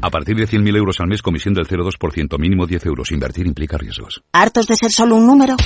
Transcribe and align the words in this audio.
A 0.00 0.10
partir 0.10 0.36
de 0.36 0.46
100.000 0.46 0.76
euros 0.76 1.00
al 1.00 1.08
mes, 1.08 1.22
comisión 1.22 1.54
del 1.54 1.66
0,2%, 1.66 2.38
mínimo 2.38 2.66
10 2.66 2.86
euros. 2.86 3.10
Invertir 3.10 3.46
implica 3.46 3.76
riesgos. 3.76 4.22
¿Hartos 4.32 4.66
de 4.68 4.76
ser 4.76 4.92
solo 4.92 5.16
un 5.16 5.26
número? 5.26 5.56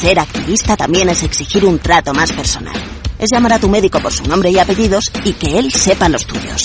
Ser 0.00 0.18
activista 0.18 0.76
también 0.76 1.08
es 1.10 1.22
exigir 1.22 1.64
un 1.66 1.78
trato 1.78 2.14
más 2.14 2.32
personal. 2.32 2.74
Es 3.18 3.28
llamar 3.30 3.52
a 3.52 3.58
tu 3.58 3.68
médico 3.68 4.00
por 4.00 4.12
su 4.12 4.24
nombre 4.24 4.50
y 4.50 4.58
apellidos 4.58 5.12
y 5.24 5.34
que 5.34 5.58
él 5.58 5.70
sepa 5.70 6.08
los 6.08 6.26
tuyos. 6.26 6.64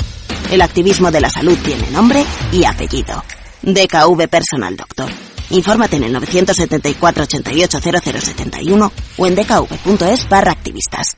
El 0.49 0.61
activismo 0.61 1.11
de 1.11 1.21
la 1.21 1.29
salud 1.29 1.57
tiene 1.63 1.91
nombre 1.91 2.23
y 2.53 2.63
apellido. 2.63 3.21
DKV 3.63 4.27
Personal 4.29 4.77
Doctor. 4.77 5.09
Infórmate 5.49 5.97
en 5.97 6.03
el 6.05 6.13
974 6.13 7.23
88 7.23 7.79
0071 7.81 8.91
o 9.17 9.27
en 9.27 9.35
dkv.es 9.35 10.29
barra 10.29 10.51
activistas. 10.51 11.17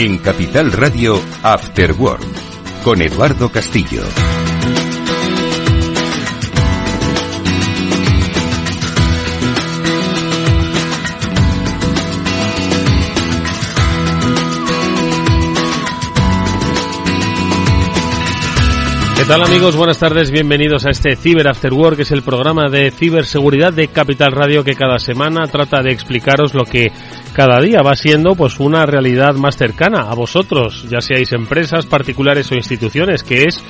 En 0.00 0.16
Capital 0.16 0.72
Radio, 0.72 1.20
After 1.42 1.92
con 2.82 3.02
Eduardo 3.02 3.50
Castillo. 3.50 4.00
¿Qué 19.20 19.26
tal 19.26 19.42
amigos? 19.42 19.76
Buenas 19.76 19.98
tardes, 19.98 20.30
bienvenidos 20.30 20.86
a 20.86 20.90
este 20.92 21.14
Cyber 21.14 21.46
After 21.46 21.74
Work, 21.74 21.96
que 21.96 22.02
es 22.04 22.10
el 22.10 22.22
programa 22.22 22.70
de 22.70 22.90
ciberseguridad 22.90 23.70
de 23.70 23.88
Capital 23.88 24.32
Radio 24.32 24.64
que 24.64 24.74
cada 24.74 24.98
semana 24.98 25.46
trata 25.46 25.82
de 25.82 25.92
explicaros 25.92 26.54
lo 26.54 26.64
que 26.64 26.90
cada 27.34 27.60
día 27.60 27.82
va 27.82 27.94
siendo 27.96 28.34
pues 28.34 28.58
una 28.58 28.86
realidad 28.86 29.34
más 29.34 29.58
cercana 29.58 30.10
a 30.10 30.14
vosotros, 30.14 30.86
ya 30.88 31.02
seáis 31.02 31.32
empresas, 31.32 31.84
particulares 31.84 32.50
o 32.50 32.54
instituciones, 32.54 33.22
que 33.22 33.44
es 33.44 33.62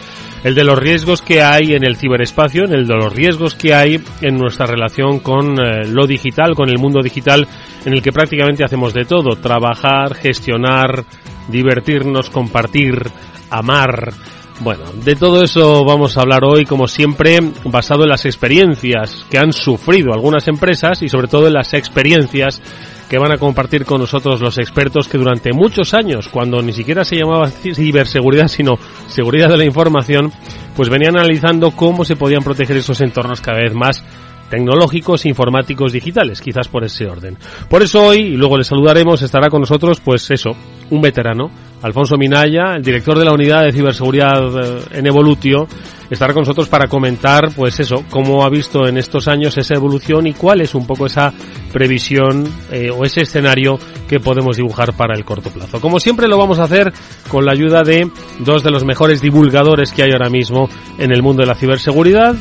el 0.45 0.55
de 0.55 0.63
los 0.63 0.79
riesgos 0.79 1.21
que 1.21 1.43
hay 1.43 1.75
en 1.75 1.85
el 1.85 1.97
ciberespacio, 1.97 2.67
en 2.67 2.73
el 2.73 2.87
de 2.87 2.95
los 2.95 3.13
riesgos 3.13 3.57
que 3.57 3.75
hay 3.75 4.01
en 4.21 4.39
nuestra 4.39 4.67
relación 4.67 5.19
con 5.19 5.59
eh, 5.59 5.85
lo 5.89 6.07
digital, 6.07 6.55
con 6.55 6.69
el 6.69 6.79
mundo 6.79 7.01
digital, 7.03 7.49
en 7.85 7.93
el 7.93 8.03
que 8.03 8.13
prácticamente 8.13 8.63
hacemos 8.63 8.95
de 8.95 9.05
todo, 9.05 9.35
trabajar, 9.35 10.15
gestionar, 10.15 11.05
divertirnos, 11.49 12.31
compartir, 12.31 13.03
amar, 13.51 14.13
bueno, 14.61 14.85
de 15.05 15.17
todo 15.17 15.43
eso 15.43 15.85
vamos 15.85 16.17
a 16.17 16.21
hablar 16.21 16.45
hoy, 16.45 16.65
como 16.65 16.87
siempre, 16.87 17.39
basado 17.65 18.03
en 18.03 18.11
las 18.11 18.27
experiencias 18.27 19.25
que 19.31 19.39
han 19.39 19.53
sufrido 19.53 20.13
algunas 20.13 20.49
empresas 20.49 21.03
y 21.03 21.09
sobre 21.09 21.29
todo 21.29 21.47
en 21.47 21.55
las 21.55 21.73
experiencias 21.73 22.61
que 23.09 23.19
van 23.19 23.33
a 23.33 23.39
compartir 23.39 23.85
con 23.85 24.01
nosotros 24.01 24.41
los 24.41 24.59
expertos 24.59 25.09
que 25.09 25.19
durante 25.19 25.53
muchos 25.53 25.95
años, 25.95 26.29
cuando 26.29 26.63
ni 26.63 26.73
siquiera 26.73 27.05
se 27.05 27.17
llamaba 27.17 27.49
ciberseguridad, 27.49 28.49
sino 28.49 28.79
seguridad 29.09 29.49
de 29.49 29.57
la 29.57 29.65
información, 29.65 30.31
pues 30.77 30.89
venían 30.89 31.17
analizando 31.17 31.73
cómo 31.73 32.05
se 32.05 32.17
podían 32.17 32.45
proteger 32.45 32.77
esos 32.77 33.01
entornos 33.01 33.41
cada 33.41 33.59
vez 33.59 33.75
más 33.75 34.05
tecnológicos, 34.51 35.25
informáticos, 35.27 35.93
digitales, 35.93 36.41
quizás 36.41 36.69
por 36.69 36.85
ese 36.85 37.07
orden. 37.07 37.39
Por 37.69 37.83
eso 37.83 38.05
hoy, 38.05 38.19
y 38.19 38.37
luego 38.37 38.59
le 38.59 38.65
saludaremos, 38.65 39.23
estará 39.23 39.49
con 39.49 39.61
nosotros, 39.61 40.01
pues 40.01 40.31
eso, 40.31 40.51
un 40.91 41.01
veterano, 41.01 41.51
Alfonso 41.83 42.17
Minaya, 42.17 42.75
el 42.77 42.83
director 42.83 43.19
de 43.19 43.25
la 43.25 43.33
unidad 43.33 43.65
de 43.65 43.73
ciberseguridad 43.73 44.79
eh, 44.79 44.83
en 44.93 45.07
Evolutio, 45.07 45.67
estará 46.11 46.35
con 46.35 46.43
nosotros 46.43 46.69
para 46.69 46.89
comentar, 46.89 47.51
pues 47.55 47.81
eso, 47.81 48.05
cómo 48.11 48.45
ha 48.45 48.51
visto 48.51 48.87
en 48.87 48.99
estos 48.99 49.29
años 49.29 49.57
esa 49.57 49.75
evolución 49.75 50.27
y 50.27 50.35
cuál 50.35 50.61
es 50.61 50.75
un 50.75 50.87
poco 50.87 51.07
esa 51.07 51.33
previsión 51.73 52.45
eh, 52.71 52.91
o 52.91 53.05
ese 53.05 53.23
escenario 53.23 53.79
que 54.09 54.21
podemos 54.21 54.57
dibujar 54.57 54.95
para 54.95 55.15
el 55.15 55.25
corto 55.25 55.51
plazo. 55.51 55.81
Como 55.81 56.01
siempre 56.01 56.29
lo 56.29 56.37
vamos 56.37 56.59
a 56.59 56.65
hacer 56.65 56.93
con 57.29 57.47
la 57.47 57.53
ayuda 57.53 57.83
de 57.83 58.11
dos 58.41 58.63
de 58.63 58.71
los 58.71 58.85
mejores 58.85 59.23
divulgadores 59.23 59.93
que 59.93 60.03
hay 60.03 60.11
ahora 60.13 60.29
mismo 60.29 60.69
en 60.99 61.13
el 61.13 61.23
mundo 61.23 61.43
de 61.43 61.47
la 61.47 61.55
ciberseguridad, 61.55 62.35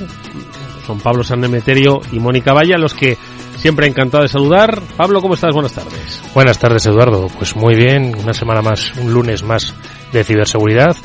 son 0.85 0.99
Pablo 0.99 1.23
Sanemeterio 1.23 2.01
y 2.11 2.19
Mónica 2.19 2.51
Valla, 2.51 2.79
los 2.79 2.95
que 2.95 3.15
siempre 3.59 3.87
encantado 3.87 4.23
de 4.23 4.29
saludar. 4.29 4.81
Pablo, 4.97 5.21
¿cómo 5.21 5.33
estás? 5.33 5.53
Buenas 5.53 5.73
tardes. 5.73 6.21
Buenas 6.33 6.59
tardes, 6.59 6.85
Eduardo. 6.85 7.27
Pues 7.27 7.55
muy 7.55 7.75
bien, 7.75 8.15
una 8.17 8.33
semana 8.33 8.61
más, 8.61 8.93
un 8.95 9.13
lunes 9.13 9.43
más 9.43 9.73
de 10.11 10.23
ciberseguridad 10.23 10.95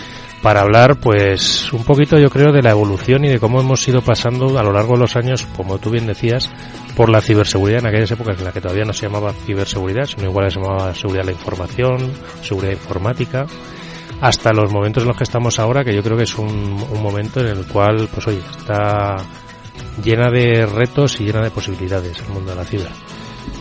para 0.42 0.60
hablar, 0.60 0.96
pues, 0.96 1.72
un 1.72 1.84
poquito, 1.84 2.18
yo 2.18 2.28
creo, 2.28 2.52
de 2.52 2.60
la 2.60 2.70
evolución 2.70 3.24
y 3.24 3.28
de 3.28 3.38
cómo 3.38 3.60
hemos 3.60 3.88
ido 3.88 4.02
pasando 4.02 4.58
a 4.58 4.62
lo 4.62 4.72
largo 4.74 4.92
de 4.92 5.00
los 5.00 5.16
años, 5.16 5.46
como 5.56 5.78
tú 5.78 5.88
bien 5.88 6.06
decías, 6.06 6.50
por 6.94 7.08
la 7.08 7.22
ciberseguridad 7.22 7.80
en 7.80 7.86
aquellas 7.86 8.10
épocas 8.10 8.38
en 8.38 8.44
las 8.44 8.52
que 8.52 8.60
todavía 8.60 8.84
no 8.84 8.92
se 8.92 9.06
llamaba 9.06 9.32
ciberseguridad, 9.32 10.04
sino 10.04 10.24
igual 10.24 10.52
se 10.52 10.60
llamaba 10.60 10.94
seguridad 10.94 11.22
de 11.22 11.30
la 11.30 11.32
información, 11.32 12.12
seguridad 12.42 12.72
informática, 12.72 13.46
hasta 14.20 14.52
los 14.52 14.70
momentos 14.70 15.04
en 15.04 15.08
los 15.08 15.16
que 15.16 15.24
estamos 15.24 15.58
ahora, 15.58 15.82
que 15.82 15.94
yo 15.94 16.02
creo 16.02 16.18
que 16.18 16.24
es 16.24 16.36
un, 16.36 16.48
un 16.90 17.02
momento 17.02 17.40
en 17.40 17.46
el 17.46 17.66
cual, 17.66 18.06
pues 18.12 18.26
oye, 18.26 18.42
está 18.58 19.16
llena 20.02 20.30
de 20.30 20.66
retos 20.66 21.20
y 21.20 21.24
llena 21.24 21.42
de 21.42 21.50
posibilidades 21.50 22.20
el 22.20 22.28
mundo 22.28 22.50
de 22.50 22.56
la 22.56 22.64
ciudad. 22.64 22.90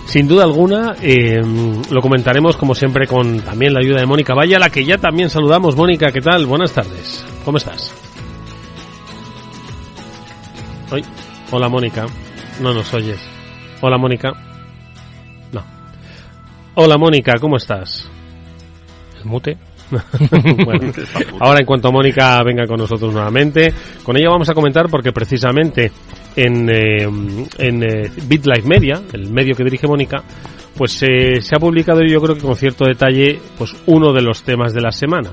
Sin 0.05 0.27
duda 0.27 0.43
alguna, 0.43 0.95
eh, 1.01 1.41
lo 1.89 2.01
comentaremos 2.01 2.57
como 2.57 2.75
siempre 2.75 3.07
con 3.07 3.39
también 3.39 3.73
la 3.73 3.79
ayuda 3.79 3.99
de 3.99 4.05
Mónica 4.05 4.33
Vaya, 4.33 4.59
la 4.59 4.69
que 4.69 4.85
ya 4.85 4.97
también 4.97 5.29
saludamos. 5.29 5.75
Mónica, 5.75 6.11
¿qué 6.11 6.21
tal? 6.21 6.45
Buenas 6.45 6.73
tardes. 6.73 7.25
¿Cómo 7.45 7.57
estás? 7.57 7.93
Hoy. 10.91 11.03
Hola 11.51 11.69
Mónica. 11.69 12.05
No 12.61 12.73
nos 12.73 12.93
oyes. 12.93 13.19
Hola 13.81 13.97
Mónica. 13.97 14.31
No. 15.51 15.63
Hola 16.75 16.97
Mónica, 16.97 17.33
¿cómo 17.39 17.57
estás? 17.57 18.09
El 19.19 19.25
mute. 19.25 19.57
bueno, 20.65 20.91
ahora 21.39 21.59
en 21.59 21.65
cuanto 21.65 21.91
Mónica 21.91 22.41
venga 22.43 22.65
con 22.65 22.77
nosotros 22.77 23.13
nuevamente, 23.13 23.73
con 24.03 24.17
ella 24.17 24.29
vamos 24.29 24.49
a 24.49 24.53
comentar 24.53 24.89
porque 24.89 25.11
precisamente 25.11 25.91
en, 26.35 26.69
eh, 26.69 27.03
en 27.57 27.83
eh, 27.83 28.11
BitLife 28.27 28.67
Media, 28.67 29.01
el 29.13 29.31
medio 29.31 29.55
que 29.55 29.63
dirige 29.63 29.87
Mónica, 29.87 30.23
pues 30.75 31.03
eh, 31.03 31.41
se 31.41 31.55
ha 31.55 31.59
publicado 31.59 32.01
yo 32.01 32.21
creo 32.21 32.35
que 32.35 32.41
con 32.41 32.55
cierto 32.55 32.85
detalle 32.85 33.39
pues 33.57 33.75
uno 33.85 34.11
de 34.11 34.21
los 34.21 34.43
temas 34.43 34.73
de 34.73 34.81
la 34.81 34.91
semana. 34.91 35.31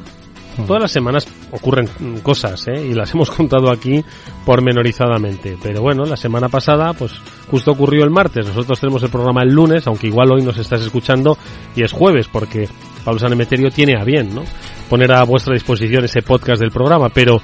Todas 0.67 0.83
las 0.83 0.93
semanas 0.93 1.27
ocurren 1.53 1.89
cosas, 2.23 2.67
¿eh? 2.69 2.89
Y 2.91 2.93
las 2.93 3.11
hemos 3.15 3.31
contado 3.31 3.71
aquí 3.71 4.05
pormenorizadamente. 4.45 5.57
Pero 5.63 5.81
bueno, 5.81 6.05
la 6.05 6.17
semana 6.17 6.49
pasada, 6.49 6.93
pues 6.93 7.13
justo 7.51 7.73
ocurrió 7.73 8.05
el 8.05 8.11
martes. 8.11 8.47
Nosotros 8.47 8.79
tenemos 8.79 9.03
el 9.03 9.11
programa 9.11 9.43
el 9.43 9.55
lunes, 9.55 9.87
aunque 9.87 10.09
igual 10.09 10.33
hoy 10.33 10.43
nos 10.43 10.59
estás 10.59 10.83
escuchando 10.83 11.39
y 11.75 11.83
es 11.83 11.93
jueves, 11.93 12.29
porque 12.31 12.69
Pablo 13.05 13.21
Sanemeterio 13.21 13.71
tiene 13.71 13.95
a 13.99 14.05
bien, 14.05 14.35
¿no? 14.35 14.43
Poner 14.91 15.13
a 15.13 15.25
vuestra 15.25 15.55
disposición 15.55 16.05
ese 16.05 16.21
podcast 16.21 16.61
del 16.61 16.71
programa. 16.71 17.09
Pero 17.09 17.41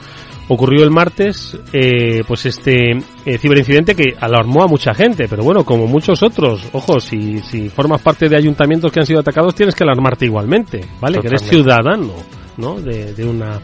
ocurrió 0.49 0.85
el 0.85 0.91
martes, 0.91 1.59
eh, 1.73 2.23
pues 2.27 2.47
este 2.47 2.93
eh, 3.25 3.39
ciberincidente 3.39 3.95
que 3.95 4.15
alarmó 4.21 4.63
a 4.63 4.69
mucha 4.69 4.95
gente. 4.95 5.27
Pero 5.29 5.43
bueno, 5.43 5.65
como 5.65 5.87
muchos 5.87 6.23
otros, 6.23 6.69
ojo, 6.73 7.01
si, 7.01 7.39
si 7.39 7.69
formas 7.69 8.03
parte 8.03 8.29
de 8.29 8.37
ayuntamientos 8.37 8.93
que 8.93 9.01
han 9.01 9.07
sido 9.07 9.21
atacados, 9.21 9.55
tienes 9.55 9.75
que 9.75 9.85
alarmarte 9.85 10.27
igualmente, 10.27 10.85
¿vale? 11.01 11.21
Que 11.21 11.29
eres 11.29 11.43
ciudadano. 11.43 12.15
¿no? 12.57 12.81
De, 12.81 13.13
de, 13.15 13.25
una 13.25 13.61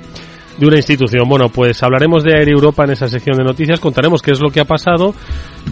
de 0.58 0.66
una 0.66 0.76
institución. 0.76 1.28
Bueno, 1.28 1.48
pues 1.48 1.82
hablaremos 1.82 2.24
de 2.24 2.32
Air 2.32 2.48
Europa 2.50 2.84
en 2.84 2.90
esa 2.90 3.08
sección 3.08 3.36
de 3.36 3.44
noticias, 3.44 3.80
contaremos 3.80 4.22
qué 4.22 4.32
es 4.32 4.40
lo 4.40 4.50
que 4.50 4.60
ha 4.60 4.64
pasado, 4.64 5.14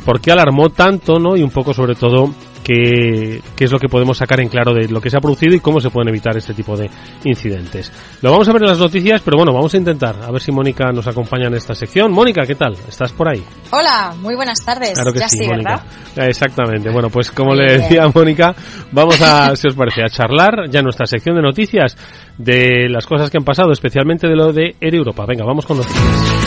por 0.05 0.21
qué 0.21 0.33
alarmó 0.33 0.71
tanto, 0.71 1.19
¿no? 1.19 1.37
Y 1.37 1.43
un 1.43 1.51
poco 1.51 1.75
sobre 1.75 1.95
todo 1.95 2.31
qué, 2.71 3.43
qué 3.57 3.65
es 3.65 3.73
lo 3.73 3.79
que 3.79 3.89
podemos 3.89 4.19
sacar 4.19 4.41
en 4.41 4.49
claro 4.49 4.73
de 4.73 4.89
lo 4.89 5.01
que 5.01 5.11
se 5.11 5.17
ha 5.17 5.21
producido 5.21 5.55
y 5.55 5.61
cómo 5.61 5.81
se 5.81 5.91
pueden 5.91 6.09
evitar 6.09 6.37
este 6.37 6.55
tipo 6.55 6.77
de 6.77 6.89
incidentes. 7.25 7.93
Lo 8.23 8.31
vamos 8.31 8.49
a 8.49 8.53
ver 8.53 8.63
en 8.63 8.69
las 8.69 8.79
noticias, 8.79 9.21
pero 9.23 9.37
bueno, 9.37 9.53
vamos 9.53 9.75
a 9.75 9.77
intentar 9.77 10.17
a 10.23 10.31
ver 10.31 10.41
si 10.41 10.53
Mónica 10.53 10.93
nos 10.93 11.07
acompaña 11.07 11.49
en 11.49 11.55
esta 11.55 11.75
sección. 11.75 12.13
Mónica, 12.13 12.43
¿qué 12.47 12.55
tal? 12.55 12.75
¿Estás 12.89 13.13
por 13.13 13.29
ahí? 13.29 13.43
Hola, 13.73 14.15
muy 14.21 14.35
buenas 14.35 14.65
tardes. 14.65 14.95
Claro 14.95 15.13
que 15.13 15.19
ya 15.19 15.29
sí, 15.29 15.49
¿verdad? 15.49 15.83
Exactamente. 16.17 16.91
Bueno, 16.91 17.11
pues 17.11 17.31
como 17.31 17.55
le 17.55 17.79
decía 17.79 18.09
Mónica, 18.15 18.55
vamos 18.93 19.21
a, 19.21 19.57
si 19.57 19.69
os 19.69 19.75
parece, 19.75 20.03
a 20.03 20.09
charlar 20.09 20.69
ya 20.71 20.81
en 20.81 20.85
nuestra 20.85 21.07
sección 21.07 21.37
de 21.37 21.43
noticias 21.43 21.97
de 22.39 22.89
las 22.89 23.07
cosas 23.07 23.31
que 23.31 23.39
han 23.39 23.45
pasado, 23.45 23.73
especialmente 23.73 24.29
de 24.29 24.37
lo 24.37 24.53
de 24.53 24.77
Air 24.81 24.95
Europa. 24.95 25.25
Venga, 25.27 25.45
vamos 25.45 25.67
con 25.67 25.79
noticias. 25.79 26.40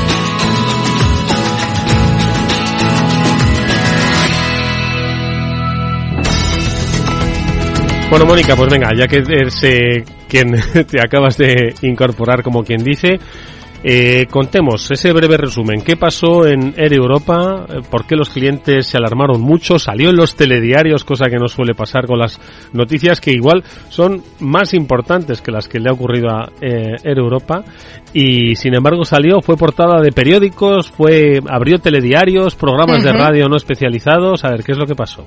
Bueno, 8.14 8.28
Mónica, 8.28 8.56
pues 8.56 8.70
venga, 8.70 8.92
ya 8.96 9.08
que 9.08 9.24
eres 9.28 9.64
eh, 9.64 10.06
quien 10.30 10.52
te 10.88 11.02
acabas 11.02 11.36
de 11.36 11.74
incorporar 11.82 12.44
como 12.44 12.64
quien 12.64 12.84
dice, 12.84 13.20
eh, 13.84 14.28
contemos 14.30 14.92
ese 14.92 15.12
breve 15.14 15.36
resumen. 15.36 15.82
¿Qué 15.82 15.98
pasó 15.98 16.46
en 16.46 16.76
Air 16.78 16.94
Europa? 16.94 17.66
Eh, 17.68 17.82
¿Por 17.90 18.06
qué 18.06 18.16
los 18.16 18.30
clientes 18.30 18.86
se 18.86 18.98
alarmaron 18.98 19.42
mucho? 19.42 19.80
Salió 19.80 20.12
en 20.12 20.18
los 20.18 20.36
telediarios, 20.36 21.04
cosa 21.04 21.26
que 21.26 21.40
no 21.40 21.48
suele 21.48 21.74
pasar 21.74 22.06
con 22.06 22.20
las 22.20 22.40
noticias 22.72 23.20
que 23.20 23.32
igual 23.32 23.64
son 23.90 24.22
más 24.40 24.76
importantes 24.76 25.42
que 25.42 25.52
las 25.52 25.68
que 25.68 25.80
le 25.80 25.90
ha 25.90 25.94
ocurrido 25.94 26.30
a 26.30 26.52
eh, 26.62 26.96
Air 27.04 27.18
Europa. 27.18 27.64
Y 28.14 28.56
sin 28.58 28.76
embargo 28.76 29.06
salió, 29.06 29.42
fue 29.42 29.58
portada 29.58 30.00
de 30.04 30.12
periódicos, 30.12 30.92
fue 30.92 31.40
abrió 31.50 31.80
telediarios, 31.80 32.54
programas 32.54 33.04
de 33.04 33.12
radio 33.12 33.50
no 33.50 33.58
especializados. 33.58 34.46
A 34.46 34.52
ver, 34.52 34.64
¿qué 34.64 34.74
es 34.74 34.78
lo 34.78 34.86
que 34.86 34.94
pasó? 34.94 35.26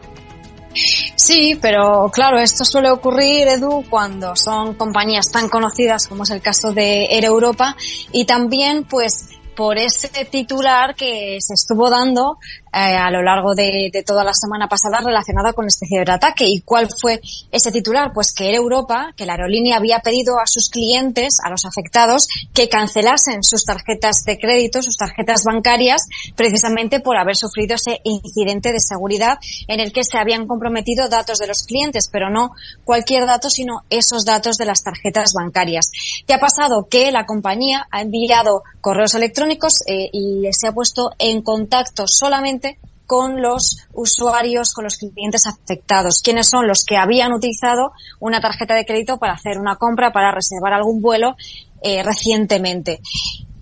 Sí, 1.15 1.59
pero 1.61 2.11
claro, 2.13 2.39
esto 2.39 2.65
suele 2.65 2.91
ocurrir, 2.91 3.49
Edu, 3.49 3.85
cuando 3.89 4.37
son 4.37 4.75
compañías 4.75 5.31
tan 5.33 5.49
conocidas 5.49 6.07
como 6.07 6.25
es 6.25 6.31
el 6.31 6.41
caso 6.41 6.73
de 6.73 7.07
Air 7.07 7.25
Europa 7.25 7.77
y 8.13 8.25
también 8.25 8.85
pues 8.85 9.31
por 9.57 9.79
ese 9.79 10.09
titular 10.27 10.95
que 10.95 11.39
se 11.41 11.55
estuvo 11.55 11.89
dando 11.89 12.39
a 12.77 13.11
lo 13.11 13.23
largo 13.23 13.55
de, 13.55 13.91
toda 14.05 14.23
la 14.23 14.35
semana 14.35 14.69
pasada 14.69 15.01
relacionada 15.03 15.55
con 15.55 15.67
este 15.67 15.87
ciberataque. 15.87 16.45
¿Y 16.47 16.61
cuál 16.61 16.89
fue 17.01 17.21
ese 17.51 17.73
titular? 17.73 18.13
Pues 18.13 18.35
que 18.35 18.49
era 18.49 18.59
Europa, 18.59 19.15
que 19.17 19.25
la 19.25 19.33
aerolínea 19.33 19.79
había 19.79 20.01
pedido 20.01 20.39
a 20.39 20.47
sus 20.47 20.69
clientes, 20.69 21.39
a 21.43 21.49
los 21.49 21.65
afectados, 21.65 22.27
que 22.53 22.69
cancelasen 22.69 23.43
sus 23.43 23.65
tarjetas 23.65 24.25
de 24.27 24.39
crédito, 24.39 24.83
sus 24.83 24.97
tarjetas 24.97 25.45
bancarias, 25.45 26.03
precisamente 26.35 27.01
por 27.01 27.17
haber 27.17 27.37
sufrido 27.37 27.77
ese 27.77 28.01
incidente 28.05 28.73
de 28.73 28.81
seguridad 28.81 29.39
en 29.69 29.81
el 29.81 29.93
que 29.93 30.05
se 30.05 30.19
habían 30.19 30.47
comprometido 30.47 31.09
datos 31.09 31.39
de 31.39 31.47
los 31.47 31.63
clientes, 31.63 32.11
pero 32.13 32.29
no 32.29 32.51
cualquier 32.85 33.25
dato, 33.27 33.49
sino 33.49 33.85
esos 33.89 34.27
datos 34.27 34.59
de 34.59 34.67
las 34.67 34.83
tarjetas 34.83 35.33
bancarias. 35.33 35.91
¿Qué 36.27 36.35
ha 36.35 36.41
pasado? 36.41 36.89
Que 36.91 37.11
la 37.11 37.25
compañía 37.25 37.87
ha 37.91 38.03
enviado 38.03 38.63
correos 38.83 39.15
electrónicos 39.15 39.83
eh, 39.87 40.11
y 40.13 40.43
se 40.53 40.69
ha 40.69 40.73
puesto 40.73 41.11
en 41.19 41.43
contacto 41.43 42.07
solamente 42.07 42.66
con 43.07 43.41
los 43.41 43.79
usuarios, 43.93 44.73
con 44.75 44.85
los 44.85 44.97
clientes 44.97 45.47
afectados, 45.47 46.21
quienes 46.23 46.49
son 46.49 46.67
los 46.67 46.85
que 46.85 46.97
habían 46.97 47.33
utilizado 47.33 47.93
una 48.21 48.41
tarjeta 48.41 48.75
de 48.75 48.85
crédito 48.85 49.19
para 49.19 49.35
hacer 49.35 49.59
una 49.59 49.77
compra, 49.77 50.13
para 50.13 50.33
reservar 50.33 50.73
algún 50.73 51.01
vuelo 51.01 51.37
eh, 51.83 52.03
recientemente. 52.03 53.01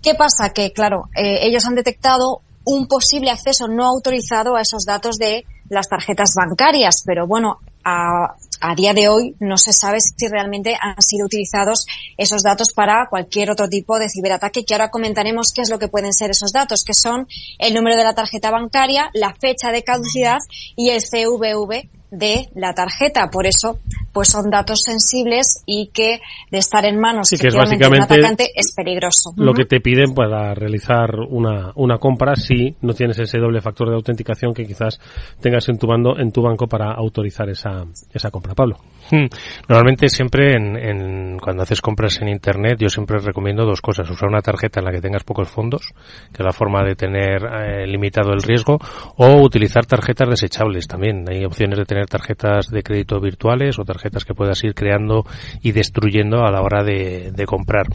¿Qué 0.01 0.15
pasa? 0.15 0.51
Que, 0.51 0.71
claro, 0.71 1.09
eh, 1.15 1.39
ellos 1.43 1.65
han 1.65 1.75
detectado 1.75 2.41
un 2.65 2.87
posible 2.87 3.29
acceso 3.29 3.67
no 3.67 3.85
autorizado 3.85 4.55
a 4.55 4.61
esos 4.61 4.85
datos 4.85 5.17
de 5.17 5.45
las 5.69 5.87
tarjetas 5.87 6.33
bancarias, 6.35 7.03
pero 7.05 7.27
bueno, 7.27 7.59
a, 7.85 8.35
a, 8.61 8.75
día 8.75 8.93
de 8.93 9.07
hoy 9.07 9.35
no 9.39 9.57
se 9.57 9.71
sabe 9.71 9.99
si 10.01 10.27
realmente 10.27 10.75
han 10.81 11.01
sido 11.01 11.25
utilizados 11.27 11.85
esos 12.17 12.41
datos 12.41 12.73
para 12.73 13.07
cualquier 13.09 13.51
otro 13.51 13.69
tipo 13.69 13.99
de 13.99 14.09
ciberataque, 14.09 14.65
que 14.65 14.73
ahora 14.73 14.89
comentaremos 14.89 15.53
qué 15.53 15.61
es 15.61 15.69
lo 15.69 15.77
que 15.77 15.87
pueden 15.87 16.11
ser 16.11 16.31
esos 16.31 16.51
datos, 16.51 16.83
que 16.83 16.93
son 16.93 17.27
el 17.59 17.73
número 17.75 17.95
de 17.95 18.03
la 18.03 18.15
tarjeta 18.15 18.49
bancaria, 18.49 19.09
la 19.13 19.35
fecha 19.35 19.71
de 19.71 19.83
caducidad 19.83 20.39
y 20.75 20.89
el 20.89 21.01
CVV 21.01 21.89
de 22.11 22.47
la 22.55 22.73
tarjeta. 22.73 23.29
Por 23.31 23.45
eso, 23.45 23.79
pues 24.13 24.29
son 24.29 24.49
datos 24.49 24.79
sensibles 24.85 25.63
y 25.65 25.89
que 25.93 26.21
de 26.51 26.57
estar 26.57 26.85
en 26.85 26.99
manos 26.99 27.29
sí, 27.29 27.37
que 27.37 27.47
es 27.47 27.55
básicamente 27.55 28.13
un 28.13 28.19
atacante 28.19 28.51
es 28.55 28.73
peligroso. 28.75 29.33
Lo 29.35 29.53
que 29.53 29.65
te 29.65 29.81
piden 29.81 30.13
para 30.13 30.53
realizar 30.53 31.15
una, 31.29 31.71
una 31.75 31.97
compra 31.97 32.35
si 32.35 32.75
no 32.81 32.93
tienes 32.93 33.19
ese 33.19 33.39
doble 33.39 33.61
factor 33.61 33.89
de 33.89 33.95
autenticación 33.95 34.53
que 34.53 34.65
quizás 34.65 34.99
tengas 35.41 35.67
en 35.69 35.77
tu, 35.77 35.87
bando, 35.87 36.17
en 36.17 36.31
tu 36.31 36.41
banco 36.41 36.67
para 36.67 36.93
autorizar 36.93 37.49
esa, 37.49 37.85
esa 38.13 38.31
compra. 38.31 38.53
Pablo. 38.53 38.77
Hmm. 39.11 39.27
Normalmente 39.67 40.09
siempre 40.09 40.53
en, 40.53 41.37
cuando 41.39 41.63
haces 41.63 41.81
compras 41.81 42.19
en 42.21 42.29
Internet 42.29 42.77
yo 42.79 42.89
siempre 42.89 43.19
recomiendo 43.19 43.65
dos 43.65 43.81
cosas. 43.81 44.09
Usar 44.09 44.29
una 44.29 44.41
tarjeta 44.41 44.79
en 44.79 44.85
la 44.85 44.91
que 44.91 45.01
tengas 45.01 45.23
pocos 45.23 45.49
fondos, 45.49 45.93
que 46.31 46.41
es 46.41 46.45
la 46.45 46.53
forma 46.53 46.83
de 46.83 46.95
tener 46.95 47.43
eh, 47.43 47.87
limitado 47.87 48.31
el 48.33 48.41
riesgo, 48.41 48.79
o 49.17 49.41
utilizar 49.41 49.85
tarjetas 49.85 50.29
desechables 50.29 50.87
también. 50.87 51.25
Hay 51.29 51.45
opciones 51.45 51.77
de 51.77 51.85
tener 51.85 51.94
tarjetas 52.05 52.67
de 52.69 52.83
crédito 52.83 53.19
virtuales 53.19 53.79
o 53.79 53.85
tarjetas 53.85 54.25
que 54.25 54.33
puedas 54.33 54.63
ir 54.63 54.73
creando 54.73 55.25
y 55.61 55.71
destruyendo 55.71 56.45
a 56.45 56.51
la 56.51 56.61
hora 56.61 56.83
de, 56.83 57.45
comprar. 57.45 57.85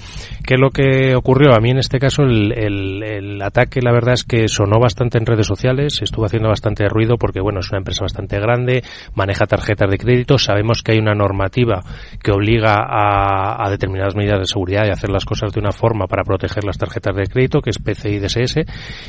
¿Qué 0.46 0.54
es 0.54 0.60
lo 0.60 0.70
que 0.70 1.14
ocurrió? 1.14 1.54
A 1.54 1.60
mí 1.60 1.70
en 1.70 1.78
este 1.78 1.98
caso 1.98 2.22
el, 2.22 3.40
ataque 3.42 3.80
la 3.82 3.92
verdad 3.92 4.14
es 4.14 4.24
que 4.24 4.48
sonó 4.48 4.78
bastante 4.78 5.18
en 5.18 5.26
redes 5.26 5.46
sociales, 5.46 6.00
estuvo 6.02 6.24
haciendo 6.24 6.48
bastante 6.48 6.88
ruido 6.88 7.16
porque 7.18 7.40
bueno, 7.40 7.60
es 7.60 7.70
una 7.70 7.78
empresa 7.78 8.04
bastante 8.04 8.38
grande, 8.38 8.82
maneja 9.14 9.46
tarjetas 9.46 9.90
de 9.90 9.98
crédito, 9.98 10.38
sabemos 10.38 10.82
que 10.82 10.92
hay 10.92 10.98
una 10.98 11.14
normativa 11.14 11.82
que 12.22 12.30
obliga 12.30 12.76
a, 12.88 13.68
determinadas 13.70 14.16
medidas 14.16 14.40
de 14.40 14.46
seguridad 14.46 14.86
y 14.86 14.90
hacer 14.90 15.10
las 15.10 15.24
cosas 15.24 15.52
de 15.52 15.60
una 15.60 15.72
forma 15.72 16.06
para 16.06 16.24
proteger 16.24 16.64
las 16.64 16.78
tarjetas 16.78 17.14
de 17.14 17.26
crédito, 17.26 17.60
que 17.60 17.70
es 17.70 17.78
PCI 17.78 18.18
DSS, 18.18 18.60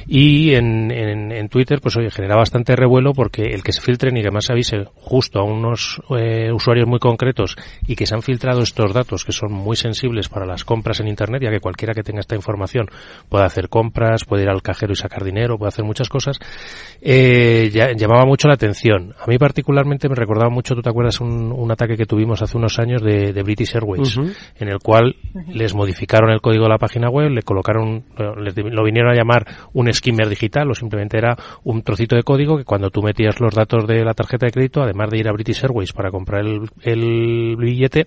y 0.08 0.54
en, 0.54 0.92
en, 0.92 1.50
Twitter, 1.50 1.80
pues 1.82 1.98
oye, 1.98 2.10
genera 2.10 2.36
bastante 2.36 2.76
revuelo 2.76 3.14
porque 3.14 3.44
el 3.44 3.64
que 3.64 3.74
se 3.74 3.82
filtren 3.82 4.16
y 4.18 4.22
que 4.22 4.32
más 4.32 4.50
avise 4.50 4.81
justo 4.96 5.40
a 5.40 5.44
unos 5.44 6.02
eh, 6.18 6.52
usuarios 6.52 6.88
muy 6.88 7.00
concretos 7.00 7.56
y 7.88 7.96
que 7.96 8.06
se 8.06 8.16
han 8.16 8.22
filtrado 8.22 8.62
estos 8.62 8.94
datos 8.94 9.26
que 9.26 9.32
son 9.32 9.52
muy 9.52 9.76
sensibles 9.76 10.30
para 10.30 10.46
las 10.46 10.64
compras 10.64 11.00
en 11.00 11.08
Internet, 11.08 11.44
ya 11.44 11.52
que 11.52 11.60
cualquiera 11.60 11.94
que 11.94 12.04
tenga 12.04 12.20
esta 12.20 12.36
información 12.36 12.88
puede 13.30 13.46
hacer 13.46 13.70
compras, 13.70 14.26
puede 14.26 14.44
ir 14.44 14.50
al 14.50 14.62
cajero 14.62 14.94
y 14.94 14.96
sacar 14.96 15.24
dinero, 15.24 15.58
puede 15.58 15.70
hacer 15.70 15.86
muchas 15.86 16.10
cosas, 16.10 16.40
eh, 17.02 17.70
llamaba 17.98 18.26
mucho 18.26 18.48
la 18.48 18.56
atención. 18.56 19.14
A 19.20 19.28
mí 19.28 19.38
particularmente 19.38 20.10
me 20.10 20.16
recordaba 20.16 20.50
mucho, 20.50 20.76
¿tú 20.76 20.82
te 20.82 20.90
acuerdas 20.90 21.20
un, 21.22 21.52
un 21.52 21.72
ataque 21.72 21.98
que 21.98 22.06
tuvimos 22.06 22.42
hace 22.42 22.58
unos 22.58 22.80
años 22.80 23.02
de, 23.02 23.42
British 23.44 23.76
Airways, 23.76 24.18
en 24.60 24.70
el 24.70 24.80
cual 24.80 25.16
les 25.48 25.74
modificaron 25.74 26.30
el 26.30 26.42
código 26.42 26.64
de 26.64 26.70
la 26.70 26.78
página 26.78 27.10
web, 27.10 27.30
le 27.30 27.42
colocaron, 27.42 28.04
lo 28.18 28.84
vinieron 28.84 29.12
a 29.12 29.16
llamar 29.16 29.46
un 29.74 29.92
skimmer 29.92 30.30
digital 30.30 30.70
o 30.70 30.76
simplemente 30.76 31.18
era 31.18 31.36
un 31.64 31.82
trocito 31.82 32.16
de 32.16 32.24
código 32.24 32.58
que 32.58 32.66
cuando 32.66 32.90
tú 32.90 33.02
metías 33.02 33.40
los 33.40 33.54
datos 33.54 33.88
de 33.88 34.04
la 34.04 34.14
tarjeta 34.14 34.46
de 34.46 34.52
crédito, 34.52 34.71
además 34.80 35.10
de 35.10 35.18
ir 35.18 35.28
a 35.28 35.34
British 35.34 35.64
Airways 35.64 35.92
para 35.94 36.12
comprar 36.12 36.46
el, 36.46 37.56
billete, 37.58 38.06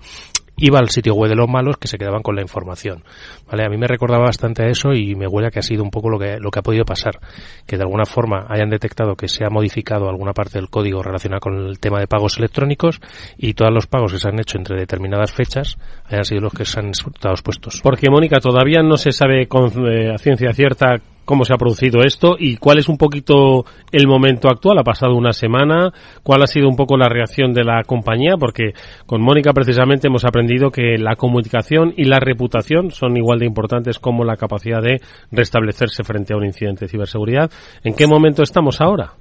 iba 0.56 0.78
al 0.78 0.88
sitio 0.88 1.14
web 1.14 1.28
de 1.30 1.36
los 1.36 1.48
malos 1.48 1.76
que 1.76 1.88
se 1.88 1.98
quedaban 1.98 2.22
con 2.22 2.36
la 2.36 2.42
información. 2.42 3.02
¿Vale? 3.50 3.64
A 3.64 3.68
mí 3.68 3.76
me 3.76 3.86
recordaba 3.86 4.24
bastante 4.24 4.62
a 4.62 4.68
eso 4.68 4.92
y 4.92 5.14
me 5.14 5.26
huele 5.26 5.50
que 5.50 5.58
ha 5.58 5.62
sido 5.62 5.82
un 5.82 5.90
poco 5.90 6.08
lo 6.08 6.18
que, 6.18 6.38
lo 6.38 6.50
que 6.50 6.60
ha 6.60 6.62
podido 6.62 6.84
pasar. 6.84 7.18
Que 7.66 7.76
de 7.76 7.82
alguna 7.82 8.04
forma 8.04 8.46
hayan 8.48 8.70
detectado 8.70 9.16
que 9.16 9.28
se 9.28 9.44
ha 9.44 9.50
modificado 9.50 10.08
alguna 10.08 10.32
parte 10.32 10.58
del 10.58 10.70
código 10.70 11.02
relacionado 11.02 11.40
con 11.40 11.66
el 11.66 11.78
tema 11.80 11.98
de 11.98 12.06
pagos 12.06 12.38
electrónicos 12.38 13.00
y 13.36 13.54
todos 13.54 13.72
los 13.72 13.86
pagos 13.86 14.12
que 14.12 14.18
se 14.18 14.28
han 14.28 14.38
hecho 14.38 14.56
entre 14.56 14.78
determinadas 14.78 15.32
fechas 15.32 15.76
hayan 16.06 16.24
sido 16.24 16.42
los 16.42 16.54
que 16.54 16.64
se 16.64 16.78
han 16.78 16.90
estado 16.90 17.34
expuestos. 17.34 17.80
Porque, 17.82 18.08
Mónica, 18.08 18.38
todavía 18.38 18.82
no 18.82 18.96
se 18.96 19.12
sabe 19.12 19.46
con 19.48 19.70
eh, 19.88 20.16
ciencia 20.18 20.52
cierta 20.52 21.00
cómo 21.24 21.44
se 21.44 21.54
ha 21.54 21.56
producido 21.56 22.02
esto 22.02 22.36
y 22.38 22.56
cuál 22.56 22.78
es 22.78 22.88
un 22.88 22.96
poquito 22.96 23.64
el 23.92 24.06
momento 24.06 24.48
actual. 24.48 24.78
Ha 24.78 24.84
pasado 24.84 25.14
una 25.14 25.32
semana, 25.32 25.92
cuál 26.22 26.42
ha 26.42 26.46
sido 26.46 26.68
un 26.68 26.76
poco 26.76 26.96
la 26.96 27.08
reacción 27.08 27.52
de 27.52 27.64
la 27.64 27.82
compañía, 27.84 28.36
porque 28.38 28.72
con 29.06 29.22
Mónica 29.22 29.52
precisamente 29.52 30.08
hemos 30.08 30.24
aprendido 30.24 30.70
que 30.70 30.98
la 30.98 31.16
comunicación 31.16 31.92
y 31.96 32.04
la 32.04 32.20
reputación 32.20 32.90
son 32.90 33.16
igual 33.16 33.38
de 33.38 33.46
importantes 33.46 33.98
como 33.98 34.24
la 34.24 34.36
capacidad 34.36 34.82
de 34.82 35.00
restablecerse 35.30 36.04
frente 36.04 36.34
a 36.34 36.36
un 36.36 36.44
incidente 36.44 36.84
de 36.84 36.90
ciberseguridad. 36.90 37.50
¿En 37.82 37.94
qué 37.94 38.06
momento 38.06 38.42
estamos 38.42 38.80
ahora? 38.80 39.14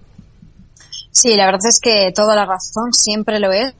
Sí, 1.12 1.36
la 1.36 1.46
verdad 1.46 1.68
es 1.70 1.80
que 1.80 2.12
toda 2.14 2.36
la 2.36 2.46
razón 2.46 2.92
siempre 2.92 3.40
lo 3.40 3.52
es. 3.52 3.76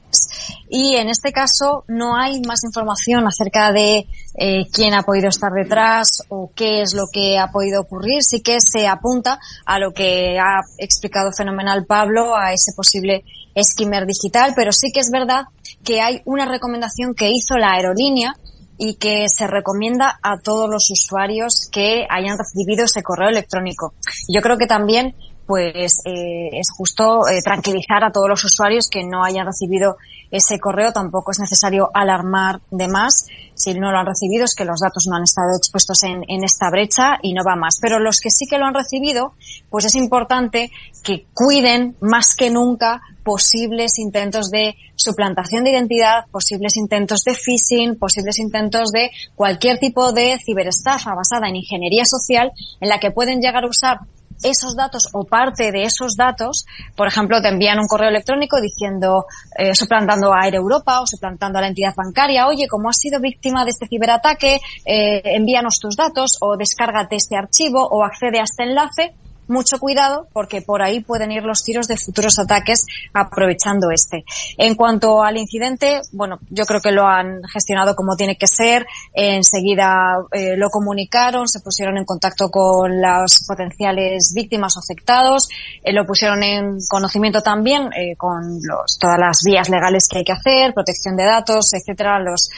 Y 0.68 0.96
en 0.96 1.08
este 1.08 1.32
caso 1.32 1.84
no 1.88 2.16
hay 2.16 2.40
más 2.42 2.64
información 2.64 3.26
acerca 3.26 3.72
de 3.72 4.06
eh, 4.36 4.66
quién 4.72 4.94
ha 4.94 5.02
podido 5.02 5.28
estar 5.28 5.52
detrás 5.52 6.22
o 6.28 6.50
qué 6.54 6.82
es 6.82 6.94
lo 6.94 7.04
que 7.12 7.38
ha 7.38 7.48
podido 7.48 7.80
ocurrir. 7.80 8.22
Sí 8.22 8.40
que 8.40 8.58
se 8.60 8.86
apunta 8.86 9.38
a 9.64 9.78
lo 9.78 9.92
que 9.92 10.38
ha 10.38 10.60
explicado 10.78 11.30
fenomenal 11.36 11.86
Pablo, 11.86 12.36
a 12.36 12.52
ese 12.52 12.72
posible 12.74 13.24
skimmer 13.62 14.06
digital, 14.06 14.52
pero 14.56 14.72
sí 14.72 14.90
que 14.92 15.00
es 15.00 15.10
verdad 15.10 15.44
que 15.84 16.00
hay 16.00 16.22
una 16.24 16.46
recomendación 16.46 17.14
que 17.14 17.30
hizo 17.30 17.56
la 17.56 17.72
aerolínea 17.72 18.34
y 18.76 18.94
que 18.94 19.26
se 19.28 19.46
recomienda 19.46 20.18
a 20.22 20.38
todos 20.38 20.68
los 20.68 20.90
usuarios 20.90 21.68
que 21.70 22.06
hayan 22.10 22.36
recibido 22.36 22.84
ese 22.84 23.02
correo 23.02 23.28
electrónico. 23.28 23.94
Yo 24.28 24.40
creo 24.40 24.58
que 24.58 24.66
también 24.66 25.14
pues 25.46 26.00
eh, 26.04 26.48
es 26.52 26.68
justo 26.76 27.28
eh, 27.28 27.40
tranquilizar 27.42 28.04
a 28.04 28.10
todos 28.10 28.28
los 28.28 28.44
usuarios 28.44 28.88
que 28.90 29.04
no 29.04 29.24
hayan 29.24 29.46
recibido 29.46 29.96
ese 30.30 30.58
correo. 30.58 30.92
Tampoco 30.92 31.32
es 31.32 31.38
necesario 31.38 31.90
alarmar 31.92 32.60
de 32.70 32.88
más. 32.88 33.26
Si 33.54 33.74
no 33.74 33.92
lo 33.92 33.98
han 33.98 34.06
recibido 34.06 34.44
es 34.44 34.54
que 34.54 34.64
los 34.64 34.80
datos 34.80 35.06
no 35.08 35.16
han 35.16 35.24
estado 35.24 35.56
expuestos 35.56 36.02
en, 36.02 36.22
en 36.28 36.44
esta 36.44 36.70
brecha 36.70 37.18
y 37.22 37.34
no 37.34 37.42
va 37.44 37.56
más. 37.56 37.78
Pero 37.80 37.98
los 37.98 38.20
que 38.20 38.30
sí 38.30 38.46
que 38.46 38.58
lo 38.58 38.66
han 38.66 38.74
recibido, 38.74 39.34
pues 39.70 39.84
es 39.84 39.94
importante 39.94 40.70
que 41.02 41.26
cuiden 41.34 41.96
más 42.00 42.34
que 42.36 42.50
nunca 42.50 43.00
posibles 43.24 43.98
intentos 43.98 44.50
de 44.50 44.76
suplantación 44.96 45.64
de 45.64 45.70
identidad, 45.70 46.26
posibles 46.30 46.76
intentos 46.76 47.22
de 47.24 47.34
phishing, 47.34 47.98
posibles 47.98 48.38
intentos 48.38 48.90
de 48.92 49.10
cualquier 49.34 49.78
tipo 49.78 50.12
de 50.12 50.38
ciberestafa 50.44 51.14
basada 51.14 51.48
en 51.48 51.56
ingeniería 51.56 52.04
social 52.04 52.52
en 52.80 52.88
la 52.88 53.00
que 53.00 53.10
pueden 53.10 53.40
llegar 53.40 53.64
a 53.64 53.68
usar 53.68 53.98
esos 54.42 54.76
datos 54.76 55.08
o 55.12 55.24
parte 55.24 55.72
de 55.72 55.84
esos 55.84 56.16
datos, 56.16 56.64
por 56.96 57.08
ejemplo, 57.08 57.40
te 57.40 57.48
envían 57.48 57.78
un 57.78 57.86
correo 57.86 58.10
electrónico 58.10 58.60
diciendo, 58.60 59.26
eh, 59.56 59.74
suplantando 59.74 60.32
a 60.32 60.46
Air 60.46 60.56
Europa 60.56 61.00
o 61.00 61.06
suplantando 61.06 61.58
a 61.58 61.62
la 61.62 61.68
entidad 61.68 61.94
bancaria, 61.96 62.46
oye, 62.46 62.66
como 62.68 62.88
has 62.88 62.98
sido 62.98 63.20
víctima 63.20 63.64
de 63.64 63.70
este 63.70 63.86
ciberataque, 63.86 64.60
eh, 64.84 65.22
envíanos 65.24 65.78
tus 65.78 65.96
datos 65.96 66.32
o 66.40 66.56
descárgate 66.56 67.16
este 67.16 67.36
archivo 67.36 67.86
o 67.86 68.04
accede 68.04 68.40
a 68.40 68.44
este 68.44 68.64
enlace 68.64 69.14
mucho 69.48 69.78
cuidado 69.78 70.28
porque 70.32 70.62
por 70.62 70.82
ahí 70.82 71.00
pueden 71.00 71.32
ir 71.32 71.42
los 71.42 71.62
tiros 71.62 71.86
de 71.86 71.96
futuros 71.96 72.38
ataques 72.38 72.86
aprovechando 73.12 73.90
este. 73.90 74.24
En 74.56 74.74
cuanto 74.74 75.22
al 75.22 75.36
incidente, 75.36 76.00
bueno, 76.12 76.38
yo 76.50 76.64
creo 76.64 76.80
que 76.80 76.92
lo 76.92 77.06
han 77.06 77.42
gestionado 77.44 77.94
como 77.94 78.16
tiene 78.16 78.36
que 78.36 78.46
ser. 78.46 78.86
Enseguida 79.12 80.16
eh, 80.32 80.56
lo 80.56 80.68
comunicaron, 80.70 81.48
se 81.48 81.60
pusieron 81.60 81.96
en 81.98 82.04
contacto 82.04 82.50
con 82.50 83.00
las 83.00 83.44
potenciales 83.46 84.32
víctimas 84.34 84.76
o 84.76 84.80
afectados, 84.80 85.48
eh, 85.82 85.92
lo 85.92 86.06
pusieron 86.06 86.42
en 86.42 86.78
conocimiento 86.88 87.42
también 87.42 87.90
eh, 87.92 88.16
con 88.16 88.60
todas 88.98 89.18
las 89.18 89.40
vías 89.44 89.68
legales 89.68 90.06
que 90.08 90.18
hay 90.18 90.24
que 90.24 90.32
hacer, 90.32 90.74
protección 90.74 91.16
de 91.16 91.24
datos, 91.24 91.72
etcétera, 91.72 92.18
los 92.18 92.48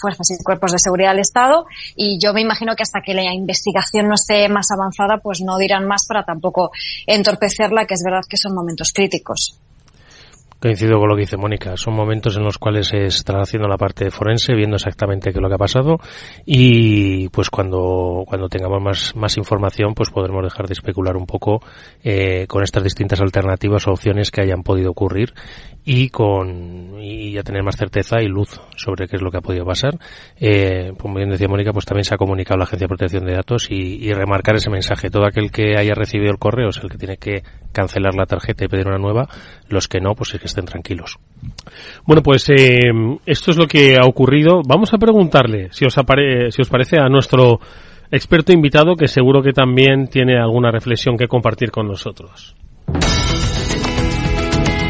fuerzas 0.00 0.30
y 0.30 0.42
cuerpos 0.42 0.72
de 0.72 0.78
seguridad 0.78 1.10
del 1.10 1.20
Estado. 1.20 1.66
Y 1.96 2.18
yo 2.20 2.32
me 2.32 2.40
imagino 2.40 2.74
que 2.76 2.82
hasta 2.82 3.00
que 3.04 3.14
la 3.14 3.32
investigación 3.32 4.08
no 4.08 4.14
esté 4.14 4.48
más 4.48 4.70
avanzada, 4.70 5.18
pues 5.18 5.40
no 5.40 5.56
dirán 5.58 5.86
más 5.86 5.97
para 6.06 6.24
tampoco 6.24 6.70
entorpecerla, 7.06 7.86
que 7.86 7.94
es 7.94 8.02
verdad 8.04 8.22
que 8.28 8.36
son 8.36 8.54
momentos 8.54 8.92
críticos. 8.92 9.60
Coincido 10.60 10.98
con 10.98 11.08
lo 11.08 11.14
que 11.14 11.20
dice 11.20 11.36
Mónica. 11.36 11.76
Son 11.76 11.94
momentos 11.94 12.36
en 12.36 12.42
los 12.42 12.58
cuales 12.58 12.88
se 12.88 13.04
está 13.04 13.40
haciendo 13.40 13.68
la 13.68 13.76
parte 13.76 14.10
forense, 14.10 14.54
viendo 14.54 14.74
exactamente 14.74 15.30
qué 15.30 15.38
es 15.38 15.42
lo 15.42 15.48
que 15.48 15.54
ha 15.54 15.58
pasado 15.58 15.98
y 16.44 17.28
pues 17.28 17.48
cuando, 17.48 18.24
cuando 18.26 18.48
tengamos 18.48 18.82
más, 18.82 19.14
más 19.14 19.36
información 19.36 19.94
pues 19.94 20.10
podremos 20.10 20.42
dejar 20.42 20.66
de 20.66 20.72
especular 20.72 21.16
un 21.16 21.26
poco 21.26 21.60
eh, 22.02 22.48
con 22.48 22.64
estas 22.64 22.82
distintas 22.82 23.20
alternativas 23.20 23.86
o 23.86 23.92
opciones 23.92 24.32
que 24.32 24.40
hayan 24.40 24.64
podido 24.64 24.90
ocurrir 24.90 25.32
y 25.84 26.08
con 26.08 27.00
y 27.00 27.32
ya 27.32 27.44
tener 27.44 27.62
más 27.62 27.76
certeza 27.76 28.20
y 28.20 28.26
luz 28.26 28.60
sobre 28.76 29.06
qué 29.06 29.14
es 29.14 29.22
lo 29.22 29.30
que 29.30 29.38
ha 29.38 29.40
podido 29.40 29.64
pasar. 29.64 29.96
Eh, 30.38 30.92
como 30.98 31.14
bien 31.14 31.30
decía 31.30 31.48
Mónica, 31.48 31.72
pues 31.72 31.86
también 31.86 32.04
se 32.04 32.14
ha 32.14 32.18
comunicado 32.18 32.56
a 32.56 32.58
la 32.58 32.64
Agencia 32.64 32.84
de 32.84 32.88
Protección 32.88 33.24
de 33.24 33.32
Datos 33.32 33.68
y, 33.70 34.04
y 34.04 34.12
remarcar 34.12 34.56
ese 34.56 34.70
mensaje. 34.70 35.08
Todo 35.08 35.24
aquel 35.24 35.52
que 35.52 35.78
haya 35.78 35.94
recibido 35.94 36.32
el 36.32 36.38
correo 36.38 36.70
es 36.70 36.78
el 36.82 36.90
que 36.90 36.98
tiene 36.98 37.16
que 37.16 37.42
cancelar 37.72 38.14
la 38.14 38.26
tarjeta 38.26 38.64
y 38.64 38.68
pedir 38.68 38.88
una 38.88 38.98
nueva. 38.98 39.28
Los 39.68 39.88
que 39.88 40.00
no, 40.00 40.14
pues 40.14 40.34
es 40.34 40.40
que 40.40 40.47
estén 40.48 40.64
tranquilos. 40.64 41.18
Bueno, 42.04 42.22
pues 42.22 42.48
eh, 42.50 42.90
esto 43.26 43.50
es 43.50 43.56
lo 43.56 43.66
que 43.66 43.96
ha 43.96 44.06
ocurrido. 44.06 44.62
Vamos 44.66 44.92
a 44.92 44.98
preguntarle, 44.98 45.68
si 45.70 45.84
os, 45.84 45.94
si 45.94 46.62
os 46.62 46.68
parece, 46.68 46.98
a 46.98 47.08
nuestro 47.08 47.60
experto 48.10 48.52
invitado, 48.52 48.96
que 48.96 49.08
seguro 49.08 49.42
que 49.42 49.52
también 49.52 50.08
tiene 50.08 50.38
alguna 50.38 50.70
reflexión 50.70 51.16
que 51.16 51.28
compartir 51.28 51.70
con 51.70 51.86
nosotros. 51.86 52.56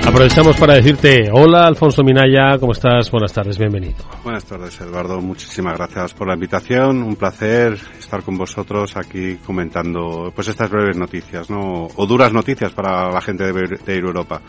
Aprovechamos 0.08 0.56
para 0.56 0.72
decirte, 0.72 1.28
hola 1.30 1.66
Alfonso 1.66 2.02
Minaya, 2.02 2.56
¿cómo 2.58 2.72
estás? 2.72 3.10
Buenas 3.10 3.30
tardes, 3.30 3.58
bienvenido. 3.58 3.96
Buenas 4.24 4.42
tardes 4.42 4.80
Eduardo, 4.80 5.20
muchísimas 5.20 5.76
gracias 5.76 6.14
por 6.14 6.26
la 6.26 6.32
invitación, 6.32 7.02
un 7.02 7.14
placer 7.14 7.78
estar 7.98 8.22
con 8.22 8.38
vosotros 8.38 8.96
aquí 8.96 9.36
comentando 9.44 10.32
pues 10.34 10.48
estas 10.48 10.70
breves 10.70 10.96
noticias, 10.96 11.50
¿no? 11.50 11.88
O 11.94 12.06
duras 12.06 12.32
noticias 12.32 12.72
para 12.72 13.12
la 13.12 13.20
gente 13.20 13.52
de, 13.52 13.78
de 13.84 13.96
Europa. 13.96 14.40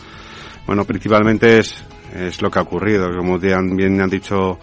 Bueno, 0.69 0.85
principalmente 0.85 1.57
es, 1.57 1.83
es 2.15 2.43
lo 2.43 2.51
que 2.51 2.59
ha 2.59 2.61
ocurrido, 2.61 3.11
como 3.17 3.39
bien 3.39 3.99
han 3.99 4.07
dicho 4.07 4.59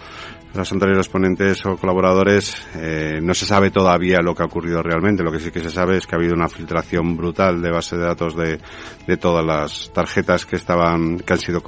los 0.56 0.72
anteriores 0.72 1.08
ponentes 1.08 1.64
o 1.66 1.76
colaboradores, 1.76 2.66
eh, 2.76 3.20
no 3.22 3.34
se 3.34 3.46
sabe 3.46 3.70
todavía 3.70 4.18
lo 4.22 4.34
que 4.34 4.42
ha 4.42 4.46
ocurrido 4.46 4.82
realmente. 4.82 5.22
Lo 5.22 5.30
que 5.30 5.40
sí 5.40 5.50
que 5.50 5.60
se 5.60 5.70
sabe 5.70 5.96
es 5.96 6.06
que 6.06 6.14
ha 6.14 6.18
habido 6.18 6.34
una 6.34 6.48
filtración 6.48 7.16
brutal 7.16 7.60
de 7.60 7.70
base 7.70 7.96
de 7.96 8.04
datos 8.04 8.36
de, 8.36 8.58
de 9.06 9.16
todas 9.16 9.44
las 9.44 9.92
tarjetas 9.92 10.46
que 10.46 10.56
estaban, 10.56 11.18
que 11.18 11.32
han 11.32 11.38
sido 11.38 11.62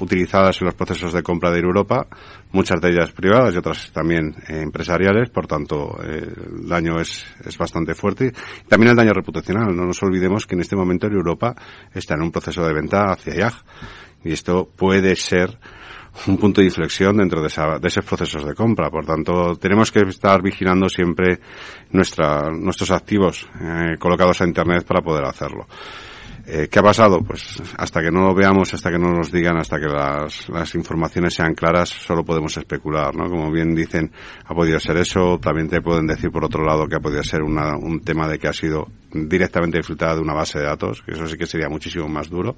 utilizadas 0.00 0.60
en 0.60 0.66
los 0.66 0.74
procesos 0.74 1.12
de 1.12 1.22
compra 1.22 1.50
de 1.50 1.60
Europa, 1.60 2.06
muchas 2.50 2.80
de 2.80 2.90
ellas 2.90 3.12
privadas 3.12 3.54
y 3.54 3.58
otras 3.58 3.90
también 3.92 4.34
eh, 4.48 4.60
empresariales, 4.62 5.30
por 5.30 5.46
tanto 5.46 5.98
eh, 6.04 6.32
el 6.60 6.68
daño 6.68 7.00
es, 7.00 7.24
es 7.44 7.56
bastante 7.56 7.94
fuerte. 7.94 8.32
También 8.68 8.90
el 8.90 8.96
daño 8.96 9.12
reputacional, 9.12 9.74
no 9.74 9.86
nos 9.86 10.02
olvidemos 10.02 10.46
que 10.46 10.54
en 10.54 10.62
este 10.62 10.76
momento 10.76 11.06
en 11.06 11.14
Europa 11.14 11.54
está 11.94 12.14
en 12.14 12.22
un 12.22 12.32
proceso 12.32 12.64
de 12.66 12.74
venta 12.74 13.12
hacia 13.12 13.34
IAG 13.34 13.54
y 14.24 14.32
esto 14.32 14.68
puede 14.76 15.16
ser 15.16 15.58
un 16.26 16.36
punto 16.36 16.60
de 16.60 16.66
inflexión 16.66 17.16
dentro 17.16 17.40
de, 17.40 17.48
esa, 17.48 17.78
de 17.78 17.88
esos 17.88 18.04
procesos 18.04 18.44
de 18.44 18.54
compra. 18.54 18.90
Por 18.90 19.04
tanto, 19.04 19.56
tenemos 19.56 19.90
que 19.90 20.00
estar 20.00 20.42
vigilando 20.42 20.88
siempre 20.88 21.40
nuestra, 21.90 22.50
nuestros 22.50 22.90
activos 22.90 23.48
eh, 23.60 23.96
colocados 23.98 24.40
a 24.40 24.46
Internet 24.46 24.84
para 24.84 25.00
poder 25.00 25.24
hacerlo. 25.24 25.66
Eh, 26.44 26.68
¿Qué 26.68 26.80
ha 26.80 26.82
pasado? 26.82 27.20
Pues 27.22 27.62
hasta 27.76 28.00
que 28.00 28.10
no 28.10 28.22
lo 28.22 28.34
veamos, 28.34 28.74
hasta 28.74 28.90
que 28.90 28.98
no 28.98 29.12
nos 29.12 29.30
digan, 29.30 29.56
hasta 29.58 29.78
que 29.78 29.86
las, 29.86 30.48
las 30.48 30.74
informaciones 30.74 31.34
sean 31.34 31.54
claras, 31.54 31.88
solo 31.88 32.24
podemos 32.24 32.56
especular, 32.56 33.14
¿no? 33.14 33.30
Como 33.30 33.50
bien 33.52 33.76
dicen, 33.76 34.10
ha 34.44 34.52
podido 34.52 34.80
ser 34.80 34.96
eso, 34.96 35.38
también 35.38 35.68
te 35.68 35.80
pueden 35.80 36.06
decir 36.08 36.30
por 36.32 36.44
otro 36.44 36.64
lado 36.64 36.88
que 36.88 36.96
ha 36.96 37.00
podido 37.00 37.22
ser 37.22 37.42
una, 37.42 37.76
un 37.76 38.00
tema 38.00 38.26
de 38.26 38.40
que 38.40 38.48
ha 38.48 38.52
sido 38.52 38.88
directamente 39.12 39.82
filtrada 39.84 40.16
de 40.16 40.22
una 40.22 40.34
base 40.34 40.58
de 40.58 40.64
datos, 40.64 41.02
que 41.02 41.12
eso 41.12 41.26
sí 41.28 41.36
que 41.36 41.46
sería 41.46 41.68
muchísimo 41.68 42.08
más 42.08 42.28
duro, 42.28 42.56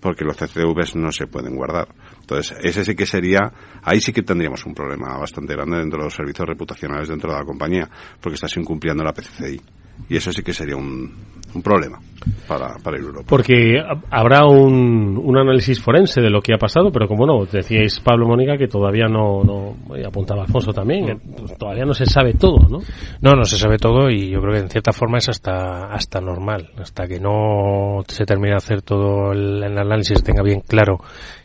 porque 0.00 0.24
los 0.24 0.36
CCVs 0.36 0.96
no 0.96 1.12
se 1.12 1.28
pueden 1.28 1.54
guardar. 1.54 1.86
Entonces, 2.20 2.56
ese 2.62 2.84
sí 2.84 2.96
que 2.96 3.06
sería, 3.06 3.52
ahí 3.84 4.00
sí 4.00 4.12
que 4.12 4.22
tendríamos 4.22 4.66
un 4.66 4.74
problema 4.74 5.16
bastante 5.16 5.54
grande 5.54 5.78
dentro 5.78 6.00
de 6.00 6.06
los 6.06 6.14
servicios 6.14 6.48
reputacionales 6.48 7.08
dentro 7.08 7.30
de 7.30 7.38
la 7.38 7.44
compañía, 7.44 7.88
porque 8.20 8.34
estás 8.34 8.56
incumpliendo 8.56 9.04
la 9.04 9.12
PCCI. 9.12 9.79
Y 10.08 10.16
eso 10.16 10.32
sí 10.32 10.42
que 10.42 10.52
sería 10.52 10.76
un, 10.76 11.12
un 11.54 11.62
problema 11.62 12.00
para, 12.46 12.76
para 12.82 12.98
Europa. 12.98 13.24
Porque 13.28 13.76
habrá 14.10 14.44
un, 14.46 15.18
un, 15.22 15.38
análisis 15.38 15.80
forense 15.80 16.20
de 16.20 16.30
lo 16.30 16.40
que 16.40 16.54
ha 16.54 16.58
pasado, 16.58 16.90
pero 16.92 17.08
como 17.08 17.26
no, 17.26 17.44
decíais 17.46 18.00
Pablo 18.00 18.26
Mónica 18.26 18.56
que 18.56 18.68
todavía 18.68 19.06
no, 19.06 19.42
no 19.42 19.76
apuntaba 20.06 20.42
Alfonso 20.42 20.72
también, 20.72 21.06
que 21.06 21.16
pues, 21.16 21.56
todavía 21.56 21.84
no 21.84 21.94
se 21.94 22.06
sabe 22.06 22.34
todo, 22.34 22.58
¿no? 22.68 22.78
No, 23.20 23.32
no 23.32 23.44
se 23.44 23.56
sabe 23.56 23.78
todo 23.78 24.10
y 24.10 24.30
yo 24.30 24.40
creo 24.40 24.54
que 24.54 24.60
en 24.60 24.70
cierta 24.70 24.92
forma 24.92 25.18
es 25.18 25.28
hasta, 25.28 25.92
hasta 25.92 26.20
normal, 26.20 26.70
hasta 26.78 27.06
que 27.06 27.20
no 27.20 28.02
se 28.06 28.24
termine 28.24 28.50
de 28.50 28.56
hacer 28.56 28.82
todo 28.82 29.32
el, 29.32 29.62
el 29.62 29.78
análisis, 29.78 30.22
tenga 30.22 30.42
bien 30.42 30.60
claro 30.60 30.98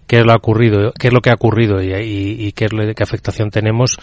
qué 0.07 0.17
es 0.17 0.25
lo 0.25 0.33
ha 0.33 0.35
ocurrido, 0.35 0.91
qué 0.99 1.07
es 1.07 1.13
lo 1.13 1.21
que 1.21 1.31
ha 1.31 1.33
ocurrido 1.33 1.81
y, 1.81 1.93
y, 1.93 2.47
y 2.47 2.51
qué, 2.51 2.65
es 2.65 2.73
lo, 2.73 2.83
qué 2.93 3.03
afectación 3.03 3.49
tenemos, 3.49 3.97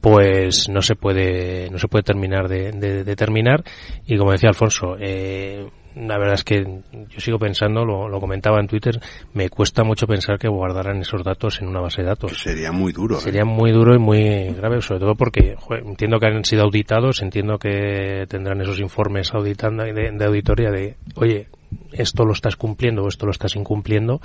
pues 0.00 0.68
no 0.68 0.82
se 0.82 0.94
puede 0.94 1.70
no 1.70 1.78
se 1.78 1.88
puede 1.88 2.02
terminar 2.02 2.48
de, 2.48 2.72
de, 2.72 3.04
de 3.04 3.16
terminar 3.16 3.62
y 4.06 4.16
como 4.16 4.32
decía 4.32 4.48
Alfonso 4.48 4.96
eh, 4.98 5.66
la 5.94 6.18
verdad 6.18 6.34
es 6.34 6.44
que 6.44 6.64
yo 7.08 7.20
sigo 7.20 7.38
pensando, 7.38 7.84
lo, 7.84 8.08
lo, 8.08 8.20
comentaba 8.20 8.60
en 8.60 8.68
Twitter, 8.68 9.00
me 9.34 9.48
cuesta 9.48 9.82
mucho 9.82 10.06
pensar 10.06 10.38
que 10.38 10.48
guardaran 10.48 11.00
esos 11.00 11.24
datos 11.24 11.60
en 11.60 11.68
una 11.68 11.80
base 11.80 12.02
de 12.02 12.08
datos. 12.08 12.38
sería 12.38 12.70
muy 12.72 12.92
duro. 12.92 13.16
¿eh? 13.16 13.20
Sería 13.20 13.44
muy 13.44 13.72
duro 13.72 13.94
y 13.94 13.98
muy 13.98 14.52
grave, 14.54 14.80
sobre 14.82 15.00
todo 15.00 15.14
porque 15.14 15.56
entiendo 15.84 16.18
que 16.18 16.26
han 16.26 16.44
sido 16.44 16.62
auditados, 16.62 17.22
entiendo 17.22 17.58
que 17.58 18.24
tendrán 18.28 18.60
esos 18.60 18.80
informes 18.80 19.32
auditando 19.34 19.84
de, 19.84 20.12
de 20.12 20.24
auditoría 20.24 20.70
de, 20.70 20.96
oye, 21.16 21.48
esto 21.92 22.24
lo 22.24 22.32
estás 22.32 22.56
cumpliendo 22.56 23.02
o 23.02 23.08
esto 23.08 23.26
lo 23.26 23.32
estás 23.32 23.56
incumpliendo 23.56 24.20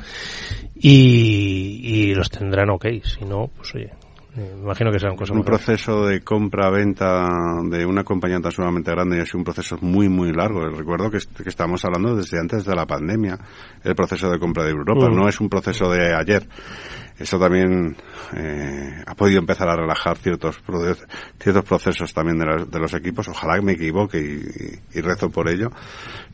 y, 0.75 1.79
y 1.83 2.13
los 2.13 2.29
tendrán 2.29 2.69
ok, 2.69 2.85
si 3.03 3.25
no, 3.25 3.49
pues 3.55 3.73
oye, 3.75 3.91
me 4.35 4.63
imagino 4.63 4.91
que 4.91 4.99
será 4.99 5.13
un 5.13 5.43
proceso 5.43 6.05
de 6.05 6.21
compra-venta 6.21 7.29
de 7.69 7.85
una 7.85 8.03
compañía 8.03 8.39
tan 8.41 8.51
sumamente 8.51 8.91
grande 8.91 9.17
y 9.17 9.21
ha 9.21 9.25
sido 9.25 9.39
un 9.39 9.45
proceso 9.45 9.77
muy, 9.79 10.09
muy 10.09 10.33
largo. 10.33 10.67
Recuerdo 10.69 11.09
que, 11.09 11.19
que 11.19 11.49
estamos 11.49 11.85
hablando 11.85 12.15
desde 12.15 12.39
antes 12.39 12.65
de 12.65 12.75
la 12.75 12.85
pandemia, 12.85 13.39
el 13.83 13.95
proceso 13.95 14.29
de 14.29 14.37
compra 14.37 14.65
de 14.65 14.71
Europa. 14.71 15.09
Mm. 15.09 15.15
No 15.15 15.29
es 15.29 15.39
un 15.39 15.47
proceso 15.47 15.89
de 15.89 16.13
ayer. 16.13 16.45
Eso 17.17 17.39
también 17.39 17.95
eh, 18.35 19.03
ha 19.07 19.15
podido 19.15 19.39
empezar 19.39 19.69
a 19.69 19.75
relajar 19.77 20.17
ciertos, 20.17 20.61
ciertos 21.39 21.63
procesos 21.63 22.13
también 22.13 22.37
de, 22.37 22.45
la, 22.45 22.65
de 22.65 22.79
los 22.79 22.93
equipos. 22.93 23.29
Ojalá 23.29 23.61
me 23.61 23.71
equivoque 23.71 24.19
y, 24.19 24.97
y, 24.97 24.99
y, 24.99 25.01
rezo 25.01 25.29
por 25.29 25.47
ello. 25.47 25.69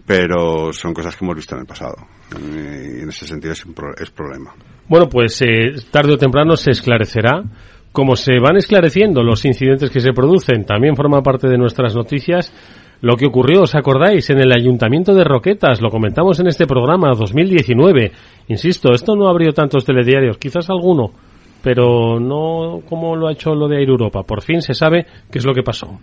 Pero 0.07 0.73
son 0.73 0.91
cosas 0.91 1.15
que 1.15 1.23
hemos 1.23 1.35
visto 1.35 1.53
en 1.53 1.61
el 1.61 1.67
pasado. 1.67 1.97
Y 2.31 3.01
en 3.01 3.09
ese 3.09 3.27
sentido 3.27 3.53
es, 3.53 3.63
un 3.63 3.75
pro, 3.75 3.91
es 3.95 4.09
problema. 4.09 4.55
Bueno, 4.87 5.07
pues 5.07 5.39
eh, 5.43 5.75
tarde 5.91 6.13
o 6.13 6.17
temprano 6.17 6.55
se 6.55 6.71
esclarecerá 6.71 7.43
como 7.91 8.15
se 8.15 8.39
van 8.39 8.57
esclareciendo 8.57 9.23
los 9.23 9.45
incidentes 9.45 9.89
que 9.89 9.99
se 9.99 10.13
producen, 10.13 10.65
también 10.65 10.95
forma 10.95 11.21
parte 11.21 11.47
de 11.47 11.57
nuestras 11.57 11.95
noticias, 11.95 12.53
lo 13.01 13.17
que 13.17 13.25
ocurrió, 13.25 13.63
¿os 13.63 13.75
acordáis? 13.75 14.29
En 14.29 14.39
el 14.39 14.51
Ayuntamiento 14.51 15.13
de 15.15 15.23
Roquetas, 15.23 15.81
lo 15.81 15.89
comentamos 15.89 16.39
en 16.39 16.47
este 16.47 16.67
programa 16.67 17.13
2019. 17.15 18.11
Insisto, 18.47 18.93
esto 18.93 19.15
no 19.15 19.27
abrió 19.27 19.53
tantos 19.53 19.85
telediarios, 19.85 20.37
quizás 20.37 20.69
alguno, 20.69 21.11
pero 21.63 22.19
no 22.19 22.81
como 22.87 23.15
lo 23.15 23.27
ha 23.27 23.33
hecho 23.33 23.55
lo 23.55 23.67
de 23.67 23.79
Air 23.79 23.89
Europa. 23.89 24.21
Por 24.23 24.43
fin 24.43 24.61
se 24.61 24.75
sabe 24.75 25.07
qué 25.31 25.39
es 25.39 25.45
lo 25.45 25.53
que 25.53 25.63
pasó. 25.63 25.99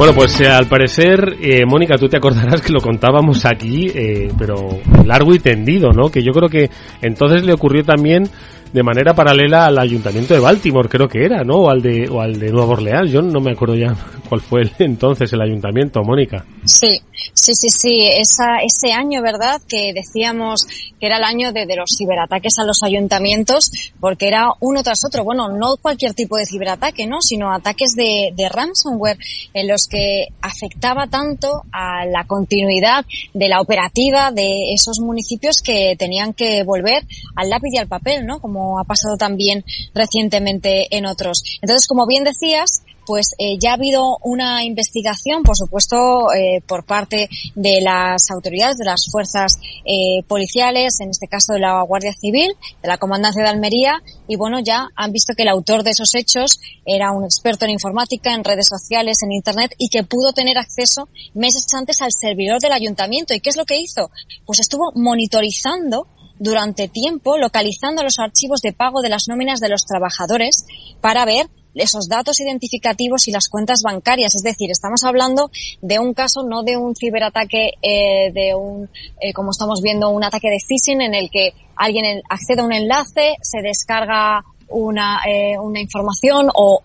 Bueno, 0.00 0.14
pues 0.14 0.40
eh, 0.40 0.48
al 0.48 0.66
parecer, 0.66 1.36
eh, 1.42 1.66
Mónica, 1.66 1.98
tú 1.98 2.08
te 2.08 2.16
acordarás 2.16 2.62
que 2.62 2.72
lo 2.72 2.80
contábamos 2.80 3.44
aquí, 3.44 3.88
eh, 3.94 4.32
pero 4.38 4.56
largo 5.04 5.34
y 5.34 5.40
tendido, 5.40 5.90
¿no? 5.92 6.08
Que 6.08 6.22
yo 6.22 6.32
creo 6.32 6.48
que 6.48 6.70
entonces 7.02 7.44
le 7.44 7.52
ocurrió 7.52 7.84
también 7.84 8.26
de 8.72 8.82
manera 8.82 9.14
paralela 9.14 9.66
al 9.66 9.78
ayuntamiento 9.78 10.34
de 10.34 10.40
Baltimore, 10.40 10.88
creo 10.88 11.08
que 11.08 11.24
era, 11.24 11.42
¿no? 11.42 11.56
O 11.56 11.70
al 11.70 11.82
de, 11.82 12.08
o 12.08 12.20
al 12.20 12.38
de 12.38 12.50
Nueva 12.50 12.74
Orleans. 12.74 13.10
Yo 13.10 13.20
no 13.20 13.40
me 13.40 13.52
acuerdo 13.52 13.74
ya 13.74 13.94
cuál 14.28 14.40
fue 14.40 14.62
el, 14.62 14.72
entonces 14.78 15.32
el 15.32 15.40
ayuntamiento, 15.40 16.02
Mónica. 16.02 16.44
Sí, 16.64 17.00
sí, 17.34 17.52
sí, 17.54 17.68
sí. 17.68 17.98
Esa, 18.06 18.58
ese 18.62 18.92
año, 18.92 19.22
¿verdad? 19.22 19.60
Que 19.68 19.92
decíamos 19.92 20.66
que 21.00 21.06
era 21.06 21.16
el 21.16 21.24
año 21.24 21.52
de, 21.52 21.66
de 21.66 21.76
los 21.76 21.90
ciberataques 21.96 22.58
a 22.58 22.64
los 22.64 22.82
ayuntamientos, 22.82 23.70
porque 23.98 24.28
era 24.28 24.48
uno 24.60 24.82
tras 24.82 25.04
otro. 25.04 25.24
Bueno, 25.24 25.48
no 25.48 25.76
cualquier 25.80 26.14
tipo 26.14 26.36
de 26.36 26.46
ciberataque, 26.46 27.06
¿no? 27.06 27.20
Sino 27.20 27.52
ataques 27.52 27.92
de, 27.96 28.32
de 28.36 28.48
ransomware 28.48 29.18
en 29.54 29.66
los 29.66 29.86
que 29.90 30.28
afectaba 30.42 31.06
tanto 31.06 31.62
a 31.72 32.04
la 32.06 32.24
continuidad 32.24 33.04
de 33.34 33.48
la 33.48 33.60
operativa 33.60 34.30
de 34.30 34.72
esos 34.74 35.00
municipios 35.00 35.62
que 35.62 35.96
tenían 35.98 36.34
que 36.34 36.62
volver 36.62 37.04
al 37.34 37.50
lápiz 37.50 37.70
y 37.72 37.78
al 37.78 37.88
papel, 37.88 38.26
¿no? 38.26 38.40
Como 38.40 38.59
ha 38.78 38.84
pasado 38.84 39.16
también 39.16 39.64
recientemente 39.94 40.94
en 40.96 41.06
otros. 41.06 41.42
Entonces, 41.60 41.86
como 41.86 42.06
bien 42.06 42.24
decías, 42.24 42.82
pues 43.10 43.34
eh, 43.38 43.58
ya 43.58 43.72
ha 43.72 43.74
habido 43.74 44.18
una 44.22 44.62
investigación, 44.62 45.42
por 45.42 45.56
supuesto, 45.56 46.32
eh, 46.32 46.62
por 46.64 46.84
parte 46.84 47.28
de 47.56 47.80
las 47.80 48.30
autoridades, 48.30 48.76
de 48.76 48.84
las 48.84 49.08
fuerzas 49.10 49.58
eh, 49.84 50.22
policiales, 50.28 51.00
en 51.00 51.10
este 51.10 51.26
caso 51.26 51.54
de 51.54 51.58
la 51.58 51.82
Guardia 51.82 52.12
Civil, 52.12 52.52
de 52.80 52.88
la 52.88 52.98
Comandancia 52.98 53.42
de 53.42 53.48
Almería, 53.48 54.00
y 54.28 54.36
bueno, 54.36 54.60
ya 54.60 54.86
han 54.94 55.10
visto 55.10 55.34
que 55.34 55.42
el 55.42 55.48
autor 55.48 55.82
de 55.82 55.90
esos 55.90 56.14
hechos 56.14 56.60
era 56.86 57.10
un 57.10 57.24
experto 57.24 57.64
en 57.64 57.72
informática, 57.72 58.32
en 58.32 58.44
redes 58.44 58.68
sociales, 58.68 59.18
en 59.24 59.32
Internet, 59.32 59.74
y 59.76 59.88
que 59.88 60.04
pudo 60.04 60.32
tener 60.32 60.56
acceso 60.56 61.08
meses 61.34 61.66
antes 61.74 62.00
al 62.02 62.10
servidor 62.12 62.60
del 62.60 62.72
ayuntamiento. 62.72 63.34
¿Y 63.34 63.40
qué 63.40 63.50
es 63.50 63.56
lo 63.56 63.64
que 63.64 63.80
hizo? 63.80 64.10
Pues 64.46 64.60
estuvo 64.60 64.92
monitorizando 64.94 66.06
durante 66.40 66.88
tiempo 66.88 67.36
localizando 67.36 68.02
los 68.02 68.18
archivos 68.18 68.60
de 68.62 68.72
pago 68.72 69.02
de 69.02 69.10
las 69.10 69.24
nóminas 69.28 69.60
de 69.60 69.68
los 69.68 69.84
trabajadores 69.84 70.64
para 71.00 71.24
ver 71.24 71.48
esos 71.74 72.08
datos 72.08 72.40
identificativos 72.40 73.28
y 73.28 73.30
las 73.30 73.48
cuentas 73.48 73.82
bancarias. 73.84 74.34
Es 74.34 74.42
decir, 74.42 74.70
estamos 74.70 75.04
hablando 75.04 75.50
de 75.82 75.98
un 75.98 76.14
caso, 76.14 76.42
no 76.42 76.62
de 76.62 76.76
un 76.76 76.96
ciberataque, 76.96 77.74
eh, 77.82 78.32
de 78.32 78.54
un, 78.54 78.88
eh, 79.20 79.32
como 79.32 79.50
estamos 79.50 79.80
viendo, 79.82 80.08
un 80.08 80.24
ataque 80.24 80.48
de 80.48 80.58
phishing 80.66 81.02
en 81.02 81.14
el 81.14 81.30
que 81.30 81.52
alguien 81.76 82.22
accede 82.28 82.62
a 82.62 82.64
un 82.64 82.72
enlace, 82.72 83.36
se 83.42 83.60
descarga 83.62 84.42
una, 84.68 85.20
eh, 85.28 85.58
una 85.58 85.80
información 85.80 86.48
o 86.54 86.82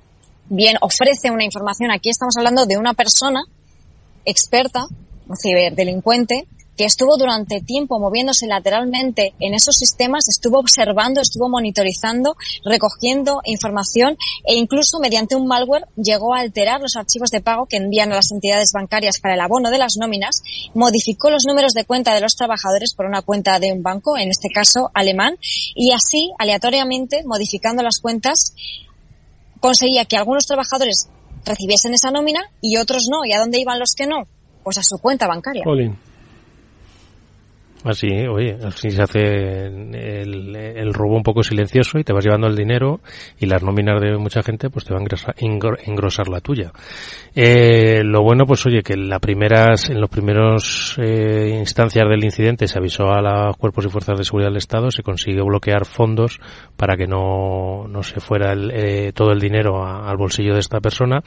bien 0.50 0.78
ofrece 0.82 1.32
una 1.32 1.46
información. 1.46 1.92
Aquí 1.92 2.10
estamos 2.10 2.36
hablando 2.38 2.66
de 2.66 2.78
una 2.78 2.94
persona 2.94 3.42
experta, 4.26 4.86
un 5.28 5.38
ciberdelincuente, 5.38 6.46
que 6.78 6.86
estuvo 6.86 7.18
durante 7.18 7.62
tiempo 7.62 8.00
moviéndose 8.00 8.48
lateralmente 8.48 9.34
en 9.40 9.54
esos 9.54 9.76
sistemas, 9.76 10.28
estuvo 10.28 10.60
observando, 10.60 11.22
estuvo 11.22 11.50
monitorizando, 11.50 12.36
recogiendo 12.64 13.42
información 13.46 14.18
e 14.46 14.56
incluso 14.56 15.00
mediante 15.00 15.36
un 15.36 15.48
malware 15.48 15.88
llegó 15.96 16.34
a 16.34 16.40
alterar 16.40 16.82
los 16.82 16.96
archivos 16.96 17.30
de 17.32 17.42
pago 17.42 17.66
que 17.66 17.78
envían 17.78 18.12
a 18.12 18.16
las 18.16 18.32
entidades 18.32 18.72
bancarias 18.74 19.20
para 19.20 19.36
el 19.36 19.42
abono 19.42 19.70
de 19.70 19.78
las 19.78 19.96
nóminas, 19.98 20.42
modificó 20.74 21.30
los 21.30 21.46
números 21.48 21.74
de 21.74 21.86
cuenta 21.86 22.14
de 22.14 22.22
los 22.22 22.36
trabajadores 22.36 22.94
por 22.94 23.06
una 23.06 23.22
cuenta 23.22 23.60
de 23.60 23.72
un 23.72 23.84
banco, 23.84 24.18
en 24.18 24.30
este 24.30 24.50
caso 24.50 24.92
alemán, 24.94 25.38
y 25.76 25.92
así, 25.92 26.32
aleatoriamente, 26.38 27.24
modificando 27.26 27.84
las 27.84 28.00
cuentas, 28.02 28.54
conseguía 29.60 30.06
que 30.06 30.18
algunos 30.18 30.46
trabajadores 30.46 31.10
recibiesen 31.46 31.94
esa 31.94 32.12
nómina 32.12 32.42
y 32.62 32.78
otros 32.78 33.08
no. 33.10 33.26
¿Y 33.26 33.34
a 33.34 33.40
dónde 33.40 33.60
iban 33.60 33.80
los 33.80 33.94
que 33.96 34.08
no? 34.08 34.28
Pues 34.64 34.78
a 34.78 34.84
su 34.84 34.98
cuenta 34.98 35.28
bancaria. 35.28 35.64
Así, 37.86 38.08
oye, 38.28 38.58
así 38.66 38.90
se 38.90 39.04
hace 39.04 39.20
el, 39.20 40.56
el, 40.56 40.92
robo 40.92 41.16
un 41.18 41.22
poco 41.22 41.44
silencioso 41.44 42.00
y 42.00 42.04
te 42.04 42.14
vas 42.14 42.26
llevando 42.26 42.48
el 42.48 42.56
dinero 42.56 43.00
y 43.40 43.46
las 43.46 43.62
nóminas 43.62 44.02
de 44.02 44.18
mucha 44.18 44.42
gente 44.42 44.72
pues 44.72 44.86
te 44.86 44.94
van 44.94 45.04
a 45.04 45.34
engrosar, 45.86 46.28
la 46.28 46.40
tuya. 46.40 46.72
Eh, 47.36 48.02
lo 48.04 48.24
bueno, 48.24 48.46
pues 48.48 48.66
oye, 48.66 48.82
que 48.82 48.94
en, 48.94 49.08
la 49.08 49.20
primeras, 49.20 49.92
en 49.92 50.02
los 50.02 50.10
primeros 50.10 50.98
eh, 50.98 51.56
instancias 51.60 52.10
del 52.10 52.24
incidente 52.24 52.68
se 52.68 52.80
avisó 52.80 53.12
a 53.12 53.22
los 53.22 53.56
cuerpos 53.58 53.86
y 53.86 53.90
fuerzas 53.90 54.18
de 54.18 54.24
seguridad 54.24 54.50
del 54.50 54.58
Estado, 54.58 54.90
se 54.90 55.04
consiguió 55.04 55.46
bloquear 55.46 55.86
fondos 55.86 56.40
para 56.76 56.98
que 56.98 57.06
no, 57.06 57.88
no 57.88 58.02
se 58.02 58.20
fuera 58.20 58.54
el, 58.54 58.72
eh, 58.72 59.12
todo 59.14 59.32
el 59.32 59.40
dinero 59.40 59.86
al 59.86 60.18
bolsillo 60.18 60.54
de 60.54 60.60
esta 60.60 60.80
persona 60.80 61.22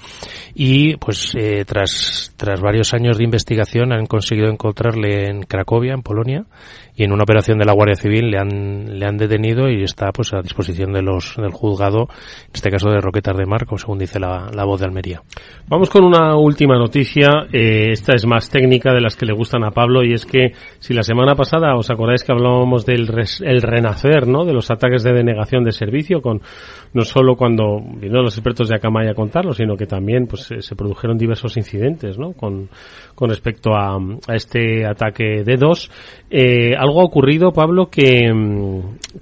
y 0.54 0.96
pues 0.96 1.34
eh, 1.36 1.64
tras, 1.66 2.34
tras 2.36 2.60
varios 2.60 2.94
años 2.94 3.18
de 3.18 3.24
investigación 3.24 3.92
han 3.92 4.06
conseguido 4.06 4.48
encontrarle 4.48 5.26
en 5.26 5.42
Cracovia, 5.42 5.94
en 5.94 6.02
Polonia, 6.02 6.44
y 6.96 7.04
en 7.04 7.12
una 7.12 7.22
operación 7.22 7.58
de 7.58 7.64
la 7.64 7.72
Guardia 7.72 7.94
Civil 7.94 8.30
le 8.30 8.38
han, 8.38 8.98
le 8.98 9.06
han 9.06 9.16
detenido 9.16 9.68
y 9.68 9.84
está 9.84 10.10
pues 10.10 10.32
a 10.34 10.42
disposición 10.42 10.92
de 10.92 11.02
los, 11.02 11.36
del 11.36 11.52
juzgado, 11.52 12.08
en 12.10 12.50
este 12.52 12.70
caso 12.70 12.90
de 12.90 13.00
Roquetas 13.00 13.36
de 13.36 13.46
Marco, 13.46 13.78
según 13.78 13.98
dice 13.98 14.18
la, 14.18 14.50
la 14.52 14.64
voz 14.64 14.80
de 14.80 14.86
Almería. 14.86 15.22
Vamos 15.68 15.90
con 15.90 16.04
una 16.04 16.36
última 16.36 16.76
noticia, 16.76 17.46
eh, 17.52 17.90
esta 17.92 18.14
es 18.16 18.26
más 18.26 18.50
técnica 18.50 18.92
de 18.92 19.00
las 19.00 19.16
que 19.16 19.26
le 19.26 19.32
gustan 19.32 19.62
a 19.64 19.70
Pablo 19.70 20.02
y 20.02 20.12
es 20.12 20.26
que 20.26 20.52
si 20.80 20.92
la 20.92 21.02
semana 21.02 21.34
pasada 21.34 21.76
os 21.76 21.88
acordáis 21.90 22.24
que 22.24 22.32
hablábamos 22.32 22.84
del 22.84 23.08
el 23.42 23.62
renacer, 23.62 24.26
¿no? 24.26 24.44
De 24.44 24.52
los 24.52 24.70
ataques 24.70 25.02
de 25.02 25.12
denegación 25.12 25.62
de 25.62 25.72
servicio 25.72 26.20
con 26.20 26.40
no 26.94 27.02
solo 27.02 27.36
cuando 27.36 27.80
vinieron 27.80 28.24
los 28.24 28.36
expertos 28.36 28.68
de 28.68 28.76
Akamai 28.76 29.08
a 29.08 29.14
contarlo, 29.14 29.52
sino 29.52 29.76
que 29.76 29.86
también 29.86 30.26
pues 30.26 30.48
se 30.58 30.76
produjeron 30.76 31.18
diversos 31.18 31.56
incidentes, 31.56 32.18
¿no? 32.18 32.32
Con, 32.32 32.68
con 33.14 33.28
respecto 33.28 33.70
a 33.74 33.98
este 34.32 34.86
ataque 34.86 35.42
de 35.44 35.56
dos. 35.56 35.90
Eh, 36.30 36.74
algo 36.76 37.00
ha 37.00 37.04
ocurrido, 37.04 37.52
Pablo, 37.52 37.86
que, 37.86 38.30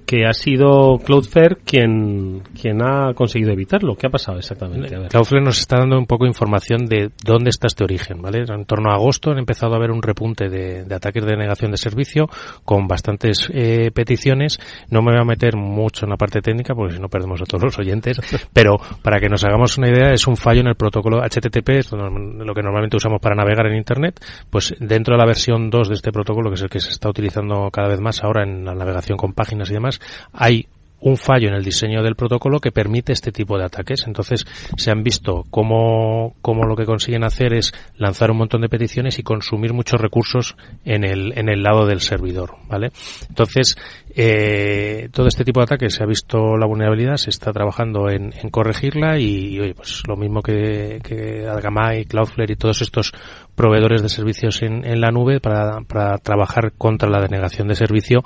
que 0.05 0.25
ha 0.25 0.33
sido 0.33 0.97
Cloudflare 0.97 1.57
quien, 1.63 2.41
quien 2.59 2.81
ha 2.81 3.13
conseguido 3.13 3.51
evitarlo. 3.51 3.95
¿Qué 3.95 4.07
ha 4.07 4.09
pasado 4.09 4.37
exactamente? 4.37 4.89
Cloudflare 5.09 5.43
nos 5.43 5.59
está 5.59 5.77
dando 5.77 5.97
un 5.97 6.05
poco 6.05 6.25
de 6.25 6.29
información 6.29 6.85
de 6.85 7.11
dónde 7.23 7.49
está 7.49 7.67
este 7.67 7.83
origen, 7.83 8.21
¿vale? 8.21 8.43
En 8.47 8.65
torno 8.65 8.91
a 8.91 8.95
agosto 8.95 9.31
han 9.31 9.39
empezado 9.39 9.73
a 9.73 9.77
haber 9.77 9.91
un 9.91 10.01
repunte 10.01 10.49
de, 10.49 10.83
de 10.83 10.95
ataques 10.95 11.25
de 11.25 11.37
negación 11.37 11.71
de 11.71 11.77
servicio 11.77 12.27
con 12.65 12.87
bastantes 12.87 13.49
eh, 13.53 13.91
peticiones. 13.93 14.59
No 14.89 15.01
me 15.01 15.11
voy 15.11 15.21
a 15.21 15.25
meter 15.25 15.55
mucho 15.55 16.05
en 16.05 16.09
la 16.09 16.17
parte 16.17 16.41
técnica 16.41 16.75
porque 16.75 16.95
si 16.95 16.99
no 16.99 17.07
perdemos 17.07 17.41
a 17.41 17.45
todos 17.45 17.63
los 17.63 17.79
oyentes, 17.79 18.19
pero 18.53 18.77
para 19.01 19.19
que 19.19 19.29
nos 19.29 19.43
hagamos 19.45 19.77
una 19.77 19.89
idea 19.89 20.11
es 20.11 20.27
un 20.27 20.35
fallo 20.35 20.61
en 20.61 20.67
el 20.67 20.75
protocolo 20.75 21.21
HTTP, 21.21 21.91
lo 21.93 22.53
que 22.53 22.61
normalmente 22.61 22.97
usamos 22.97 23.21
para 23.21 23.35
navegar 23.35 23.67
en 23.67 23.77
Internet, 23.77 24.19
pues 24.49 24.75
dentro 24.79 25.15
de 25.15 25.19
la 25.19 25.25
versión 25.25 25.69
2 25.69 25.89
de 25.89 25.95
este 25.95 26.11
protocolo, 26.11 26.49
que 26.49 26.55
es 26.55 26.61
el 26.63 26.69
que 26.69 26.79
se 26.79 26.96
está 26.97 27.09
utilizando 27.09 27.69
cada 27.71 27.87
vez 27.87 27.99
más 27.99 28.23
ahora 28.23 28.43
en 28.43 28.65
la 28.65 28.73
navegación 28.73 29.17
con 29.17 29.33
páginas 29.33 29.69
y 29.69 29.73
demás, 29.73 30.01
hay 30.33 30.67
un 30.99 31.17
fallo 31.17 31.49
en 31.49 31.55
el 31.55 31.63
diseño 31.63 32.01
del 32.03 32.15
protocolo 32.15 32.59
que 32.59 32.71
permite 32.71 33.13
este 33.13 33.31
tipo 33.31 33.57
de 33.57 33.65
ataques. 33.65 34.05
Entonces, 34.07 34.45
se 34.77 34.91
han 34.91 35.03
visto 35.03 35.45
cómo, 35.49 36.35
cómo, 36.41 36.65
lo 36.65 36.75
que 36.75 36.85
consiguen 36.85 37.23
hacer 37.23 37.53
es 37.53 37.73
lanzar 37.97 38.31
un 38.31 38.37
montón 38.37 38.61
de 38.61 38.69
peticiones 38.69 39.19
y 39.19 39.23
consumir 39.23 39.73
muchos 39.73 40.01
recursos 40.01 40.55
en 40.85 41.03
el, 41.03 41.37
en 41.37 41.49
el 41.49 41.61
lado 41.61 41.85
del 41.85 42.01
servidor, 42.01 42.55
¿vale? 42.67 42.91
Entonces, 43.29 43.75
eh, 44.15 45.09
todo 45.11 45.27
este 45.27 45.43
tipo 45.43 45.59
de 45.59 45.65
ataques 45.65 45.93
se 45.93 46.03
ha 46.03 46.07
visto 46.07 46.57
la 46.57 46.65
vulnerabilidad, 46.65 47.17
se 47.17 47.29
está 47.29 47.51
trabajando 47.51 48.09
en, 48.09 48.33
en 48.41 48.49
corregirla 48.49 49.19
y, 49.19 49.59
oye, 49.59 49.75
pues 49.75 50.03
lo 50.07 50.15
mismo 50.15 50.41
que, 50.41 50.99
que 51.03 51.47
Agamai, 51.47 52.05
Cloudflare 52.05 52.53
y 52.53 52.55
todos 52.55 52.81
estos 52.81 53.13
proveedores 53.55 54.03
de 54.03 54.09
servicios 54.09 54.61
en, 54.61 54.85
en 54.85 55.01
la 55.01 55.09
nube 55.09 55.39
para, 55.39 55.81
para, 55.81 56.17
trabajar 56.19 56.73
contra 56.77 57.09
la 57.09 57.19
denegación 57.19 57.67
de 57.67 57.75
servicio, 57.75 58.23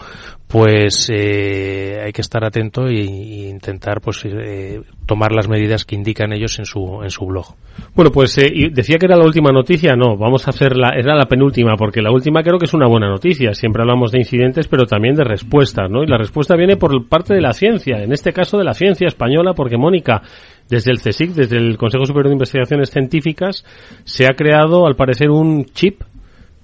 pues 0.47 1.10
eh, 1.10 2.01
hay 2.03 2.12
que 2.12 2.21
estar 2.21 2.43
atento 2.62 2.88
e, 2.88 3.04
intentar 3.50 4.02
pues 4.02 4.24
eh, 4.26 4.82
tomar 5.06 5.32
las 5.32 5.47
medidas 5.47 5.86
que 5.86 5.95
indican 5.95 6.32
ellos 6.34 6.58
en 6.60 6.65
su 6.65 7.02
en 7.04 7.10
su 7.10 7.26
blog. 7.26 7.56
Bueno, 7.95 8.12
pues 8.12 8.38
eh, 8.38 8.69
decía 8.71 8.97
que 8.97 9.06
era 9.06 9.17
la 9.17 9.26
última 9.26 9.52
noticia, 9.52 9.95
no, 9.95 10.17
vamos 10.17 10.47
a 10.47 10.52
hacer 10.52 10.78
la 10.78 10.89
era 10.95 11.15
la 11.15 11.26
penúltima 11.26 11.76
porque 11.78 12.02
la 12.02 12.12
última 12.12 12.43
creo 12.43 12.58
que 12.58 12.65
es 12.65 12.74
una 12.74 12.88
buena 12.88 13.10
noticia. 13.10 13.54
Siempre 13.54 13.82
hablamos 13.82 14.12
de 14.12 14.19
incidentes, 14.19 14.67
pero 14.67 14.86
también 14.86 15.15
de 15.15 15.24
respuestas, 15.24 15.89
¿no? 15.89 16.04
Y 16.04 16.08
la 16.08 16.17
respuesta 16.17 16.56
viene 16.56 16.78
por 16.78 17.08
parte 17.08 17.34
de 17.34 17.41
la 17.41 17.54
ciencia, 17.54 18.04
en 18.04 18.12
este 18.12 18.32
caso 18.32 18.58
de 18.58 18.63
la 18.63 18.74
ciencia 18.74 19.08
española, 19.08 19.54
porque 19.54 19.78
Mónica 19.78 20.21
desde 20.69 20.91
el 20.91 21.00
CSIC, 21.00 21.32
desde 21.32 21.58
el 21.58 21.78
Consejo 21.78 22.06
Superior 22.06 22.30
de 22.30 22.36
Investigaciones 22.36 22.89
Científicas, 22.91 23.65
se 24.06 24.26
ha 24.26 24.36
creado, 24.36 24.88
al 24.88 24.95
parecer, 24.95 25.30
un 25.30 25.65
chip 25.65 26.02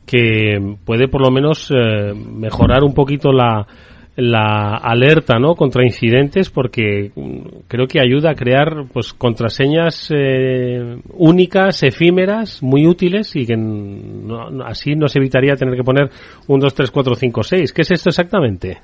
que 0.05 0.77
puede 0.85 1.09
por 1.09 1.21
lo 1.21 1.29
menos 1.29 1.69
eh, 1.69 2.13
mejorar 2.13 2.85
un 2.85 2.93
poquito 2.93 3.33
la, 3.33 3.67
la 4.17 4.77
alerta 4.77 5.37
no 5.37 5.53
contra 5.53 5.85
incidentes 5.85 6.49
porque 6.49 7.11
mm, 7.15 7.65
creo 7.67 7.87
que 7.87 7.99
ayuda 7.99 8.31
a 8.31 8.35
crear 8.35 8.85
pues 8.91 9.13
contraseñas 9.13 10.11
eh, 10.11 10.97
únicas 11.13 11.83
efímeras 11.83 12.63
muy 12.63 12.87
útiles 12.87 13.35
y 13.35 13.45
que 13.45 13.53
así 14.65 14.95
nos 14.95 15.15
evitaría 15.15 15.55
tener 15.55 15.75
que 15.75 15.83
poner 15.83 16.09
un 16.47 16.59
2 16.59 16.73
3 16.73 16.89
4 16.89 17.15
5 17.15 17.43
6 17.43 17.73
¿qué 17.73 17.81
es 17.83 17.91
esto 17.91 18.09
exactamente? 18.09 18.79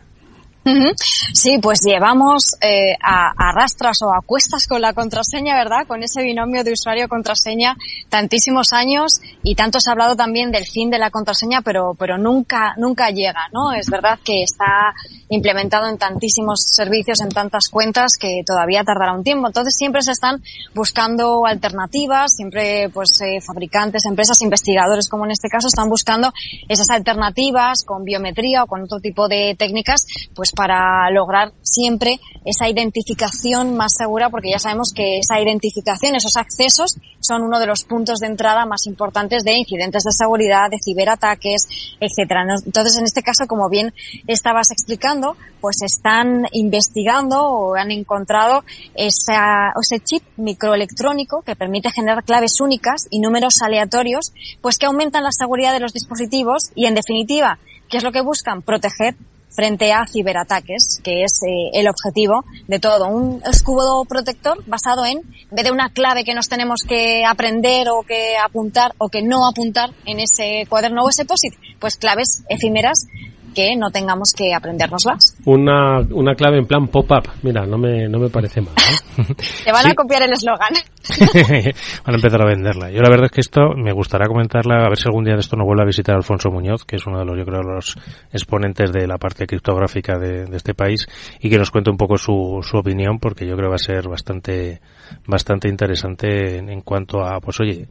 Sí, 1.33 1.57
pues 1.61 1.79
llevamos 1.85 2.55
eh, 2.61 2.95
a, 3.01 3.51
rastras 3.53 3.97
o 4.01 4.13
a 4.13 4.21
cuestas 4.25 4.65
con 4.67 4.81
la 4.81 4.93
contraseña, 4.93 5.55
¿verdad? 5.55 5.85
Con 5.87 6.03
ese 6.03 6.23
binomio 6.23 6.63
de 6.63 6.71
usuario-contraseña 6.71 7.75
tantísimos 8.09 8.71
años 8.71 9.19
y 9.43 9.55
tanto 9.55 9.79
se 9.79 9.89
ha 9.89 9.93
hablado 9.93 10.15
también 10.15 10.51
del 10.51 10.65
fin 10.65 10.89
de 10.89 10.99
la 10.99 11.09
contraseña, 11.09 11.61
pero, 11.61 11.95
pero 11.99 12.17
nunca, 12.17 12.75
nunca 12.77 13.09
llega, 13.09 13.49
¿no? 13.51 13.73
Es 13.73 13.87
verdad 13.89 14.19
que 14.23 14.43
está 14.43 14.93
implementado 15.29 15.89
en 15.89 15.97
tantísimos 15.97 16.63
servicios, 16.71 17.19
en 17.21 17.29
tantas 17.29 17.67
cuentas 17.69 18.13
que 18.19 18.43
todavía 18.45 18.83
tardará 18.83 19.13
un 19.13 19.23
tiempo. 19.23 19.47
Entonces 19.47 19.75
siempre 19.75 20.01
se 20.01 20.11
están 20.11 20.41
buscando 20.73 21.45
alternativas, 21.45 22.33
siempre 22.35 22.89
pues 22.89 23.19
eh, 23.21 23.39
fabricantes, 23.41 24.05
empresas, 24.05 24.41
investigadores 24.41 25.09
como 25.09 25.25
en 25.25 25.31
este 25.31 25.49
caso 25.49 25.67
están 25.67 25.89
buscando 25.89 26.31
esas 26.69 26.89
alternativas 26.89 27.83
con 27.85 28.03
biometría 28.03 28.63
o 28.63 28.67
con 28.67 28.83
otro 28.83 28.99
tipo 28.99 29.27
de 29.27 29.55
técnicas, 29.57 30.05
pues 30.33 30.52
para 30.55 31.09
lograr 31.11 31.51
siempre 31.61 32.19
esa 32.45 32.67
identificación 32.67 33.75
más 33.75 33.93
segura, 33.97 34.29
porque 34.29 34.51
ya 34.51 34.59
sabemos 34.59 34.91
que 34.93 35.19
esa 35.19 35.39
identificación, 35.39 36.15
esos 36.15 36.35
accesos, 36.35 36.97
son 37.19 37.41
uno 37.41 37.59
de 37.59 37.67
los 37.67 37.83
puntos 37.85 38.19
de 38.19 38.27
entrada 38.27 38.65
más 38.65 38.85
importantes 38.85 39.43
de 39.43 39.53
incidentes 39.53 40.03
de 40.03 40.11
seguridad, 40.11 40.69
de 40.69 40.77
ciberataques, 40.83 41.67
etcétera. 41.99 42.43
Entonces, 42.65 42.97
en 42.97 43.05
este 43.05 43.23
caso, 43.23 43.47
como 43.47 43.69
bien 43.69 43.93
estabas 44.27 44.71
explicando, 44.71 45.37
pues 45.61 45.77
están 45.81 46.45
investigando 46.51 47.41
o 47.41 47.75
han 47.75 47.91
encontrado 47.91 48.63
esa, 48.95 49.71
ese 49.81 50.03
chip 50.03 50.23
microelectrónico 50.35 51.41
que 51.43 51.55
permite 51.55 51.91
generar 51.91 52.23
claves 52.23 52.59
únicas 52.59 53.07
y 53.09 53.19
números 53.19 53.61
aleatorios, 53.61 54.33
pues 54.61 54.77
que 54.77 54.85
aumentan 54.85 55.23
la 55.23 55.31
seguridad 55.31 55.71
de 55.71 55.79
los 55.79 55.93
dispositivos 55.93 56.71
y, 56.75 56.85
en 56.85 56.95
definitiva, 56.95 57.59
¿qué 57.89 57.97
es 57.97 58.03
lo 58.03 58.11
que 58.11 58.21
buscan? 58.21 58.61
Proteger 58.61 59.15
frente 59.55 59.91
a 59.91 60.05
ciberataques, 60.05 60.99
que 61.03 61.23
es 61.23 61.31
eh, 61.43 61.69
el 61.73 61.87
objetivo 61.87 62.43
de 62.67 62.79
todo. 62.79 63.07
Un 63.07 63.41
escudo 63.45 64.03
protector 64.05 64.63
basado 64.65 65.05
en, 65.05 65.19
en 65.19 65.55
vez 65.55 65.65
de 65.65 65.71
una 65.71 65.89
clave 65.89 66.23
que 66.23 66.33
nos 66.33 66.47
tenemos 66.47 66.81
que 66.87 67.23
aprender 67.25 67.87
o 67.89 68.03
que 68.03 68.35
apuntar 68.37 68.93
o 68.97 69.09
que 69.09 69.21
no 69.21 69.47
apuntar 69.47 69.91
en 70.05 70.19
ese 70.19 70.65
cuaderno 70.69 71.03
o 71.03 71.09
ese 71.09 71.25
POSIT, 71.25 71.53
pues 71.79 71.97
claves 71.97 72.43
efímeras 72.49 73.05
que 73.53 73.75
no 73.75 73.91
tengamos 73.91 74.33
que 74.35 74.53
aprendérnoslas. 74.53 75.37
Una, 75.45 75.99
una 76.11 76.35
clave 76.35 76.57
en 76.57 76.65
plan 76.65 76.87
pop-up. 76.87 77.29
Mira, 77.41 77.65
no 77.65 77.77
me, 77.77 78.07
no 78.07 78.19
me 78.19 78.29
parece 78.29 78.61
mal. 78.61 78.73
¿eh? 78.77 79.23
Te 79.65 79.71
van 79.71 79.87
a 79.87 79.93
copiar 79.93 80.23
el 80.23 80.33
eslogan. 80.33 80.73
van 82.05 82.13
a 82.13 82.15
empezar 82.15 82.41
a 82.41 82.45
venderla. 82.45 82.91
Yo 82.91 83.01
la 83.01 83.09
verdad 83.09 83.25
es 83.25 83.31
que 83.31 83.41
esto 83.41 83.73
me 83.75 83.91
gustaría 83.91 84.27
comentarla, 84.27 84.85
a 84.85 84.89
ver 84.89 84.97
si 84.97 85.07
algún 85.07 85.23
día 85.23 85.35
de 85.35 85.41
esto 85.41 85.55
nos 85.55 85.65
vuelve 85.65 85.83
a 85.83 85.85
visitar 85.85 86.15
Alfonso 86.15 86.49
Muñoz, 86.49 86.85
que 86.85 86.95
es 86.95 87.05
uno 87.05 87.19
de 87.19 87.25
los, 87.25 87.37
yo 87.37 87.45
creo, 87.45 87.61
los 87.61 87.95
exponentes 88.31 88.91
de 88.91 89.07
la 89.07 89.17
parte 89.17 89.45
criptográfica 89.45 90.17
de, 90.17 90.45
de 90.45 90.57
este 90.57 90.73
país, 90.73 91.07
y 91.39 91.49
que 91.49 91.57
nos 91.57 91.71
cuente 91.71 91.91
un 91.91 91.97
poco 91.97 92.17
su, 92.17 92.59
su 92.61 92.77
opinión, 92.77 93.19
porque 93.19 93.45
yo 93.45 93.55
creo 93.55 93.67
que 93.67 93.71
va 93.71 93.75
a 93.75 93.77
ser 93.77 94.07
bastante, 94.07 94.81
bastante 95.27 95.67
interesante 95.67 96.57
en, 96.57 96.69
en 96.69 96.81
cuanto 96.81 97.21
a, 97.21 97.39
pues 97.39 97.59
oye, 97.59 97.87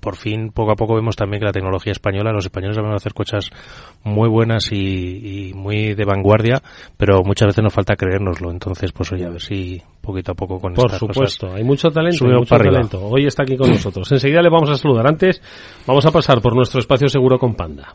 por 0.00 0.16
fin, 0.16 0.50
poco 0.50 0.72
a 0.72 0.76
poco 0.76 0.94
vemos 0.94 1.14
también 1.14 1.40
que 1.40 1.46
la 1.46 1.52
tecnología 1.52 1.92
española, 1.92 2.32
los 2.32 2.46
españoles 2.46 2.76
van 2.78 2.92
a 2.92 2.96
hacer 2.96 3.12
cosas 3.12 3.50
muy 4.02 4.28
buenas 4.28 4.72
y, 4.72 5.52
muy 5.54 5.94
de 5.94 6.04
vanguardia, 6.04 6.62
pero 6.96 7.22
muchas 7.22 7.48
veces 7.48 7.62
nos 7.62 7.72
falta 7.72 7.96
creérnoslo. 7.96 8.50
Entonces, 8.50 8.92
pues 8.92 9.12
oye, 9.12 9.26
a 9.26 9.30
ver 9.30 9.40
si 9.40 9.80
poquito 10.00 10.32
a 10.32 10.34
poco 10.34 10.58
con 10.58 10.74
Por 10.74 10.90
supuesto, 10.90 11.52
hay 11.54 11.62
mucho 11.62 11.90
talento, 11.90 12.24
hay 12.24 12.32
mucho 12.32 12.56
talento. 12.56 13.00
Hoy 13.02 13.26
está 13.26 13.42
aquí 13.42 13.56
con 13.56 13.70
nosotros. 13.70 14.10
Enseguida 14.10 14.40
le 14.40 14.50
vamos 14.50 14.70
a 14.70 14.76
saludar. 14.76 15.06
Antes, 15.06 15.40
vamos 15.86 16.04
a 16.06 16.10
pasar 16.10 16.40
por 16.40 16.54
nuestro 16.56 16.80
espacio 16.80 17.08
seguro 17.08 17.38
con 17.38 17.54
Panda. 17.54 17.94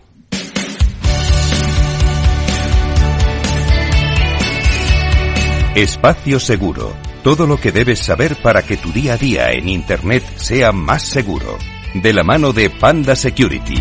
Espacio 5.75 6.39
Seguro. 6.39 6.93
Todo 7.21 7.47
lo 7.47 7.57
que 7.57 7.71
debes 7.71 7.99
saber 7.99 8.37
para 8.41 8.61
que 8.61 8.77
tu 8.77 8.91
día 8.91 9.15
a 9.15 9.17
día 9.17 9.51
en 9.51 9.67
Internet 9.67 10.23
sea 10.37 10.71
más 10.71 11.01
seguro 11.01 11.57
de 12.01 12.13
la 12.13 12.23
mano 12.23 12.51
de 12.51 12.69
Panda 12.69 13.15
Security. 13.15 13.75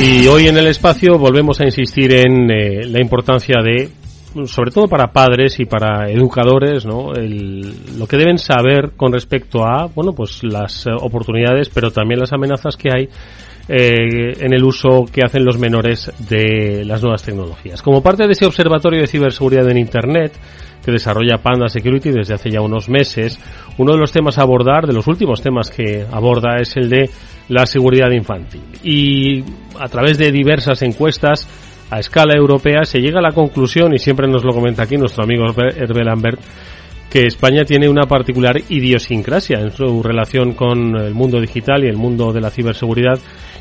Y 0.00 0.26
hoy 0.28 0.46
en 0.46 0.56
el 0.56 0.68
espacio 0.68 1.18
volvemos 1.18 1.60
a 1.60 1.64
insistir 1.64 2.12
en 2.12 2.50
eh, 2.50 2.84
la 2.86 3.00
importancia 3.00 3.60
de, 3.62 3.90
sobre 4.46 4.70
todo 4.70 4.86
para 4.86 5.12
padres 5.12 5.58
y 5.58 5.64
para 5.64 6.08
educadores, 6.08 6.86
¿no? 6.86 7.12
lo 7.12 8.06
que 8.06 8.16
deben 8.16 8.38
saber 8.38 8.92
con 8.96 9.12
respecto 9.12 9.64
a, 9.64 9.86
bueno, 9.86 10.12
pues 10.12 10.44
las 10.44 10.86
eh, 10.86 10.90
oportunidades, 11.00 11.68
pero 11.68 11.90
también 11.90 12.20
las 12.20 12.32
amenazas 12.32 12.76
que 12.76 12.90
hay 12.94 13.08
eh, 13.68 14.32
en 14.40 14.52
el 14.54 14.64
uso 14.64 15.04
que 15.12 15.22
hacen 15.22 15.44
los 15.44 15.58
menores 15.58 16.10
de 16.28 16.84
las 16.84 17.02
nuevas 17.02 17.22
tecnologías. 17.22 17.82
Como 17.82 18.02
parte 18.02 18.26
de 18.26 18.32
ese 18.32 18.46
observatorio 18.46 19.00
de 19.00 19.06
ciberseguridad 19.06 19.68
en 19.70 19.78
Internet, 19.78 20.32
que 20.84 20.92
desarrolla 20.92 21.42
Panda 21.42 21.68
Security 21.68 22.10
desde 22.10 22.34
hace 22.34 22.50
ya 22.50 22.62
unos 22.62 22.88
meses. 22.88 23.38
Uno 23.76 23.92
de 23.92 23.98
los 23.98 24.10
temas 24.10 24.38
a 24.38 24.42
abordar, 24.42 24.86
de 24.86 24.94
los 24.94 25.06
últimos 25.06 25.42
temas 25.42 25.70
que 25.70 26.06
aborda, 26.10 26.56
es 26.60 26.76
el 26.76 26.88
de 26.88 27.10
la 27.48 27.66
seguridad 27.66 28.10
infantil. 28.10 28.62
Y 28.82 29.44
a 29.78 29.88
través 29.88 30.16
de 30.16 30.32
diversas 30.32 30.80
encuestas 30.82 31.46
a 31.90 31.98
escala 31.98 32.34
europea 32.36 32.84
se 32.84 33.00
llega 33.00 33.18
a 33.18 33.22
la 33.22 33.32
conclusión, 33.32 33.92
y 33.94 33.98
siempre 33.98 34.28
nos 34.28 34.44
lo 34.44 34.52
comenta 34.52 34.84
aquí 34.84 34.96
nuestro 34.96 35.24
amigo 35.24 35.44
Hervé 35.46 36.04
Lambert, 36.04 36.40
que 37.10 37.26
España 37.26 37.64
tiene 37.64 37.88
una 37.88 38.06
particular 38.06 38.56
idiosincrasia 38.68 39.60
en 39.60 39.70
su 39.70 40.02
relación 40.02 40.52
con 40.52 40.96
el 40.96 41.14
mundo 41.14 41.40
digital 41.40 41.84
y 41.84 41.88
el 41.88 41.96
mundo 41.96 42.32
de 42.32 42.40
la 42.40 42.50
ciberseguridad 42.50 43.18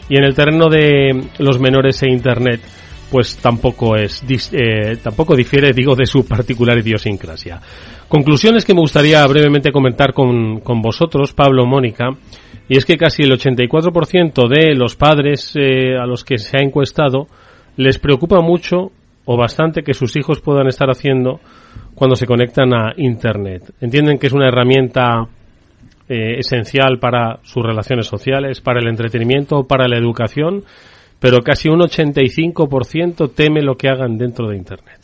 y 0.10 0.18
en 0.18 0.24
el 0.24 0.36
terreno 0.36 0.70
de 0.70 1.30
los 1.40 1.60
menores 1.60 2.02
e 2.04 2.10
Internet 2.10 2.62
pues 3.12 3.38
tampoco 3.38 3.96
es 3.96 4.24
eh, 4.52 4.98
tampoco 5.02 5.36
difiere 5.36 5.72
digo 5.72 5.96
de 5.96 6.06
su 6.06 6.26
particular 6.26 6.78
idiosincrasia. 6.78 7.62
Conclusiones 8.08 8.66
que 8.66 8.74
me 8.74 8.82
gustaría 8.82 9.26
brevemente 9.28 9.72
comentar 9.72 10.14
con, 10.14 10.60
con 10.60 10.82
vosotros, 10.82 11.34
Pablo, 11.34 11.66
Mónica, 11.66 12.10
y 12.70 12.78
es 12.78 12.86
que 12.86 12.98
casi 12.98 13.24
el 13.24 13.32
84% 13.32 14.48
de 14.50 14.76
los 14.76 14.96
padres 14.96 15.54
eh, 15.56 15.98
a 15.98 16.06
los 16.06 16.24
que 16.24 16.38
se 16.38 16.58
ha 16.58 16.64
encuestado 16.64 17.28
les 17.78 18.00
preocupa 18.00 18.42
mucho 18.42 18.92
o 19.26 19.38
bastante 19.38 19.84
que 19.84 19.94
sus 19.94 20.16
hijos 20.16 20.42
puedan 20.42 20.68
estar 20.68 20.90
haciendo 20.90 21.40
cuando 21.96 22.16
se 22.16 22.26
conectan 22.26 22.74
a 22.74 22.94
Internet. 22.98 23.74
Entienden 23.82 24.20
que 24.20 24.28
es 24.28 24.34
una 24.34 24.48
herramienta 24.48 25.28
eh, 26.10 26.40
esencial 26.40 27.00
para 27.00 27.40
sus 27.44 27.64
relaciones 27.64 28.08
sociales, 28.08 28.62
para 28.62 28.80
el 28.80 28.88
entretenimiento, 28.88 29.66
para 29.66 29.88
la 29.88 29.98
educación 29.98 30.64
pero 31.20 31.42
casi 31.42 31.70
un 31.70 31.80
85% 31.80 33.32
teme 33.34 33.62
lo 33.62 33.76
que 33.76 33.90
hagan 33.90 34.18
dentro 34.18 34.50
de 34.50 34.58
Internet. 34.58 35.00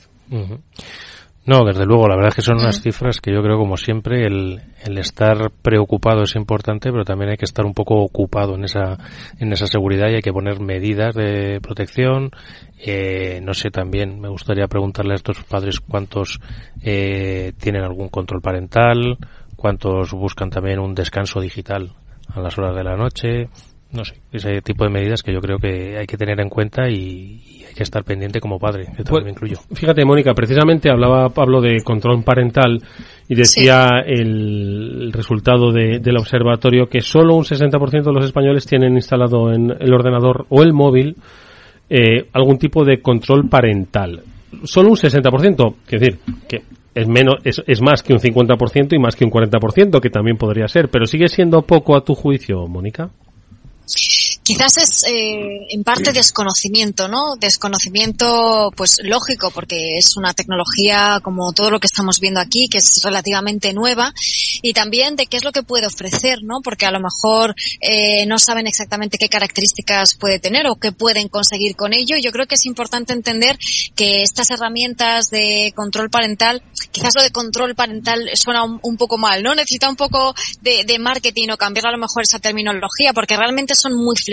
No, 1.46 1.66
desde 1.66 1.86
luego, 1.86 2.08
la 2.08 2.16
verdad 2.16 2.30
es 2.30 2.36
que 2.36 2.42
son 2.42 2.58
unas 2.58 2.82
cifras 2.82 3.20
que 3.20 3.34
yo 3.34 3.42
creo, 3.42 3.58
como 3.58 3.76
siempre, 3.76 4.26
el, 4.26 4.62
el, 4.86 4.98
estar 4.98 5.52
preocupado 5.62 6.24
es 6.24 6.36
importante, 6.36 6.90
pero 6.90 7.04
también 7.04 7.32
hay 7.32 7.38
que 7.38 7.46
estar 7.46 7.66
un 7.66 7.74
poco 7.74 7.96
ocupado 7.96 8.56
en 8.56 8.64
esa, 8.64 8.98
en 9.40 9.52
esa 9.52 9.68
seguridad 9.68 10.10
y 10.10 10.16
hay 10.16 10.22
que 10.22 10.32
poner 10.32 10.62
medidas 10.62 11.14
de 11.14 11.60
protección. 11.62 12.32
Eh, 12.80 13.42
no 13.44 13.54
sé, 13.54 13.72
también 13.72 14.22
me 14.22 14.30
gustaría 14.30 14.68
preguntarle 14.68 15.14
a 15.14 15.16
estos 15.16 15.44
padres 15.44 15.82
cuántos 15.82 16.40
eh, 16.82 17.52
tienen 17.60 17.84
algún 17.84 18.08
control 18.08 18.42
parental, 18.42 19.18
cuántos 19.64 20.12
buscan 20.12 20.50
también 20.50 20.78
un 20.78 20.94
descanso 20.94 21.40
digital 21.40 21.94
a 22.36 22.42
las 22.42 22.58
horas 22.58 22.76
de 22.76 22.84
la 22.84 22.98
noche, 22.98 23.48
no 23.94 24.04
sé, 24.04 24.16
ese 24.34 24.62
tipo 24.62 24.84
de 24.84 24.90
medidas 24.90 25.24
que 25.24 25.32
yo 25.32 25.40
creo 25.40 25.58
que 25.58 25.98
hay 25.98 26.06
que 26.06 26.18
tener 26.18 26.42
en 26.42 26.50
cuenta 26.50 26.90
y, 26.90 27.64
hay 27.66 27.74
que 27.74 27.84
estar 27.84 28.04
pendiente 28.04 28.42
como 28.42 28.60
padre, 28.60 28.88
que 28.88 29.06
también 29.06 29.10
pues, 29.10 29.24
me 29.24 29.32
incluyo. 29.32 29.56
Fíjate, 29.74 30.04
Mónica, 30.04 30.34
precisamente 30.34 30.92
hablaba 30.92 31.30
Pablo 31.30 31.62
de 31.62 31.82
control 31.82 32.22
parental 32.26 32.84
y 33.30 33.36
decía 33.36 34.02
el, 34.06 35.14
resultado 35.14 35.72
de, 35.72 36.00
del 36.00 36.18
observatorio 36.18 36.88
que 36.88 37.00
solo 37.00 37.34
un 37.34 37.46
60% 37.46 38.04
de 38.04 38.12
los 38.12 38.26
españoles 38.26 38.66
tienen 38.66 38.96
instalado 38.96 39.50
en 39.54 39.72
el 39.80 39.94
ordenador 39.94 40.46
o 40.50 40.62
el 40.62 40.74
móvil 40.74 41.16
eh, 41.90 42.28
algún 42.34 42.58
tipo 42.58 42.84
de 42.84 43.02
control 43.02 43.48
parental. 43.48 44.24
Solo 44.64 44.90
un 44.90 44.96
60%, 44.96 45.76
es 45.90 46.00
decir, 46.00 46.20
que 46.48 46.62
es 46.96 47.08
menos 47.08 47.36
es, 47.44 47.62
es 47.66 47.82
más 47.82 48.04
que 48.04 48.14
un 48.14 48.20
50% 48.20 48.94
y 48.94 49.00
más 49.00 49.16
que 49.16 49.26
un 49.26 49.32
40%, 49.32 50.00
que 50.00 50.10
también 50.10 50.38
podría 50.38 50.68
ser, 50.68 50.90
pero 50.90 51.06
sigue 51.06 51.28
siendo 51.28 51.62
poco 51.64 51.96
a 51.96 52.04
tu 52.04 52.14
juicio, 52.14 52.68
Mónica. 52.68 53.10
Quizás 54.44 54.76
es 54.76 55.04
eh, 55.08 55.68
en 55.70 55.84
parte 55.86 56.12
desconocimiento, 56.12 57.08
¿no? 57.08 57.38
Desconocimiento, 57.38 58.72
pues 58.76 58.98
lógico, 59.02 59.52
porque 59.52 59.98
es 59.98 60.18
una 60.18 60.34
tecnología 60.34 61.22
como 61.24 61.54
todo 61.54 61.72
lo 61.72 61.80
que 61.80 61.88
estamos 61.88 62.20
viendo 62.20 62.42
aquí, 62.42 62.68
que 62.70 62.80
es 62.80 63.02
relativamente 63.04 63.72
nueva 63.72 64.14
y 64.62 64.74
también 64.74 65.16
de 65.16 65.28
qué 65.28 65.38
es 65.38 65.46
lo 65.46 65.54
que 65.54 65.64
puede 65.64 65.88
ofrecer, 65.88 66.40
¿no? 66.44 66.60
Porque 66.62 66.86
a 66.86 66.92
lo 66.92 67.00
mejor 67.00 67.56
eh, 67.80 68.26
no 68.26 68.38
saben 68.38 68.68
exactamente 68.68 69.18
qué 69.18 69.30
características 69.30 70.16
puede 70.16 70.40
tener 70.40 70.68
o 70.68 70.76
qué 70.76 70.92
pueden 70.92 71.30
conseguir 71.30 71.78
con 71.78 71.94
ello. 71.94 72.18
Yo 72.22 72.34
creo 72.34 72.46
que 72.46 72.56
es 72.56 72.66
importante 72.66 73.14
entender 73.14 73.58
que 73.96 74.24
estas 74.24 74.50
herramientas 74.50 75.30
de 75.30 75.72
control 75.74 76.10
parental, 76.10 76.62
quizás 76.92 77.16
lo 77.16 77.24
de 77.24 77.32
control 77.32 77.76
parental 77.76 78.30
suena 78.34 78.64
un, 78.66 78.98
poco 78.98 79.18
mal, 79.18 79.42
¿no? 79.42 79.56
Necesita 79.56 79.88
un 79.88 79.96
poco 79.96 80.36
de, 80.62 80.84
de 80.84 81.00
marketing 81.00 81.50
o 81.50 81.58
cambiar 81.58 81.88
a 81.88 81.92
lo 81.92 81.98
mejor 81.98 82.24
esa 82.24 82.40
terminología 82.40 83.14
porque 83.14 83.38
realmente 83.38 83.74
son 83.74 83.96
muy 83.96 84.18
flexibles. 84.18 84.33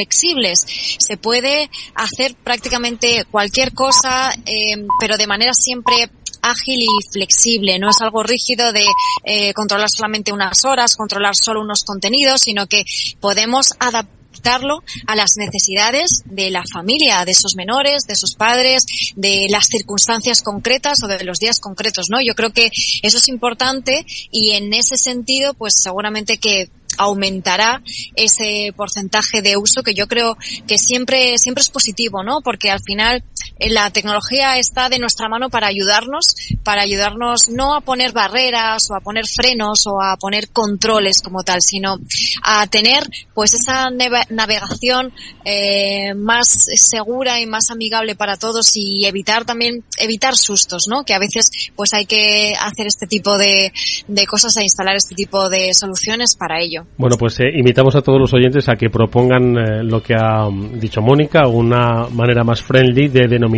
Se 0.99 1.17
puede 1.17 1.71
hacer 1.95 2.35
prácticamente 2.43 3.25
cualquier 3.31 3.73
cosa, 3.73 4.33
eh, 4.47 4.87
pero 5.01 5.17
de 5.17 5.27
manera 5.27 5.55
siempre 5.55 6.11
ágil 6.43 6.81
y 6.83 7.13
flexible. 7.13 7.79
No 7.79 7.91
es 7.91 8.01
algo 8.01 8.23
rígido 8.23 8.73
de 8.73 8.87
eh, 9.25 9.53
controlar 9.55 9.89
solamente 9.91 10.33
unas 10.33 10.65
horas, 10.65 10.97
controlar 10.97 11.35
solo 11.37 11.61
unos 11.61 11.85
contenidos, 11.85 12.43
sino 12.43 12.67
que 12.67 12.85
podemos 13.21 13.75
adaptarlo 13.79 14.83
a 15.07 15.17
las 15.17 15.37
necesidades 15.37 16.23
de 16.25 16.51
la 16.51 16.63
familia, 16.73 17.25
de 17.25 17.33
esos 17.33 17.57
menores, 17.57 18.05
de 18.07 18.17
sus 18.17 18.35
padres, 18.35 18.85
de 19.17 19.47
las 19.51 19.67
circunstancias 19.67 20.43
concretas 20.43 21.03
o 21.03 21.09
de 21.09 21.25
los 21.25 21.39
días 21.39 21.61
concretos, 21.61 22.07
¿no? 22.11 22.21
Yo 22.21 22.35
creo 22.35 22.51
que 22.51 22.71
eso 23.03 23.19
es 23.19 23.29
importante 23.29 24.07
y 24.31 24.53
en 24.53 24.73
ese 24.73 24.97
sentido, 24.97 25.55
pues 25.55 25.75
seguramente 25.77 26.39
que 26.39 26.71
aumentará 27.01 27.83
ese 28.15 28.73
porcentaje 28.77 29.41
de 29.41 29.57
uso 29.57 29.83
que 29.83 29.95
yo 29.95 30.07
creo 30.07 30.37
que 30.67 30.77
siempre, 30.77 31.39
siempre 31.39 31.63
es 31.63 31.71
positivo, 31.71 32.23
¿no? 32.23 32.43
Porque 32.43 32.71
al 32.71 32.81
final 32.81 33.25
la 33.69 33.91
tecnología 33.91 34.57
está 34.59 34.89
de 34.89 34.99
nuestra 34.99 35.29
mano 35.29 35.51
para 35.51 35.67
ayudarnos, 35.67 36.35
para 36.65 36.83
ayudarnos 36.83 37.51
no 37.51 37.75
a 37.75 37.83
poner 37.83 38.13
barreras 38.13 38.91
o 38.91 38.95
a 38.95 39.01
poner 39.01 39.25
frenos 39.27 39.87
o 39.87 40.01
a 40.03 40.17
poner 40.17 40.49
controles 40.49 41.21
como 41.23 41.43
tal, 41.43 41.61
sino 41.61 41.99
a 42.43 42.67
tener 42.69 43.05
pues 43.35 43.55
esa 43.55 43.91
navegación 43.91 45.13
eh, 45.45 46.15
más 46.15 46.47
segura 46.75 47.41
y 47.41 47.47
más 47.47 47.71
amigable 47.71 48.15
para 48.15 48.37
todos 48.37 48.77
y 48.77 49.05
evitar 49.05 49.45
también 49.45 49.85
evitar 49.99 50.37
sustos, 50.37 50.85
¿no? 50.89 51.05
Que 51.05 51.15
a 51.15 51.19
veces 51.19 51.51
pues 51.77 51.93
hay 51.93 52.07
que 52.07 52.55
hacer 52.59 52.87
este 52.87 53.07
tipo 53.07 53.37
de, 53.37 53.73
de 54.09 54.27
cosas 54.27 54.57
e 54.57 54.63
instalar 54.63 54.97
este 54.97 55.15
tipo 55.15 55.51
de 55.51 55.75
soluciones 55.75 56.35
para 56.35 56.61
ello. 56.61 56.87
Bueno, 56.97 57.17
pues 57.19 57.39
eh, 57.41 57.51
invitamos 57.55 57.95
a 57.95 58.01
todos 58.03 58.19
los 58.19 58.33
oyentes 58.33 58.69
a 58.69 58.77
que 58.77 58.89
propongan 58.89 59.57
eh, 59.59 59.85
lo 59.85 60.03
que 60.03 60.15
ha 60.15 60.49
mm, 60.49 60.79
dicho 60.79 61.03
Mónica, 61.03 61.47
una 61.47 62.09
manera 62.09 62.43
más 62.43 62.63
friendly 62.63 63.09
de 63.09 63.29
denominar 63.29 63.50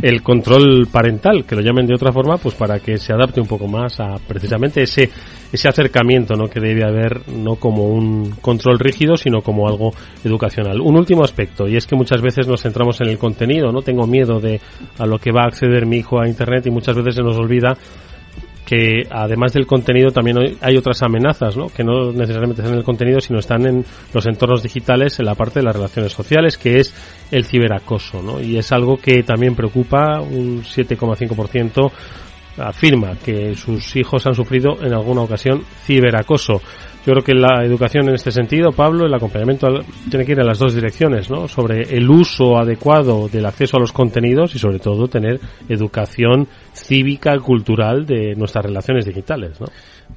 el 0.00 0.22
control 0.22 0.88
parental, 0.90 1.44
que 1.44 1.54
lo 1.54 1.60
llamen 1.60 1.86
de 1.86 1.94
otra 1.94 2.12
forma, 2.12 2.38
pues 2.38 2.54
para 2.54 2.80
que 2.80 2.96
se 2.96 3.12
adapte 3.12 3.40
un 3.40 3.46
poco 3.46 3.68
más 3.68 4.00
a 4.00 4.16
precisamente 4.26 4.82
ese 4.82 5.10
ese 5.52 5.68
acercamiento, 5.68 6.34
¿no? 6.34 6.48
que 6.48 6.60
debe 6.60 6.82
haber 6.82 7.28
no 7.28 7.56
como 7.56 7.84
un 7.88 8.36
control 8.40 8.78
rígido, 8.78 9.16
sino 9.16 9.42
como 9.42 9.68
algo 9.68 9.92
educacional. 10.24 10.80
Un 10.80 10.96
último 10.96 11.22
aspecto 11.22 11.68
y 11.68 11.76
es 11.76 11.86
que 11.86 11.94
muchas 11.94 12.22
veces 12.22 12.48
nos 12.48 12.62
centramos 12.62 13.00
en 13.02 13.08
el 13.08 13.18
contenido, 13.18 13.70
no 13.70 13.82
tengo 13.82 14.06
miedo 14.06 14.40
de 14.40 14.60
a 14.98 15.04
lo 15.04 15.18
que 15.18 15.30
va 15.30 15.42
a 15.42 15.48
acceder 15.48 15.84
mi 15.84 15.98
hijo 15.98 16.18
a 16.18 16.26
internet 16.26 16.66
y 16.66 16.70
muchas 16.70 16.96
veces 16.96 17.16
se 17.16 17.22
nos 17.22 17.36
olvida 17.36 17.76
que 18.72 19.06
además 19.10 19.52
del 19.52 19.66
contenido 19.66 20.12
también 20.12 20.56
hay 20.62 20.78
otras 20.78 21.02
amenazas, 21.02 21.58
¿no? 21.58 21.66
que 21.66 21.84
no 21.84 22.10
necesariamente 22.10 22.62
están 22.62 22.72
en 22.72 22.78
el 22.78 22.84
contenido, 22.86 23.20
sino 23.20 23.38
están 23.38 23.66
en 23.66 23.84
los 24.14 24.26
entornos 24.26 24.62
digitales, 24.62 25.18
en 25.18 25.26
la 25.26 25.34
parte 25.34 25.60
de 25.60 25.66
las 25.66 25.76
relaciones 25.76 26.10
sociales, 26.10 26.56
que 26.56 26.78
es 26.78 26.94
el 27.30 27.44
ciberacoso. 27.44 28.40
Y 28.40 28.56
es 28.56 28.72
algo 28.72 28.96
que 28.96 29.24
también 29.24 29.54
preocupa, 29.54 30.22
un 30.22 30.62
7,5% 30.62 31.92
afirma 32.56 33.16
que 33.22 33.54
sus 33.56 33.94
hijos 33.96 34.26
han 34.26 34.34
sufrido 34.34 34.82
en 34.82 34.94
alguna 34.94 35.20
ocasión 35.20 35.62
ciberacoso. 35.84 36.62
Yo 37.04 37.12
creo 37.12 37.24
que 37.24 37.34
la 37.34 37.64
educación 37.66 38.08
en 38.08 38.14
este 38.14 38.30
sentido, 38.30 38.70
Pablo, 38.70 39.04
el 39.04 39.12
acompañamiento 39.12 39.66
tiene 40.08 40.24
que 40.24 40.32
ir 40.32 40.40
en 40.40 40.46
las 40.46 40.58
dos 40.58 40.74
direcciones, 40.74 41.28
¿no? 41.28 41.46
Sobre 41.46 41.82
el 41.94 42.08
uso 42.08 42.56
adecuado 42.56 43.28
del 43.28 43.44
acceso 43.44 43.76
a 43.76 43.80
los 43.80 43.92
contenidos 43.92 44.54
y 44.54 44.58
sobre 44.58 44.78
todo 44.78 45.08
tener 45.08 45.40
educación 45.68 46.48
cívica, 46.74 47.38
cultural 47.38 48.06
de 48.06 48.34
nuestras 48.34 48.64
relaciones 48.64 49.06
digitales, 49.06 49.60
¿no? 49.60 49.66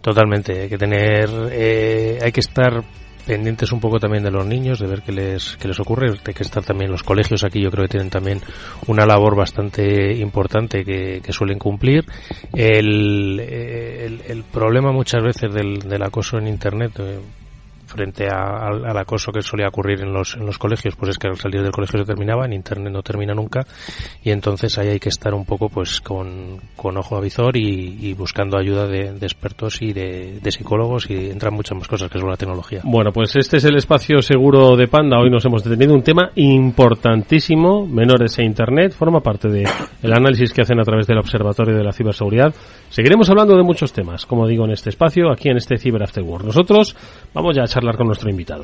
Totalmente, 0.02 0.62
hay 0.62 0.70
que 0.70 0.78
tener, 0.78 1.30
eh, 1.52 2.20
hay 2.22 2.32
que 2.32 2.42
estar 2.42 2.84
pendientes 3.26 3.72
un 3.72 3.80
poco 3.80 4.00
también 4.00 4.24
de 4.24 4.32
los 4.32 4.46
niños, 4.46 4.80
de 4.80 4.88
ver 4.88 5.02
qué 5.02 5.12
les, 5.12 5.58
qué 5.58 5.68
les 5.68 5.80
ocurre. 5.80 6.12
Hay 6.26 6.34
que 6.34 6.44
estar 6.44 6.64
también 6.64 6.92
los 6.92 7.04
colegios 7.04 7.44
aquí, 7.44 7.62
yo 7.62 7.72
creo 7.72 7.86
que 7.86 7.92
tienen 7.92 8.10
también 8.10 8.40
una 8.88 9.06
labor 9.06 9.36
bastante 9.36 10.14
importante 10.16 10.84
que, 10.84 11.22
suelen 11.32 11.60
cumplir. 11.60 12.06
El, 12.54 13.40
el, 13.40 14.22
el, 14.28 14.44
problema 14.44 14.92
muchas 14.92 15.24
veces 15.24 15.54
del, 15.54 15.80
del 15.80 16.04
acoso 16.04 16.38
en 16.38 16.48
Internet, 16.48 16.92
eh, 17.00 17.20
frente 17.86 18.28
a, 18.28 18.68
al, 18.68 18.98
acoso 18.98 19.32
que 19.32 19.42
solía 19.42 19.68
ocurrir 19.68 20.02
en 20.02 20.14
los, 20.14 20.36
en 20.36 20.46
los 20.46 20.58
colegios, 20.58 20.96
pues 20.96 21.12
es 21.12 21.18
que 21.18 21.28
al 21.28 21.38
salir 21.38 21.62
del 21.62 21.72
colegio 21.72 22.00
se 22.00 22.06
terminaba, 22.06 22.46
en 22.46 22.54
internet 22.54 22.92
no 22.92 23.02
termina 23.02 23.34
nunca, 23.34 23.66
y 24.24 24.32
entonces 24.32 24.78
ahí 24.78 24.90
hay 24.90 25.00
que 25.00 25.10
estar 25.10 25.34
un 25.34 25.46
poco 25.46 25.70
pues 25.70 26.02
con, 26.02 26.60
con 26.76 26.98
ojo 26.98 27.18
avizor 27.18 27.56
y, 27.58 27.98
y 28.02 28.14
buscando 28.14 28.58
ayuda 28.58 28.88
de, 28.88 29.14
de 29.14 29.26
expertos 29.26 29.82
y 29.82 29.94
de, 29.94 30.40
de, 30.42 30.52
psicólogos 30.52 31.10
y 31.10 31.30
entran 31.30 31.54
muchas 31.54 31.78
más 31.78 31.88
cosas 31.88 32.10
que 32.10 32.18
es 32.18 32.24
la 32.24 32.38
tecnología. 32.38 32.82
Bueno, 32.84 33.12
pues 33.12 33.36
este 33.36 33.58
es 33.58 33.66
el 33.66 33.76
espacio 33.76 34.22
seguro 34.22 34.76
de 34.76 34.88
Panda. 34.88 35.20
Hoy 35.20 35.30
nos 35.30 35.46
hemos 35.46 35.64
detenido 35.64 35.94
un 35.94 36.04
tema 36.04 36.32
importantísimo, 36.36 37.86
menores 37.86 38.38
e 38.40 38.44
internet, 38.44 38.94
forma 38.94 39.20
parte 39.20 39.50
del 39.50 39.68
el 40.02 40.14
análisis 40.14 40.54
que 40.54 40.62
hacen 40.62 40.80
a 40.80 40.84
través 40.84 41.08
del 41.08 41.18
Observatorio 41.18 41.76
de 41.76 41.84
la 41.84 41.92
Ciberseguridad. 41.92 42.54
Seguiremos 42.90 43.30
hablando 43.30 43.56
de 43.56 43.64
muchos 43.64 43.92
temas, 43.92 44.26
como 44.26 44.48
digo, 44.48 44.66
en 44.66 44.72
este 44.72 44.90
espacio, 44.90 45.32
aquí 45.32 45.50
en 45.50 45.58
este 45.58 45.78
Cyber 45.78 46.04
After 46.04 46.24
Work. 46.24 46.46
Nosotros 46.46 46.96
vamos 47.34 47.56
ya 47.56 47.64
a 47.64 47.68
charlar 47.76 47.98
con 47.98 48.08
nuestro 48.08 48.30
invitado. 48.30 48.64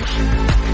amigos. 0.00 0.73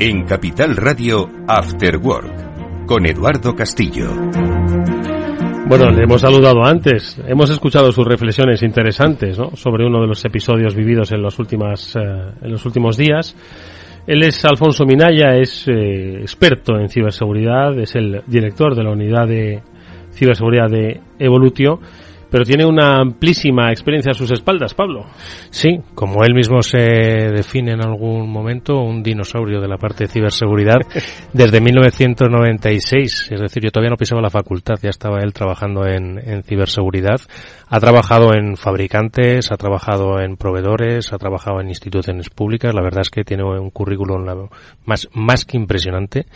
En 0.00 0.22
Capital 0.26 0.76
Radio 0.76 1.28
After 1.48 1.96
Work 1.96 2.86
con 2.86 3.04
Eduardo 3.04 3.56
Castillo. 3.56 4.06
Bueno, 5.66 5.90
le 5.90 6.04
hemos 6.04 6.20
saludado 6.20 6.64
antes. 6.64 7.20
Hemos 7.26 7.50
escuchado 7.50 7.90
sus 7.90 8.06
reflexiones 8.06 8.62
interesantes 8.62 9.36
¿no? 9.36 9.56
sobre 9.56 9.84
uno 9.84 10.00
de 10.00 10.06
los 10.06 10.24
episodios 10.24 10.76
vividos 10.76 11.10
en 11.10 11.20
los, 11.20 11.36
últimas, 11.40 11.96
eh, 11.96 12.00
en 12.00 12.52
los 12.52 12.64
últimos 12.64 12.96
días. 12.96 13.34
Él 14.06 14.22
es 14.22 14.44
Alfonso 14.44 14.84
Minaya, 14.86 15.36
es 15.36 15.66
eh, 15.66 16.20
experto 16.20 16.78
en 16.78 16.88
ciberseguridad, 16.88 17.76
es 17.76 17.96
el 17.96 18.22
director 18.28 18.76
de 18.76 18.84
la 18.84 18.92
unidad 18.92 19.26
de 19.26 19.62
ciberseguridad 20.12 20.70
de 20.70 21.00
Evolutio 21.18 21.80
pero 22.30 22.44
tiene 22.44 22.64
una 22.66 23.00
amplísima 23.00 23.70
experiencia 23.70 24.12
a 24.12 24.14
sus 24.14 24.30
espaldas, 24.30 24.74
Pablo. 24.74 25.06
Sí, 25.50 25.80
como 25.94 26.24
él 26.24 26.34
mismo 26.34 26.62
se 26.62 26.78
define 26.78 27.72
en 27.72 27.84
algún 27.84 28.30
momento, 28.30 28.78
un 28.80 29.02
dinosaurio 29.02 29.60
de 29.60 29.68
la 29.68 29.78
parte 29.78 30.04
de 30.04 30.10
ciberseguridad 30.10 30.78
desde 31.32 31.60
1996. 31.60 33.28
Es 33.32 33.40
decir, 33.40 33.62
yo 33.64 33.70
todavía 33.70 33.90
no 33.90 33.96
pisaba 33.96 34.20
la 34.20 34.30
facultad, 34.30 34.76
ya 34.82 34.90
estaba 34.90 35.20
él 35.20 35.32
trabajando 35.32 35.86
en, 35.86 36.18
en 36.18 36.42
ciberseguridad. 36.42 37.20
Ha 37.70 37.80
trabajado 37.80 38.32
en 38.32 38.56
fabricantes, 38.56 39.52
ha 39.52 39.56
trabajado 39.58 40.20
en 40.20 40.36
proveedores, 40.38 41.12
ha 41.12 41.18
trabajado 41.18 41.60
en 41.60 41.68
instituciones 41.68 42.30
públicas. 42.30 42.74
La 42.74 42.82
verdad 42.82 43.02
es 43.02 43.10
que 43.10 43.24
tiene 43.24 43.44
un 43.44 43.70
currículum 43.70 44.24
más, 44.86 45.08
más 45.12 45.44
que 45.44 45.58
impresionante. 45.58 46.26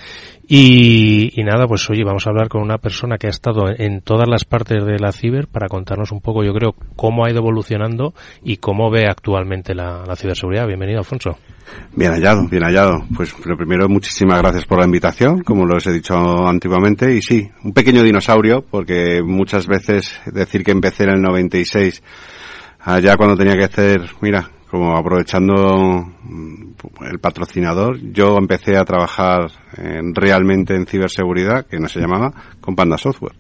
Y, 0.47 1.33
nada, 1.39 1.67
pues 1.67 1.89
oye, 1.89 2.05
vamos 2.05 2.27
a 2.27 2.31
hablar 2.31 2.49
con 2.49 2.61
una 2.61 2.77
persona 2.77 3.17
que 3.17 3.29
ha 3.29 3.31
estado 3.31 3.71
en 3.75 4.03
todas 4.03 4.29
las 4.29 4.45
partes 4.45 4.85
de 4.85 4.99
la 4.99 5.13
ciber 5.13 5.49
para 5.49 5.69
contarnos 5.69 6.13
un 6.13 6.21
poco, 6.21 6.45
yo 6.45 6.53
creo, 6.53 6.75
cómo 6.97 7.25
ha 7.25 7.31
ido 7.31 7.39
evolucionando 7.39 8.13
y 8.43 8.59
cómo 8.59 8.91
ve 8.91 9.07
actualmente 9.07 9.75
la, 9.75 10.05
la 10.07 10.17
ciberseguridad. 10.17 10.67
Bienvenido, 10.67 10.99
Alfonso. 10.99 11.39
Bien 11.95 12.13
hallado, 12.13 12.49
bien 12.49 12.63
hallado. 12.63 13.05
Pues 13.15 13.35
lo 13.45 13.57
primero, 13.57 13.89
muchísimas 13.89 14.41
gracias 14.41 14.65
por 14.65 14.79
la 14.79 14.87
invitación, 14.87 15.43
como 15.43 15.67
lo 15.67 15.77
he 15.79 15.93
dicho 15.93 16.15
antiguamente. 16.47 17.15
Y 17.15 17.23
sí, 17.23 17.51
un 17.65 17.73
pequeño 17.73 18.03
dinosaurio, 18.03 18.63
porque 18.63 19.23
muchas 19.23 19.67
veces 19.67 20.19
decir 20.27 20.65
que 20.65 20.71
empecé 20.71 21.05
en 21.05 21.11
el 21.11 21.23
96, 21.23 22.03
allá 22.81 23.17
cuando 23.17 23.37
tenía 23.37 23.57
que 23.57 23.65
hacer, 23.65 24.11
mira, 24.21 24.51
como 24.71 24.97
aprovechando 24.97 26.15
el 27.03 27.19
patrocinador, 27.21 27.99
yo 28.11 28.39
empecé 28.39 28.79
a 28.79 28.87
trabajar 28.87 29.51
en, 29.77 30.15
realmente 30.15 30.75
en 30.75 30.87
ciberseguridad, 30.87 31.67
que 31.67 31.79
no 31.79 31.89
se 31.89 32.01
llamaba, 32.01 32.33
con 32.59 32.75
Panda 32.75 32.97
Software. 32.97 33.37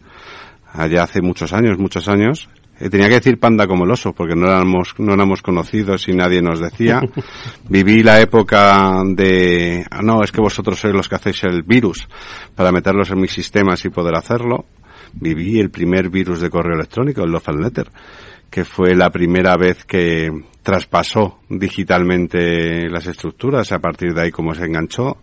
Allá 0.74 1.04
hace 1.04 1.22
muchos 1.22 1.54
años, 1.54 1.78
muchos 1.78 2.06
años, 2.06 2.50
eh, 2.78 2.90
tenía 2.90 3.08
que 3.08 3.16
decir 3.16 3.38
panda 3.38 3.66
como 3.66 3.84
el 3.84 3.90
oso, 3.90 4.12
porque 4.12 4.34
no 4.34 4.46
éramos, 4.46 4.94
no 4.98 5.12
éramos 5.12 5.42
conocidos 5.42 6.08
y 6.08 6.12
nadie 6.12 6.42
nos 6.42 6.60
decía. 6.60 7.00
Viví 7.68 8.02
la 8.02 8.20
época 8.20 9.02
de, 9.04 9.84
ah, 9.90 10.02
no, 10.02 10.22
es 10.22 10.32
que 10.32 10.40
vosotros 10.40 10.78
sois 10.78 10.94
los 10.94 11.08
que 11.08 11.16
hacéis 11.16 11.44
el 11.44 11.62
virus 11.62 12.08
para 12.54 12.72
meterlos 12.72 13.10
en 13.10 13.20
mis 13.20 13.32
sistemas 13.32 13.84
y 13.84 13.90
poder 13.90 14.16
hacerlo. 14.16 14.66
Viví 15.12 15.60
el 15.60 15.70
primer 15.70 16.08
virus 16.08 16.40
de 16.40 16.50
correo 16.50 16.74
electrónico, 16.74 17.22
el 17.22 17.30
Love 17.30 17.48
Letter, 17.60 17.90
que 18.50 18.64
fue 18.64 18.94
la 18.94 19.10
primera 19.10 19.56
vez 19.56 19.84
que 19.84 20.30
traspasó 20.62 21.40
digitalmente 21.48 22.88
las 22.88 23.06
estructuras, 23.06 23.70
a 23.72 23.78
partir 23.78 24.14
de 24.14 24.22
ahí 24.22 24.30
cómo 24.30 24.54
se 24.54 24.64
enganchó. 24.64 25.18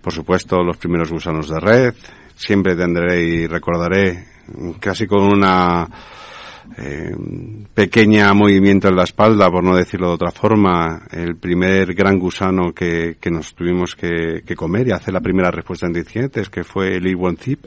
Por 0.00 0.12
supuesto, 0.12 0.62
los 0.62 0.78
primeros 0.78 1.12
gusanos 1.12 1.48
de 1.48 1.60
red. 1.60 1.94
Siempre 2.34 2.74
tendré 2.74 3.22
y 3.22 3.46
recordaré 3.46 4.24
casi 4.80 5.06
con 5.06 5.22
una 5.22 5.86
eh, 6.76 7.14
pequeña 7.74 8.32
movimiento 8.34 8.88
en 8.88 8.96
la 8.96 9.04
espalda, 9.04 9.50
por 9.50 9.64
no 9.64 9.76
decirlo 9.76 10.08
de 10.08 10.14
otra 10.14 10.30
forma, 10.30 11.06
el 11.10 11.36
primer 11.36 11.94
gran 11.94 12.18
gusano 12.18 12.72
que, 12.72 13.16
que 13.20 13.30
nos 13.30 13.54
tuvimos 13.54 13.94
que, 13.94 14.42
comer 14.56 14.88
y 14.88 14.92
hacer 14.92 15.14
la 15.14 15.20
primera 15.20 15.50
respuesta 15.50 15.86
en 15.86 15.96
incidentes, 15.96 16.48
que 16.48 16.64
fue 16.64 16.96
el 16.96 17.04
E1-Zip, 17.04 17.66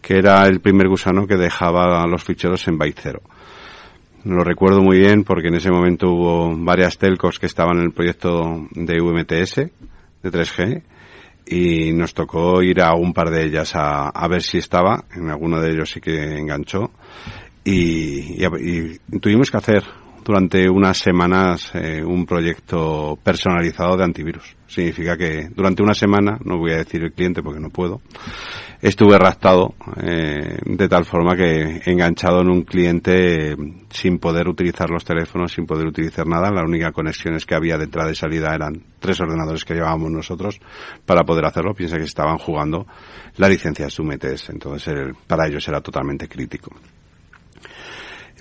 que 0.00 0.18
era 0.18 0.44
el 0.46 0.60
primer 0.60 0.88
gusano 0.88 1.26
que 1.26 1.36
dejaba 1.36 2.06
los 2.06 2.22
ficheros 2.22 2.66
en 2.68 2.78
byte 2.78 3.00
cero. 3.02 3.22
Lo 4.24 4.44
recuerdo 4.44 4.80
muy 4.80 4.98
bien 4.98 5.24
porque 5.24 5.48
en 5.48 5.54
ese 5.54 5.70
momento 5.70 6.10
hubo 6.10 6.56
varias 6.56 6.98
telcos 6.98 7.38
que 7.38 7.46
estaban 7.46 7.78
en 7.78 7.84
el 7.84 7.92
proyecto 7.92 8.68
de 8.70 9.00
UMTS, 9.00 9.56
de 9.56 10.30
3G, 10.30 10.82
y 11.46 11.92
nos 11.92 12.14
tocó 12.14 12.62
ir 12.62 12.80
a 12.80 12.94
un 12.94 13.12
par 13.12 13.30
de 13.30 13.44
ellas 13.44 13.74
a, 13.74 14.08
a 14.08 14.28
ver 14.28 14.42
si 14.42 14.58
estaba, 14.58 15.04
en 15.14 15.28
alguno 15.28 15.60
de 15.60 15.72
ellos 15.72 15.90
sí 15.90 16.00
que 16.00 16.38
enganchó, 16.38 16.92
y, 17.64 18.44
y, 18.44 18.98
tuvimos 19.20 19.50
que 19.50 19.56
hacer 19.56 19.84
durante 20.24 20.68
unas 20.68 20.98
semanas 20.98 21.72
eh, 21.74 22.02
un 22.04 22.26
proyecto 22.26 23.18
personalizado 23.22 23.96
de 23.96 24.04
antivirus. 24.04 24.56
Significa 24.66 25.16
que 25.16 25.48
durante 25.54 25.82
una 25.82 25.94
semana, 25.94 26.38
no 26.44 26.58
voy 26.58 26.72
a 26.72 26.78
decir 26.78 27.02
el 27.02 27.12
cliente 27.12 27.42
porque 27.42 27.60
no 27.60 27.70
puedo, 27.70 28.00
estuve 28.80 29.18
raptado 29.18 29.74
eh, 30.02 30.58
de 30.64 30.88
tal 30.88 31.04
forma 31.04 31.36
que 31.36 31.82
enganchado 31.86 32.40
en 32.40 32.50
un 32.50 32.62
cliente 32.62 33.56
sin 33.90 34.18
poder 34.18 34.48
utilizar 34.48 34.90
los 34.90 35.04
teléfonos, 35.04 35.52
sin 35.52 35.66
poder 35.66 35.86
utilizar 35.86 36.26
nada. 36.26 36.50
La 36.50 36.62
única 36.62 36.92
conexiones 36.92 37.44
que 37.44 37.54
había 37.54 37.76
de 37.76 37.84
entrada 37.84 38.10
y 38.10 38.14
salida 38.14 38.54
eran 38.54 38.82
tres 38.98 39.20
ordenadores 39.20 39.64
que 39.64 39.74
llevábamos 39.74 40.10
nosotros 40.10 40.60
para 41.04 41.24
poder 41.24 41.44
hacerlo. 41.44 41.74
Piensa 41.74 41.96
que 41.96 42.04
estaban 42.04 42.38
jugando 42.38 42.86
la 43.36 43.48
licencia 43.48 43.90
Sumetes, 43.90 44.48
entonces 44.50 44.88
el, 44.88 45.14
para 45.26 45.46
ellos 45.48 45.66
era 45.68 45.80
totalmente 45.80 46.28
crítico. 46.28 46.70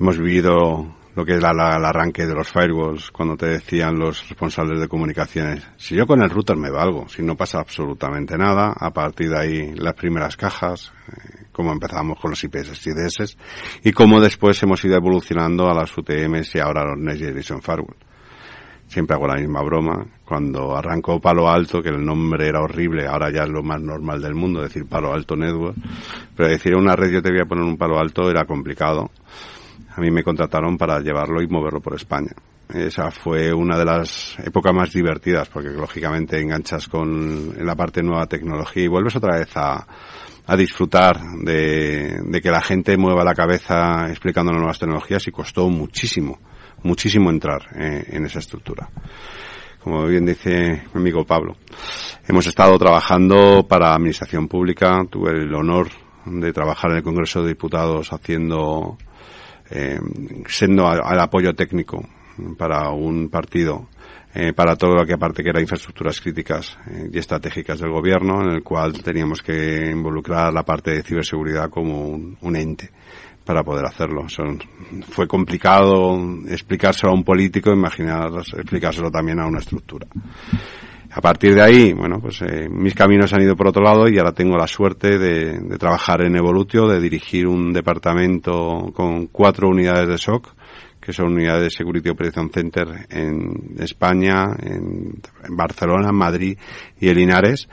Hemos 0.01 0.17
vivido 0.17 0.95
lo 1.15 1.23
que 1.23 1.33
era 1.33 1.53
la, 1.53 1.77
el 1.77 1.85
arranque 1.85 2.25
de 2.25 2.33
los 2.33 2.49
firewalls, 2.49 3.11
cuando 3.11 3.37
te 3.37 3.45
decían 3.45 3.99
los 3.99 4.27
responsables 4.27 4.79
de 4.79 4.87
comunicaciones, 4.87 5.63
si 5.77 5.95
yo 5.95 6.07
con 6.07 6.23
el 6.23 6.29
router 6.31 6.57
me 6.57 6.71
valgo, 6.71 7.07
si 7.07 7.21
no 7.21 7.37
pasa 7.37 7.59
absolutamente 7.59 8.35
nada, 8.35 8.73
a 8.75 8.89
partir 8.89 9.29
de 9.29 9.39
ahí 9.39 9.75
las 9.75 9.93
primeras 9.93 10.35
cajas, 10.35 10.91
eh, 11.07 11.45
como 11.51 11.71
empezamos 11.71 12.19
con 12.19 12.31
los 12.31 12.43
IPS 12.43 12.87
y 12.87 12.89
IDS, 12.89 13.37
y 13.83 13.91
cómo 13.91 14.19
después 14.19 14.63
hemos 14.63 14.83
ido 14.83 14.95
evolucionando 14.95 15.69
a 15.69 15.75
las 15.75 15.95
UTMs 15.95 16.55
y 16.55 16.59
ahora 16.59 16.81
a 16.81 16.85
los 16.85 16.97
Next 16.97 17.19
Generation 17.19 17.61
Firewall. 17.61 17.97
Siempre 18.87 19.15
hago 19.15 19.27
la 19.27 19.35
misma 19.35 19.61
broma. 19.61 20.05
Cuando 20.25 20.75
arrancó 20.75 21.21
Palo 21.21 21.47
Alto, 21.47 21.81
que 21.81 21.89
el 21.89 22.03
nombre 22.03 22.47
era 22.47 22.59
horrible, 22.59 23.05
ahora 23.05 23.31
ya 23.31 23.43
es 23.43 23.49
lo 23.49 23.61
más 23.61 23.79
normal 23.79 24.19
del 24.19 24.33
mundo 24.33 24.63
decir 24.63 24.87
Palo 24.87 25.13
Alto 25.13 25.35
Network, 25.35 25.77
pero 26.35 26.49
decir 26.49 26.75
una 26.75 26.95
red 26.95 27.11
yo 27.11 27.21
te 27.21 27.29
voy 27.29 27.41
a 27.41 27.45
poner 27.45 27.63
un 27.63 27.77
Palo 27.77 27.99
Alto 27.99 28.29
era 28.29 28.45
complicado 28.45 29.11
a 29.95 30.01
mí 30.01 30.11
me 30.11 30.23
contrataron 30.23 30.77
para 30.77 30.99
llevarlo 30.99 31.41
y 31.41 31.47
moverlo 31.47 31.81
por 31.81 31.95
España. 31.95 32.31
Esa 32.73 33.11
fue 33.11 33.53
una 33.53 33.77
de 33.77 33.83
las 33.83 34.37
épocas 34.39 34.73
más 34.73 34.93
divertidas 34.93 35.49
porque 35.49 35.69
lógicamente 35.69 36.39
enganchas 36.39 36.87
con 36.87 37.53
la 37.65 37.75
parte 37.75 38.01
nueva 38.01 38.27
tecnología 38.27 38.83
y 38.83 38.87
vuelves 38.87 39.15
otra 39.17 39.39
vez 39.39 39.49
a, 39.55 39.85
a 40.47 40.55
disfrutar 40.55 41.19
de, 41.43 42.21
de, 42.23 42.41
que 42.41 42.49
la 42.49 42.61
gente 42.61 42.95
mueva 42.95 43.25
la 43.25 43.35
cabeza 43.35 44.07
explicando 44.07 44.51
las 44.51 44.59
nuevas 44.59 44.79
tecnologías 44.79 45.27
y 45.27 45.31
costó 45.31 45.69
muchísimo, 45.69 46.39
muchísimo 46.83 47.29
entrar 47.29 47.61
eh, 47.75 48.05
en 48.07 48.25
esa 48.25 48.39
estructura. 48.39 48.89
Como 49.83 50.05
bien 50.05 50.25
dice 50.25 50.83
mi 50.93 51.01
amigo 51.01 51.25
Pablo, 51.25 51.57
hemos 52.27 52.45
estado 52.47 52.77
trabajando 52.77 53.65
para 53.67 53.95
Administración 53.95 54.47
Pública, 54.47 55.03
tuve 55.09 55.31
el 55.31 55.53
honor 55.53 55.89
de 56.25 56.53
trabajar 56.53 56.91
en 56.91 56.97
el 56.97 57.03
Congreso 57.03 57.41
de 57.41 57.49
Diputados 57.49 58.13
haciendo 58.13 58.97
eh, 59.71 59.99
siendo 60.47 60.87
al 60.87 61.19
apoyo 61.19 61.53
técnico 61.53 62.07
para 62.57 62.89
un 62.91 63.29
partido 63.29 63.87
eh, 64.33 64.53
para 64.53 64.77
todo 64.77 64.95
lo 64.95 65.05
que 65.05 65.13
aparte 65.13 65.43
que 65.43 65.49
era 65.49 65.59
infraestructuras 65.59 66.21
críticas 66.21 66.77
eh, 66.87 67.09
y 67.11 67.17
estratégicas 67.17 67.81
del 67.81 67.91
gobierno, 67.91 68.41
en 68.41 68.51
el 68.51 68.63
cual 68.63 68.93
teníamos 69.03 69.41
que 69.41 69.91
involucrar 69.91 70.53
la 70.53 70.63
parte 70.63 70.91
de 70.91 71.03
ciberseguridad 71.03 71.69
como 71.69 72.07
un, 72.07 72.55
ente 72.55 72.91
para 73.43 73.61
poder 73.61 73.85
hacerlo. 73.85 74.25
Fue 75.09 75.27
complicado 75.27 76.17
explicárselo 76.47 77.11
a 77.11 77.15
un 77.15 77.25
político, 77.25 77.73
imaginar 77.73 78.29
explicárselo 78.57 79.11
también 79.11 79.39
a 79.41 79.47
una 79.47 79.59
estructura. 79.59 80.07
A 81.13 81.19
partir 81.19 81.53
de 81.55 81.61
ahí, 81.61 81.91
bueno, 81.91 82.19
pues 82.21 82.41
eh, 82.41 82.69
mis 82.69 82.95
caminos 82.95 83.33
han 83.33 83.41
ido 83.41 83.55
por 83.55 83.67
otro 83.67 83.83
lado 83.83 84.07
y 84.07 84.17
ahora 84.17 84.31
tengo 84.31 84.55
la 84.55 84.67
suerte 84.67 85.17
de, 85.19 85.59
de, 85.59 85.77
trabajar 85.77 86.21
en 86.21 86.37
Evolutio, 86.37 86.87
de 86.87 87.01
dirigir 87.01 87.47
un 87.47 87.73
departamento 87.73 88.91
con 88.93 89.27
cuatro 89.27 89.67
unidades 89.67 90.07
de 90.07 90.17
SOC, 90.17 90.47
que 91.01 91.11
son 91.11 91.33
unidades 91.33 91.63
de 91.63 91.69
Security 91.71 92.09
Operation 92.09 92.49
Center 92.49 93.07
en 93.09 93.75
España, 93.79 94.55
en, 94.61 95.19
Barcelona, 95.49 96.13
Madrid 96.13 96.57
y 96.99 97.09
en 97.09 97.17
Linares. 97.17 97.67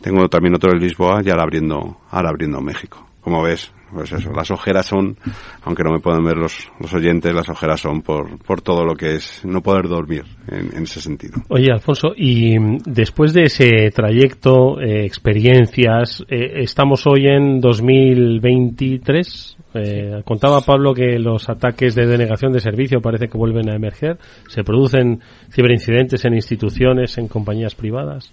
Tengo 0.00 0.28
también 0.28 0.54
otro 0.54 0.70
en 0.70 0.78
Lisboa 0.78 1.20
y 1.24 1.30
ahora 1.30 1.42
abriendo, 1.42 1.98
ahora 2.10 2.28
abriendo 2.28 2.60
México. 2.60 3.07
Como 3.28 3.42
ves, 3.42 3.70
pues 3.92 4.10
eso, 4.10 4.32
las 4.32 4.50
ojeras 4.50 4.86
son, 4.86 5.18
aunque 5.62 5.82
no 5.82 5.92
me 5.92 5.98
pueden 5.98 6.24
ver 6.24 6.38
los, 6.38 6.66
los 6.80 6.94
oyentes, 6.94 7.34
las 7.34 7.46
ojeras 7.50 7.78
son 7.78 8.00
por, 8.00 8.38
por 8.38 8.62
todo 8.62 8.86
lo 8.86 8.94
que 8.94 9.16
es 9.16 9.44
no 9.44 9.60
poder 9.60 9.86
dormir 9.86 10.24
en, 10.50 10.74
en 10.74 10.84
ese 10.84 11.02
sentido. 11.02 11.42
Oye, 11.50 11.70
Alfonso, 11.70 12.14
y 12.16 12.56
después 12.86 13.34
de 13.34 13.42
ese 13.42 13.90
trayecto, 13.90 14.80
eh, 14.80 15.04
experiencias, 15.04 16.24
eh, 16.30 16.62
estamos 16.62 17.06
hoy 17.06 17.26
en 17.26 17.60
2023. 17.60 19.58
Eh, 19.74 20.22
contaba 20.24 20.62
Pablo 20.62 20.94
que 20.94 21.18
los 21.18 21.50
ataques 21.50 21.94
de 21.94 22.06
denegación 22.06 22.50
de 22.50 22.60
servicio 22.60 23.02
parece 23.02 23.28
que 23.28 23.36
vuelven 23.36 23.68
a 23.68 23.76
emerger. 23.76 24.16
Se 24.48 24.64
producen 24.64 25.20
ciberincidentes 25.52 26.24
en 26.24 26.32
instituciones, 26.32 27.18
en 27.18 27.28
compañías 27.28 27.74
privadas. 27.74 28.32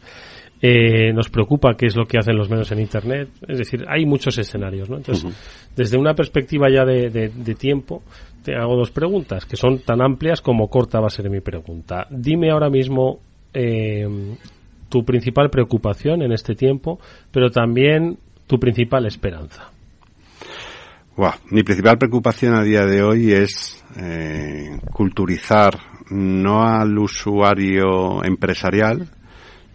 Eh, 0.68 1.14
nos 1.14 1.30
preocupa 1.30 1.76
qué 1.78 1.86
es 1.86 1.96
lo 1.96 2.06
que 2.06 2.18
hacen 2.18 2.36
los 2.36 2.50
medios 2.50 2.72
en 2.72 2.80
Internet. 2.80 3.30
Es 3.48 3.60
decir, 3.60 3.86
hay 3.88 4.04
muchos 4.04 4.36
escenarios, 4.40 4.90
¿no? 4.90 4.98
Entonces, 4.98 5.24
uh 5.24 5.28
-huh. 5.30 5.76
desde 5.76 5.96
una 5.96 6.16
perspectiva 6.16 6.72
ya 6.72 6.84
de, 6.84 7.12
de, 7.12 7.30
de, 7.30 7.54
tiempo, 7.54 8.02
te 8.44 8.56
hago 8.56 8.76
dos 8.76 8.90
preguntas 8.90 9.46
que 9.46 9.58
son 9.58 9.80
tan 9.80 10.02
amplias 10.02 10.42
como 10.42 10.68
corta 10.68 11.00
va 11.00 11.06
a 11.06 11.12
ser 11.12 11.30
mi 11.30 11.40
pregunta. 11.40 12.08
Dime 12.10 12.50
ahora 12.50 12.72
mismo 12.72 13.20
eh, 13.54 14.08
tu 14.90 15.06
principal 15.06 15.52
preocupación 15.52 16.24
en 16.24 16.32
este 16.32 16.56
tiempo, 16.56 17.00
pero 17.32 17.52
también 17.52 18.18
tu 18.48 18.58
principal 18.58 19.06
esperanza. 19.06 19.72
mi 21.52 21.62
principal 21.62 22.00
preocupación 22.00 22.56
a 22.56 22.64
día 22.64 22.88
de 22.88 23.04
hoy 23.04 23.34
es 23.34 23.84
eh, 23.98 24.80
culturizar 24.92 25.76
no 26.10 26.64
al 26.64 26.98
usuario 26.98 28.24
empresarial, 28.24 29.08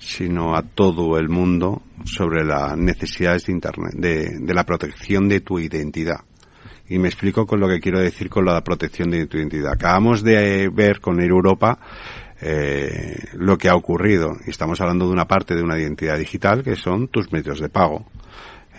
sino 0.01 0.57
a 0.57 0.63
todo 0.63 1.19
el 1.19 1.29
mundo 1.29 1.83
sobre 2.05 2.45
las 2.45 2.77
necesidades 2.77 3.47
de 3.47 3.53
Internet, 3.53 3.93
de, 3.95 4.55
la 4.55 4.65
protección 4.65 5.29
de 5.29 5.41
tu 5.41 5.59
identidad. 5.59 6.21
Y 6.89 6.99
me 6.99 7.09
explico 7.09 7.47
con 7.47 7.61
lo 7.61 7.69
que 7.69 7.79
quiero 7.79 8.01
decir 8.01 8.29
con 8.29 8.45
la 8.45 8.61
protección 8.65 9.11
de 9.11 9.27
tu 9.27 9.37
identidad. 9.37 9.73
Acabamos 9.73 10.25
de 10.25 10.69
ver 10.73 11.01
con 11.01 11.21
Europa 11.21 11.79
eh, 12.41 13.17
lo 13.35 13.57
que 13.59 13.69
ha 13.69 13.77
ocurrido. 13.77 14.31
Y 14.47 14.51
estamos 14.51 14.81
hablando 14.81 15.07
de 15.07 15.13
una 15.13 15.27
parte 15.27 15.55
de 15.55 15.63
una 15.63 15.79
identidad 15.79 16.19
digital 16.19 16.65
que 16.65 16.75
son 16.75 17.09
tus 17.09 17.31
medios 17.31 17.61
de 17.61 17.69
pago. 17.69 18.07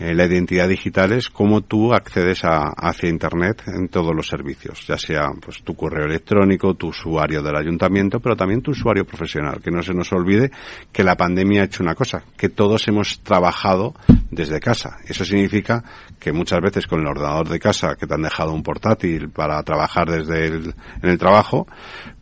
Eh, 0.02 0.16
la 0.16 0.26
identidad 0.26 0.68
digital 0.68 1.12
es 1.12 1.30
cómo 1.30 1.62
tú 1.62 1.93
accedes 1.93 2.43
a, 2.43 2.70
hacia 2.76 3.08
Internet 3.08 3.62
en 3.68 3.88
todos 3.88 4.16
los 4.16 4.26
servicios, 4.26 4.88
ya 4.88 4.97
sea 4.97 5.30
pues 5.39 5.62
tu 5.62 5.76
correo 5.76 6.08
electrónico, 6.08 6.74
tu 6.74 6.88
usuario 6.88 7.43
del 7.43 7.56
ayuntamiento, 7.56 8.20
pero 8.20 8.36
también 8.36 8.64
tu 8.64 8.72
usuario 8.72 9.06
profesional. 9.06 9.62
Que 9.62 9.70
no 9.70 9.84
se 9.84 9.93
nos 9.93 10.12
olvide 10.12 10.49
que 10.91 11.04
la 11.04 11.16
pandemia 11.16 11.62
ha 11.62 11.66
hecho 11.66 11.84
una 11.84 11.93
cosa, 11.93 12.24
que 12.36 12.49
todos 12.49 12.88
hemos 12.88 13.20
trabajado 13.22 13.93
desde 14.32 14.60
casa. 14.60 14.97
Eso 15.06 15.24
significa 15.24 15.84
que 16.20 16.34
muchas 16.34 16.62
veces 16.62 16.88
con 16.88 17.02
el 17.02 17.06
ordenador 17.06 17.47
de 17.47 17.60
casa, 17.60 17.95
que 17.95 18.08
te 18.08 18.16
han 18.16 18.24
dejado 18.24 18.54
un 18.54 18.64
portátil 18.64 19.30
para 19.30 19.62
trabajar 19.62 20.10
desde 20.10 20.47
el, 20.47 20.74
en 21.04 21.10
el 21.12 21.20
trabajo, 21.20 21.68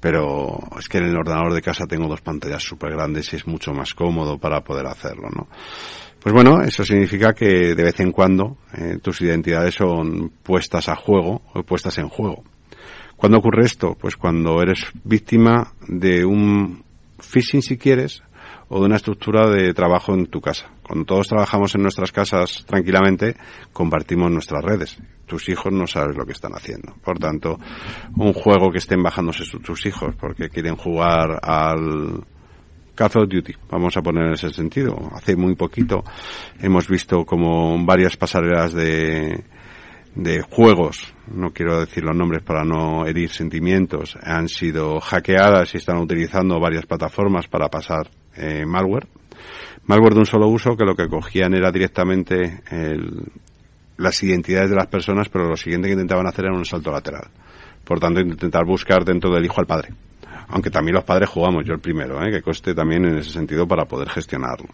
pero 0.02 0.60
es 0.78 0.90
que 0.90 0.98
en 0.98 1.06
el 1.06 1.16
ordenador 1.16 1.54
de 1.54 1.62
casa 1.62 1.88
tengo 1.88 2.10
dos 2.10 2.20
pantallas 2.20 2.62
súper 2.62 2.92
grandes 2.92 3.32
y 3.32 3.38
es 3.38 3.48
mucho 3.48 3.72
más 3.72 3.94
cómodo 3.94 4.38
para 4.38 4.66
poder 4.66 4.86
hacerlo, 4.86 5.30
¿no? 5.34 5.48
Pues 6.22 6.34
bueno, 6.34 6.62
eso 6.62 6.84
significa 6.84 7.34
que 7.34 7.74
de 7.76 7.84
vez 7.84 8.00
en 8.02 8.12
cuando 8.12 8.58
eh, 8.74 8.98
tus 9.02 9.22
identidades 9.22 9.76
son 9.76 10.32
puestas 10.44 10.90
a 10.90 10.96
juego 10.96 11.42
o 11.54 11.64
puestas 11.64 11.98
en 11.98 12.10
juego. 12.10 12.44
¿Cuándo 13.16 13.38
ocurre 13.38 13.66
esto? 13.66 13.96
Pues 14.00 14.18
cuando 14.18 14.62
eres 14.62 14.86
víctima 15.04 15.74
de 15.88 16.26
un 16.26 16.84
phishing 17.20 17.62
si 17.62 17.78
quieres 17.78 18.22
o 18.70 18.80
de 18.80 18.86
una 18.86 18.98
estructura 18.98 19.50
de 19.50 19.74
trabajo 19.74 20.14
en 20.14 20.28
tu 20.28 20.42
casa. 20.42 20.70
Cuando 20.84 21.06
todos 21.06 21.28
trabajamos 21.28 21.74
en 21.76 21.82
nuestras 21.82 22.12
casas 22.12 22.66
tranquilamente, 22.66 23.36
compartimos 23.74 24.32
nuestras 24.32 24.64
redes. 24.64 24.98
Tus 25.26 25.50
hijos 25.50 25.72
no 25.72 25.88
sabes 25.88 26.16
lo 26.16 26.26
que 26.26 26.34
están 26.34 26.54
haciendo. 26.54 26.96
Por 27.04 27.18
tanto, 27.18 27.58
un 28.16 28.34
juego 28.34 28.72
que 28.72 28.78
estén 28.78 29.02
bajándose 29.02 29.44
tus 29.60 29.86
hijos 29.86 30.16
porque 30.20 30.50
quieren 30.50 30.76
jugar 30.76 31.40
al 31.42 32.24
Call 33.00 33.30
Duty, 33.30 33.54
vamos 33.72 33.96
a 33.96 34.02
poner 34.02 34.26
en 34.26 34.34
ese 34.34 34.50
sentido. 34.50 34.94
Hace 35.14 35.38
muy 35.38 35.56
poquito 35.56 36.04
hemos 36.60 36.90
visto 36.90 37.24
como 37.24 37.82
varias 37.86 38.18
pasarelas 38.18 38.74
de, 38.74 39.42
de 40.16 40.42
juegos, 40.42 41.14
no 41.34 41.52
quiero 41.52 41.80
decir 41.80 42.04
los 42.04 42.14
nombres 42.14 42.44
para 42.44 42.66
no 42.66 43.06
herir 43.06 43.30
sentimientos, 43.30 44.18
han 44.22 44.50
sido 44.50 45.00
hackeadas 45.00 45.74
y 45.74 45.78
están 45.78 45.98
utilizando 46.00 46.60
varias 46.60 46.86
plataformas 46.86 47.48
para 47.48 47.70
pasar 47.70 48.10
eh, 48.36 48.66
malware. 48.66 49.08
Malware 49.86 50.16
de 50.16 50.20
un 50.20 50.26
solo 50.26 50.50
uso 50.50 50.76
que 50.76 50.84
lo 50.84 50.94
que 50.94 51.08
cogían 51.08 51.54
era 51.54 51.72
directamente 51.72 52.62
las 53.96 54.22
identidades 54.24 54.72
de 54.72 54.76
las 54.76 54.88
personas, 54.88 55.30
pero 55.30 55.48
lo 55.48 55.56
siguiente 55.56 55.88
que 55.88 55.94
intentaban 55.94 56.28
hacer 56.28 56.46
era 56.46 56.54
un 56.54 56.66
salto 56.66 56.92
lateral. 56.92 57.30
Por 57.86 57.98
tanto, 58.02 58.20
intentar 58.20 58.66
buscar 58.66 59.06
dentro 59.06 59.34
del 59.34 59.46
hijo 59.46 59.62
al 59.62 59.68
padre 59.68 59.90
aunque 60.50 60.70
también 60.70 60.96
los 60.96 61.04
padres 61.04 61.30
jugamos, 61.30 61.64
yo 61.66 61.74
el 61.74 61.80
primero, 61.80 62.24
¿eh? 62.24 62.32
que 62.32 62.42
coste 62.42 62.74
también 62.74 63.06
en 63.06 63.18
ese 63.18 63.32
sentido 63.32 63.68
para 63.68 63.86
poder 63.86 64.10
gestionarlo. 64.10 64.68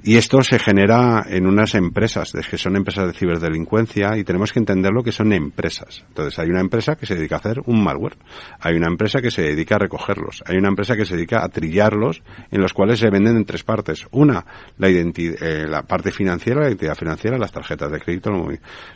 Y 0.00 0.16
esto 0.16 0.42
se 0.42 0.60
genera 0.60 1.24
en 1.28 1.46
unas 1.46 1.74
empresas, 1.74 2.32
es 2.36 2.46
que 2.46 2.56
son 2.56 2.76
empresas 2.76 3.08
de 3.08 3.12
ciberdelincuencia 3.12 4.16
y 4.16 4.22
tenemos 4.22 4.52
que 4.52 4.60
entender 4.60 4.92
lo 4.92 5.02
que 5.02 5.10
son 5.10 5.32
empresas. 5.32 6.04
Entonces 6.08 6.38
hay 6.38 6.48
una 6.48 6.60
empresa 6.60 6.94
que 6.94 7.04
se 7.04 7.16
dedica 7.16 7.34
a 7.34 7.38
hacer 7.38 7.60
un 7.66 7.82
malware, 7.82 8.16
hay 8.60 8.76
una 8.76 8.86
empresa 8.86 9.20
que 9.20 9.32
se 9.32 9.42
dedica 9.42 9.74
a 9.74 9.80
recogerlos, 9.80 10.44
hay 10.46 10.56
una 10.56 10.68
empresa 10.68 10.96
que 10.96 11.04
se 11.04 11.16
dedica 11.16 11.44
a 11.44 11.48
trillarlos 11.48 12.22
en 12.52 12.60
los 12.60 12.72
cuales 12.72 13.00
se 13.00 13.10
venden 13.10 13.36
en 13.36 13.44
tres 13.44 13.64
partes. 13.64 14.06
Una, 14.12 14.46
la, 14.78 14.88
eh, 14.88 15.66
la 15.68 15.82
parte 15.82 16.12
financiera, 16.12 16.60
la 16.60 16.68
identidad 16.68 16.94
financiera, 16.94 17.36
las 17.36 17.50
tarjetas 17.50 17.90
de 17.90 18.00
crédito, 18.00 18.30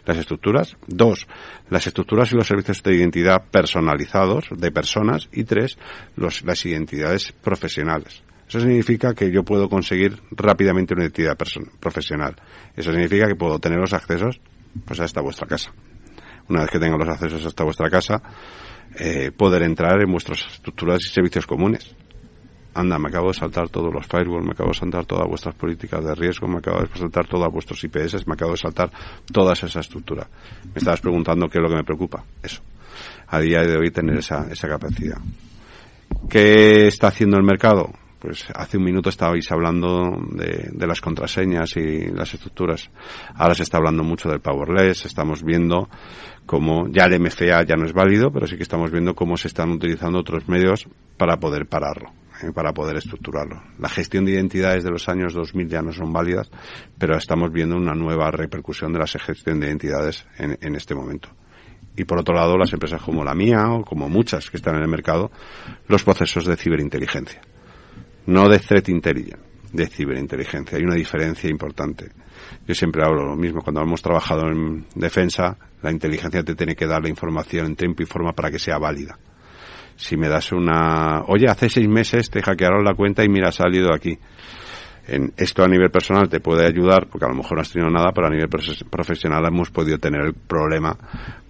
las 0.06 0.16
estructuras. 0.16 0.76
Dos, 0.86 1.26
las 1.68 1.86
estructuras 1.86 2.32
y 2.32 2.36
los 2.36 2.46
servicios 2.46 2.80
de 2.82 2.94
identidad 2.94 3.42
personalizados 3.50 4.46
de 4.56 4.70
personas. 4.70 5.28
Y 5.32 5.44
tres, 5.44 5.78
los, 6.14 6.42
las 6.44 6.64
identidades 6.64 7.32
profesionales. 7.32 8.22
Eso 8.52 8.60
significa 8.60 9.14
que 9.14 9.30
yo 9.32 9.44
puedo 9.44 9.66
conseguir 9.66 10.20
rápidamente 10.30 10.92
una 10.92 11.04
identidad 11.04 11.38
profesional. 11.80 12.36
Eso 12.76 12.92
significa 12.92 13.26
que 13.26 13.34
puedo 13.34 13.58
tener 13.58 13.78
los 13.78 13.94
accesos 13.94 14.42
pues 14.84 15.00
hasta 15.00 15.22
vuestra 15.22 15.46
casa. 15.46 15.72
Una 16.50 16.60
vez 16.60 16.70
que 16.70 16.78
tenga 16.78 16.98
los 16.98 17.08
accesos 17.08 17.46
hasta 17.46 17.64
vuestra 17.64 17.88
casa, 17.88 18.22
eh, 18.98 19.32
poder 19.34 19.62
entrar 19.62 20.02
en 20.02 20.12
vuestras 20.12 20.44
estructuras 20.52 21.00
y 21.00 21.08
servicios 21.08 21.46
comunes. 21.46 21.96
Anda, 22.74 22.98
me 22.98 23.08
acabo 23.08 23.28
de 23.28 23.34
saltar 23.38 23.70
todos 23.70 23.90
los 23.90 24.06
firewalls, 24.06 24.44
me 24.44 24.52
acabo 24.52 24.68
de 24.68 24.78
saltar 24.78 25.06
todas 25.06 25.26
vuestras 25.26 25.54
políticas 25.54 26.04
de 26.04 26.14
riesgo, 26.14 26.46
me 26.46 26.58
acabo 26.58 26.82
de 26.82 26.88
saltar 26.94 27.26
todos 27.26 27.50
vuestros 27.50 27.82
IPS, 27.82 28.26
me 28.26 28.34
acabo 28.34 28.50
de 28.50 28.58
saltar 28.58 28.90
toda 29.32 29.54
esa 29.54 29.80
estructura. 29.80 30.28
Me 30.64 30.76
estabas 30.76 31.00
preguntando 31.00 31.48
qué 31.48 31.56
es 31.56 31.62
lo 31.62 31.70
que 31.70 31.76
me 31.76 31.84
preocupa. 31.84 32.22
Eso. 32.42 32.60
A 33.28 33.40
día 33.40 33.62
de 33.62 33.78
hoy 33.78 33.90
tener 33.90 34.18
esa, 34.18 34.46
esa 34.50 34.68
capacidad. 34.68 35.16
¿Qué 36.28 36.86
está 36.86 37.06
haciendo 37.06 37.38
el 37.38 37.44
mercado? 37.44 38.01
Pues 38.22 38.46
hace 38.54 38.78
un 38.78 38.84
minuto 38.84 39.08
estabais 39.08 39.50
hablando 39.50 40.16
de, 40.30 40.70
de, 40.72 40.86
las 40.86 41.00
contraseñas 41.00 41.76
y 41.76 42.06
las 42.06 42.32
estructuras. 42.32 42.88
Ahora 43.34 43.56
se 43.56 43.64
está 43.64 43.78
hablando 43.78 44.04
mucho 44.04 44.28
del 44.28 44.40
powerless, 44.40 45.06
estamos 45.06 45.42
viendo 45.42 45.88
cómo 46.46 46.86
ya 46.88 47.06
el 47.06 47.20
MFA 47.20 47.64
ya 47.64 47.74
no 47.74 47.84
es 47.84 47.92
válido, 47.92 48.30
pero 48.30 48.46
sí 48.46 48.56
que 48.56 48.62
estamos 48.62 48.92
viendo 48.92 49.16
cómo 49.16 49.36
se 49.36 49.48
están 49.48 49.72
utilizando 49.72 50.20
otros 50.20 50.48
medios 50.48 50.88
para 51.16 51.38
poder 51.40 51.66
pararlo, 51.66 52.12
eh, 52.44 52.52
para 52.54 52.72
poder 52.72 52.96
estructurarlo. 52.96 53.60
La 53.80 53.88
gestión 53.88 54.24
de 54.24 54.32
identidades 54.34 54.84
de 54.84 54.90
los 54.90 55.08
años 55.08 55.34
2000 55.34 55.68
ya 55.68 55.82
no 55.82 55.90
son 55.90 56.12
válidas, 56.12 56.48
pero 56.98 57.16
estamos 57.16 57.50
viendo 57.50 57.76
una 57.76 57.94
nueva 57.94 58.30
repercusión 58.30 58.92
de 58.92 59.00
la 59.00 59.08
gestión 59.08 59.58
de 59.58 59.66
identidades 59.66 60.24
en, 60.38 60.56
en 60.60 60.76
este 60.76 60.94
momento 60.94 61.28
y 61.96 62.04
por 62.04 62.20
otro 62.20 62.36
lado 62.36 62.56
las 62.56 62.72
empresas 62.72 63.02
como 63.02 63.24
la 63.24 63.34
mía 63.34 63.68
o 63.68 63.84
como 63.84 64.08
muchas 64.08 64.48
que 64.48 64.56
están 64.56 64.76
en 64.76 64.82
el 64.82 64.88
mercado, 64.88 65.32
los 65.88 66.04
procesos 66.04 66.46
de 66.46 66.56
ciberinteligencia 66.56 67.42
no 68.26 68.48
de 68.48 68.58
threat 68.58 68.88
intelligence, 68.88 69.42
de 69.72 69.86
ciberinteligencia. 69.86 70.78
Hay 70.78 70.84
una 70.84 70.94
diferencia 70.94 71.50
importante. 71.50 72.10
Yo 72.66 72.74
siempre 72.74 73.02
hablo 73.04 73.24
lo 73.24 73.36
mismo. 73.36 73.62
Cuando 73.62 73.82
hemos 73.82 74.02
trabajado 74.02 74.46
en 74.48 74.86
defensa, 74.94 75.56
la 75.82 75.90
inteligencia 75.90 76.42
te 76.42 76.54
tiene 76.54 76.76
que 76.76 76.86
dar 76.86 77.02
la 77.02 77.08
información 77.08 77.66
en 77.66 77.76
tiempo 77.76 78.02
y 78.02 78.06
forma 78.06 78.32
para 78.32 78.50
que 78.50 78.58
sea 78.58 78.78
válida. 78.78 79.18
Si 79.96 80.16
me 80.16 80.28
das 80.28 80.52
una, 80.52 81.22
oye, 81.26 81.46
hace 81.48 81.68
seis 81.68 81.88
meses 81.88 82.30
te 82.30 82.42
hackearon 82.42 82.84
la 82.84 82.94
cuenta 82.94 83.24
y 83.24 83.28
mira, 83.28 83.48
ha 83.48 83.52
salido 83.52 83.92
aquí. 83.94 84.18
En 85.06 85.32
esto 85.36 85.64
a 85.64 85.68
nivel 85.68 85.90
personal 85.90 86.28
te 86.28 86.40
puede 86.40 86.64
ayudar, 86.64 87.08
porque 87.08 87.24
a 87.24 87.28
lo 87.28 87.34
mejor 87.34 87.56
no 87.56 87.62
has 87.62 87.72
tenido 87.72 87.90
nada, 87.90 88.12
pero 88.14 88.28
a 88.28 88.30
nivel 88.30 88.48
profesional 88.48 89.44
hemos 89.46 89.70
podido 89.70 89.98
tener 89.98 90.22
el 90.22 90.34
problema 90.34 90.96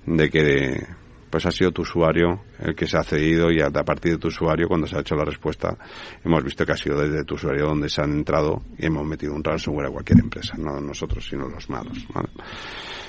de 0.06 0.30
que 0.30 0.86
pues 1.32 1.46
ha 1.46 1.50
sido 1.50 1.72
tu 1.72 1.80
usuario 1.80 2.42
el 2.58 2.74
que 2.74 2.86
se 2.86 2.98
ha 2.98 3.02
cedido 3.02 3.50
y 3.50 3.58
a, 3.62 3.70
partir 3.70 4.12
de 4.12 4.18
tu 4.18 4.28
usuario, 4.28 4.68
cuando 4.68 4.86
se 4.86 4.98
ha 4.98 5.00
hecho 5.00 5.16
la 5.16 5.24
respuesta, 5.24 5.74
hemos 6.22 6.44
visto 6.44 6.66
que 6.66 6.72
ha 6.72 6.76
sido 6.76 7.00
desde 7.00 7.24
tu 7.24 7.36
usuario 7.36 7.64
donde 7.64 7.88
se 7.88 8.02
han 8.02 8.12
entrado 8.12 8.62
y 8.76 8.84
hemos 8.84 9.06
metido 9.06 9.32
un 9.32 9.42
ransomware 9.42 9.88
a 9.88 9.90
cualquier 9.90 10.20
empresa, 10.20 10.56
no 10.58 10.78
nosotros, 10.78 11.26
sino 11.26 11.48
los 11.48 11.70
malos. 11.70 12.06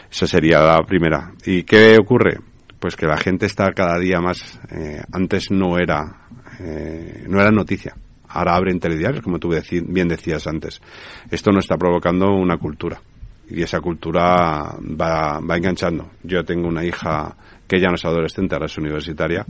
Esa 0.10 0.26
sería 0.26 0.62
la 0.62 0.82
primera. 0.86 1.34
¿Y 1.46 1.64
qué 1.64 1.98
ocurre? 2.00 2.40
Pues 2.80 2.96
que 2.96 3.08
la 3.08 3.18
gente 3.18 3.46
está 3.46 3.74
cada 3.74 4.00
día 4.00 4.22
más, 4.22 4.58
eh, 4.72 5.02
antes 5.12 5.52
no 5.52 5.78
era, 5.78 6.30
eh, 6.62 7.26
no 7.28 7.42
era 7.42 7.52
noticia. 7.52 7.94
Ahora 8.30 8.56
abren 8.56 8.80
telediarios, 8.80 9.22
como 9.22 9.38
tú 9.38 9.50
bien 9.50 10.08
decías 10.08 10.48
antes. 10.48 10.82
Esto 11.30 11.52
no 11.52 11.60
está 11.60 11.76
provocando 11.76 12.34
una 12.34 12.56
cultura 12.56 13.02
y 13.50 13.62
esa 13.62 13.80
cultura 13.82 14.76
va, 15.00 15.40
va 15.40 15.58
enganchando. 15.58 16.12
Yo 16.24 16.44
tengo 16.44 16.68
una 16.68 16.84
hija 16.84 17.36
que 17.74 17.80
ya 17.80 17.88
no 17.88 17.96
es 17.96 18.06
adolescente, 18.06 18.54
ahora 18.54 18.68
es 18.68 18.78
universitaria, 18.78 19.44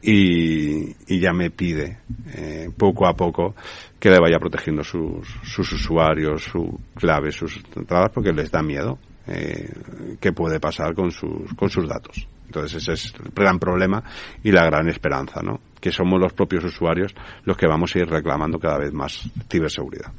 y, 0.00 1.20
ya 1.20 1.34
me 1.34 1.50
pide 1.50 1.98
eh, 2.32 2.70
poco 2.74 3.06
a 3.06 3.12
poco 3.12 3.54
que 4.00 4.08
le 4.08 4.18
vaya 4.18 4.38
protegiendo 4.38 4.82
sus, 4.82 5.28
sus 5.42 5.70
usuarios, 5.72 6.44
su 6.44 6.80
clave, 6.94 7.30
sus 7.30 7.60
entradas, 7.76 8.12
porque 8.14 8.32
les 8.32 8.50
da 8.50 8.62
miedo 8.62 8.98
eh, 9.26 9.70
qué 10.18 10.32
puede 10.32 10.58
pasar 10.58 10.94
con 10.94 11.10
sus, 11.10 11.52
con 11.54 11.68
sus 11.68 11.86
datos. 11.86 12.26
Entonces 12.46 12.82
ese 12.82 12.94
es 12.94 13.12
el 13.22 13.30
gran 13.34 13.58
problema 13.58 14.02
y 14.42 14.50
la 14.50 14.64
gran 14.64 14.88
esperanza, 14.88 15.42
¿no? 15.42 15.60
Que 15.78 15.92
somos 15.92 16.18
los 16.18 16.32
propios 16.32 16.64
usuarios 16.64 17.14
los 17.44 17.58
que 17.58 17.66
vamos 17.66 17.94
a 17.94 17.98
ir 17.98 18.08
reclamando 18.08 18.58
cada 18.58 18.78
vez 18.78 18.94
más 18.94 19.28
ciberseguridad. 19.50 20.10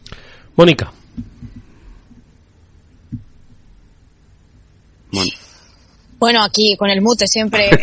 Mónica. 0.55 0.91
Bueno. 6.19 6.43
Aquí 6.43 6.75
con 6.77 6.89
el 6.89 7.01
mute 7.01 7.25
siempre. 7.27 7.69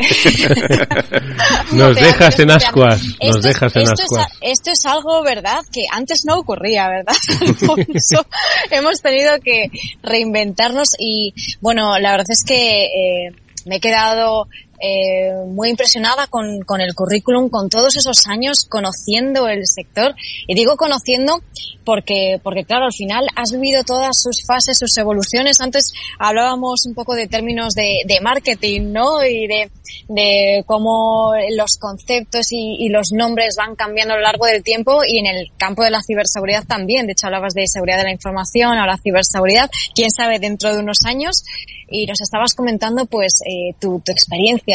nos 1.73 1.97
dejas 1.97 2.39
en 2.39 2.51
ascuas. 2.51 3.03
Nos 3.23 3.43
dejas 3.43 3.75
en 3.77 3.83
esto 3.83 4.03
ascuas. 4.03 4.27
Es, 4.41 4.59
esto 4.59 4.71
es 4.73 4.87
algo, 4.87 5.23
¿verdad? 5.23 5.61
Que 5.73 5.87
antes 5.91 6.25
no 6.25 6.39
ocurría, 6.39 6.89
¿verdad? 6.89 7.15
Alfonso? 7.41 8.27
Hemos 8.71 9.01
tenido 9.01 9.39
que 9.41 9.71
reinventarnos 10.03 10.91
y, 10.99 11.35
bueno, 11.61 11.99
la 11.99 12.13
verdad 12.13 12.27
es 12.31 12.45
que 12.45 12.85
eh, 12.85 13.33
me 13.65 13.77
he 13.77 13.81
quedado 13.81 14.49
eh, 14.81 15.33
muy 15.47 15.71
impresionada 15.71 16.27
con, 16.27 16.61
con, 16.63 16.81
el 16.81 16.95
currículum, 16.95 17.49
con 17.49 17.69
todos 17.69 17.97
esos 17.97 18.27
años 18.27 18.67
conociendo 18.69 19.49
el 19.49 19.67
sector. 19.67 20.15
Y 20.47 20.55
digo 20.55 20.77
conociendo 20.77 21.41
porque, 21.85 22.41
porque 22.43 22.65
claro, 22.65 22.87
al 22.87 22.93
final 22.93 23.29
has 23.37 23.53
vivido 23.53 23.85
todas 23.85 24.21
sus 24.21 24.45
fases, 24.47 24.79
sus 24.79 24.97
evoluciones. 24.99 25.61
Antes 25.61 25.93
hablábamos 26.19 26.85
un 26.87 26.95
poco 26.95 27.15
de 27.15 27.29
términos 27.29 27.75
de, 27.75 28.03
de 28.07 28.21
marketing, 28.21 28.93
¿no? 28.93 29.25
Y 29.25 29.47
de, 29.47 29.71
de 30.09 30.65
cómo 30.67 31.33
los 31.57 31.79
conceptos 31.79 32.51
y, 32.51 32.77
y, 32.85 32.89
los 32.89 33.13
nombres 33.13 33.55
van 33.57 33.77
cambiando 33.77 34.15
a 34.15 34.17
lo 34.17 34.23
largo 34.23 34.47
del 34.47 34.63
tiempo 34.63 35.01
y 35.07 35.19
en 35.19 35.27
el 35.27 35.53
campo 35.57 35.85
de 35.85 35.91
la 35.91 36.03
ciberseguridad 36.03 36.65
también. 36.65 37.07
De 37.07 37.13
hecho, 37.13 37.27
hablabas 37.27 37.55
de 37.55 37.67
seguridad 37.67 37.99
de 37.99 38.05
la 38.05 38.13
información, 38.13 38.77
ahora 38.77 38.99
ciberseguridad. 39.03 39.71
Quién 39.95 40.11
sabe 40.11 40.39
dentro 40.39 40.75
de 40.75 40.81
unos 40.81 40.99
años. 41.05 41.45
Y 41.89 42.07
nos 42.07 42.21
estabas 42.21 42.55
comentando, 42.55 43.07
pues, 43.07 43.35
eh, 43.47 43.73
tu, 43.81 44.03
tu 44.05 44.11
experiencia, 44.11 44.66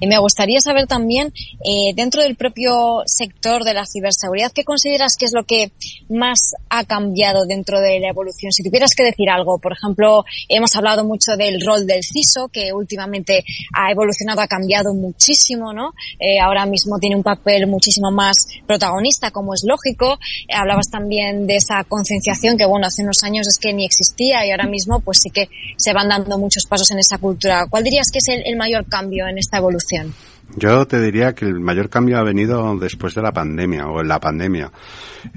Y 0.00 0.06
me 0.06 0.18
gustaría 0.18 0.60
saber 0.60 0.86
también, 0.86 1.32
eh, 1.64 1.92
dentro 1.94 2.22
del 2.22 2.34
propio 2.34 3.02
sector 3.06 3.64
de 3.64 3.74
la 3.74 3.86
ciberseguridad, 3.86 4.52
¿qué 4.52 4.64
consideras 4.64 5.16
que 5.16 5.26
es 5.26 5.32
lo 5.32 5.44
que 5.44 5.70
más 6.08 6.52
ha 6.68 6.84
cambiado 6.84 7.46
dentro 7.46 7.80
de 7.80 8.00
la 8.00 8.08
evolución? 8.08 8.52
Si 8.52 8.64
tuvieras 8.64 8.94
que 8.96 9.04
decir 9.04 9.30
algo, 9.30 9.58
por 9.58 9.72
ejemplo, 9.72 10.24
hemos 10.48 10.74
hablado 10.74 11.04
mucho 11.04 11.36
del 11.36 11.64
rol 11.64 11.86
del 11.86 12.02
CISO, 12.02 12.48
que 12.48 12.72
últimamente 12.72 13.44
ha 13.74 13.90
evolucionado, 13.92 14.40
ha 14.40 14.48
cambiado 14.48 14.92
muchísimo, 14.92 15.72
¿no? 15.72 15.92
Eh, 16.18 16.40
ahora 16.40 16.66
mismo 16.66 16.98
tiene 16.98 17.16
un 17.16 17.22
papel 17.22 17.66
muchísimo 17.66 18.10
más 18.10 18.34
protagonista, 18.66 19.30
como 19.30 19.54
es 19.54 19.62
lógico. 19.64 20.18
Hablabas 20.52 20.90
también 20.90 21.46
de 21.46 21.56
esa 21.56 21.84
concienciación 21.84 22.56
que, 22.56 22.66
bueno, 22.66 22.86
hace 22.86 23.02
unos 23.02 23.22
años 23.22 23.46
es 23.46 23.58
que 23.58 23.72
ni 23.72 23.84
existía 23.84 24.44
y 24.46 24.50
ahora 24.50 24.66
mismo, 24.66 25.00
pues 25.00 25.18
sí 25.22 25.30
que 25.30 25.48
se 25.76 25.92
van 25.92 26.08
dando 26.08 26.38
muchos 26.38 26.64
pasos 26.68 26.90
en 26.90 26.98
esa 26.98 27.18
cultura. 27.18 27.66
¿Cuál 27.70 27.84
dirías 27.84 28.10
que 28.12 28.18
es 28.18 28.28
el 28.28 28.56
mayor 28.56 28.88
cambio 28.88 29.27
en 29.28 29.38
esta 29.38 29.58
evolución? 29.58 30.14
Yo 30.56 30.86
te 30.86 31.00
diría 31.00 31.34
que 31.34 31.44
el 31.44 31.60
mayor 31.60 31.90
cambio 31.90 32.18
ha 32.18 32.22
venido 32.22 32.74
después 32.78 33.14
de 33.14 33.20
la 33.20 33.32
pandemia 33.32 33.86
o 33.86 34.00
en 34.00 34.08
la 34.08 34.18
pandemia. 34.18 34.72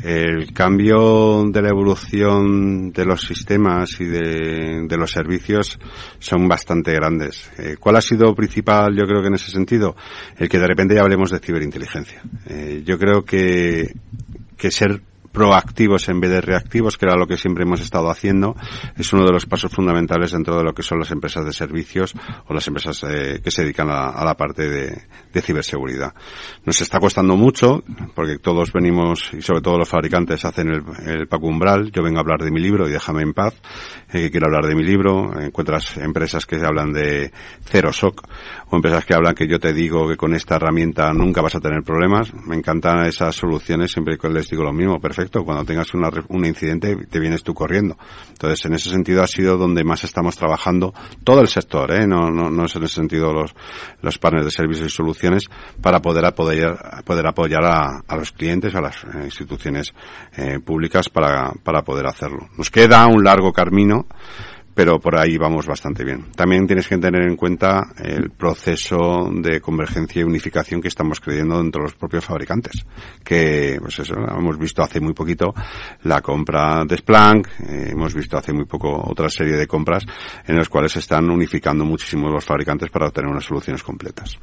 El 0.02 0.54
cambio 0.54 1.44
de 1.52 1.62
la 1.62 1.70
evolución 1.70 2.94
de 2.94 3.06
los 3.06 3.22
sistemas 3.22 4.00
y 4.00 4.06
de, 4.06 4.98
los 4.98 5.12
servicios 5.12 5.78
son 6.18 6.48
bastante 6.48 6.94
grandes. 6.94 7.52
Eh, 7.58 7.76
¿Cuál 7.78 7.98
ha 7.98 8.02
sido 8.02 8.34
principal, 8.34 8.96
yo 8.96 9.06
creo 9.06 9.22
que 9.22 9.28
en 9.28 9.36
ese 9.36 9.52
sentido? 9.52 9.96
El 10.38 10.48
que 10.48 10.60
de 10.60 10.68
repente 10.68 10.96
ya 10.96 11.02
hablemos 11.02 11.30
de 11.30 11.40
ciberinteligencia. 11.40 12.22
Eh, 12.48 12.82
yo 12.86 12.98
creo 12.98 13.26
que, 13.26 13.94
que 14.56 14.72
ser 14.72 15.02
proactivos 15.32 16.10
en 16.10 16.20
vez 16.20 16.32
de 16.32 16.42
reactivos, 16.42 16.98
que 16.98 17.06
era 17.06 17.16
lo 17.16 17.28
que 17.28 17.38
siempre 17.38 17.64
hemos 17.64 17.82
estado 17.82 18.10
haciendo, 18.10 18.56
es 18.98 19.12
uno 19.14 19.26
de 19.26 19.32
los 19.32 19.46
pasos 19.46 19.72
fundamentales 19.72 20.32
dentro 20.32 20.58
de 20.58 20.64
lo 20.64 20.74
que 20.74 20.84
son 20.84 21.00
las 21.00 21.12
empresas 21.12 21.46
de 21.46 21.54
servicios 21.54 22.14
o 22.48 22.54
las 22.54 22.68
empresas 22.68 23.04
eh, 23.04 23.42
que 23.44 23.52
se 23.52 23.64
dedican 23.64 23.90
a, 23.90 24.24
la 24.24 24.36
parte 24.36 24.70
de, 24.70 25.42
ciberseguridad. 25.42 26.14
Nos 26.66 26.82
está 26.82 27.00
costando 27.00 27.36
mucho, 27.36 27.84
porque 28.14 28.38
todos 28.38 28.72
venimos, 28.72 29.32
y 29.34 29.42
sobre 29.42 29.62
todo 29.62 29.78
los 29.78 29.90
fabricantes, 29.90 30.46
hacen 30.46 30.70
el, 30.70 30.84
el 31.08 31.28
Paco 31.28 31.48
Umbral. 31.48 31.92
Yo 31.92 32.04
vengo 32.04 32.18
a 32.18 32.22
hablar 32.22 32.42
de 32.42 32.52
mi 32.52 32.60
libro 32.60 32.88
y 32.88 32.92
déjame 32.92 33.24
en 33.24 33.34
paz, 33.34 33.56
eh, 34.14 34.30
quiero 34.30 34.48
hablar 34.48 34.66
de 34.66 34.76
mi 34.76 34.84
libro. 34.84 35.40
Encuentras 35.40 35.98
empresas 35.98 36.46
que 36.46 36.58
hablan 36.58 36.92
de 36.92 37.32
cero 37.66 37.92
SOC 37.94 38.28
o 38.70 38.76
empresas 38.76 39.06
que 39.06 39.14
hablan 39.14 39.36
que 39.36 39.48
yo 39.48 39.60
te 39.60 39.74
digo 39.74 40.08
que 40.08 40.18
con 40.18 40.36
esta 40.36 40.56
herramienta 40.56 41.14
nunca 41.14 41.42
vas 41.42 41.56
a 41.56 41.60
tener 41.60 41.84
problemas. 41.84 42.34
Me 42.34 42.56
encantan 42.56 43.06
esas 43.06 43.36
soluciones, 43.36 43.92
siempre 43.92 44.18
que 44.18 44.30
les 44.30 44.50
digo 44.50 44.64
lo 44.64 44.74
mismo, 44.74 45.00
Cuando 45.30 45.64
tengas 45.66 45.94
una, 45.94 46.10
un 46.30 46.46
incidente, 46.46 46.96
te 47.10 47.20
vienes 47.20 47.44
tú 47.44 47.54
corriendo. 47.54 47.98
Entonces, 48.30 48.66
en 48.66 48.74
ese 48.74 48.90
sentido 48.90 49.24
ha 49.24 49.28
sido 49.28 49.58
donde 49.58 49.84
más 49.84 50.04
estamos 50.04 50.36
trabajando 50.36 50.94
todo 51.24 51.42
el 51.42 51.48
sector, 51.48 51.92
¿eh? 51.92 52.08
no, 52.08 52.30
no, 52.30 52.50
no 52.50 52.66
es 52.66 52.76
en 52.76 52.84
ese 52.84 52.96
sentido 52.96 53.34
los, 53.34 53.54
los 54.02 54.18
partners 54.18 54.46
de 54.46 54.52
servicios 54.52 54.88
y 54.88 54.90
soluciones 54.90 55.44
para 55.82 56.02
poder 56.02 56.26
apoyar, 56.26 57.04
poder 57.04 57.28
apoyar 57.28 57.64
a, 57.66 58.02
a 58.08 58.16
los 58.16 58.32
clientes, 58.32 58.74
a 58.76 58.82
las 58.82 59.04
eh, 59.04 59.26
instituciones 59.26 59.94
eh, 60.36 60.60
públicas 60.60 61.10
para, 61.10 61.52
para 61.64 61.84
poder 61.84 62.08
hacerlo. 62.08 62.50
Nos 62.58 62.70
queda 62.70 63.08
un 63.08 63.24
largo 63.24 63.52
camino 63.54 64.06
pero 64.82 65.00
por 65.00 65.16
ahí 65.16 65.38
vamos 65.38 65.68
bastante 65.68 66.04
bien. 66.04 66.32
También 66.36 66.66
tienes 66.66 66.88
que 66.88 66.98
tener 66.98 67.22
en 67.22 67.36
cuenta 67.36 67.94
el 68.04 68.32
proceso 68.32 69.30
de 69.32 69.62
convergencia 69.62 70.22
y 70.22 70.24
unificación 70.24 70.82
que 70.82 70.88
estamos 70.88 71.20
creyendo 71.20 71.62
dentro 71.62 71.84
de 71.84 71.90
los 71.90 71.94
propios 71.94 72.26
fabricantes, 72.26 72.84
que 73.24 73.78
pues 73.80 74.00
eso, 74.00 74.16
hemos 74.16 74.58
visto 74.58 74.82
hace 74.82 75.00
muy 75.00 75.14
poquito 75.14 75.54
la 76.02 76.22
compra 76.22 76.84
de 76.84 76.98
Splunk, 76.98 77.48
eh, 77.60 77.90
hemos 77.92 78.16
visto 78.16 78.40
hace 78.40 78.54
muy 78.54 78.66
poco 78.66 79.04
otra 79.08 79.30
serie 79.30 79.56
de 79.56 79.68
compras 79.68 80.04
en 80.48 80.56
las 80.56 80.68
cuales 80.68 80.94
se 80.94 80.98
están 80.98 81.30
unificando 81.30 81.86
muchísimo 81.86 82.28
los 82.30 82.44
fabricantes 82.44 82.90
para 82.90 83.06
obtener 83.06 83.30
unas 83.30 83.46
soluciones 83.46 83.84
completas. 83.84 84.40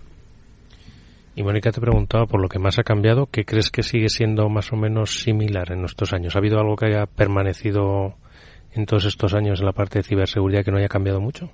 Y 1.35 1.43
Mónica 1.43 1.73
te 1.73 1.81
preguntaba 1.81 2.27
por 2.27 2.41
lo 2.41 2.49
que 2.49 2.61
más 2.61 2.79
ha 2.79 2.85
cambiado, 2.85 3.27
¿qué 3.27 3.45
crees 3.45 3.73
que 3.73 3.83
sigue 3.83 4.09
siendo 4.09 4.49
más 4.49 4.73
o 4.73 4.77
menos 4.77 5.19
similar 5.19 5.73
en 5.73 5.85
estos 5.85 6.13
años? 6.13 6.37
¿Ha 6.37 6.39
habido 6.39 6.61
algo 6.61 6.77
que 6.77 6.87
haya 6.87 7.07
permanecido 7.07 8.15
en 8.73 8.87
todos 8.87 9.05
estos 9.05 9.35
años 9.35 9.61
en 9.61 9.67
la 9.67 9.73
parte 9.73 9.99
de 9.99 10.03
ciberseguridad 10.03 10.65
que 10.65 10.71
no 10.71 10.79
haya 10.79 10.89
cambiado 10.89 11.21
mucho? 11.21 11.51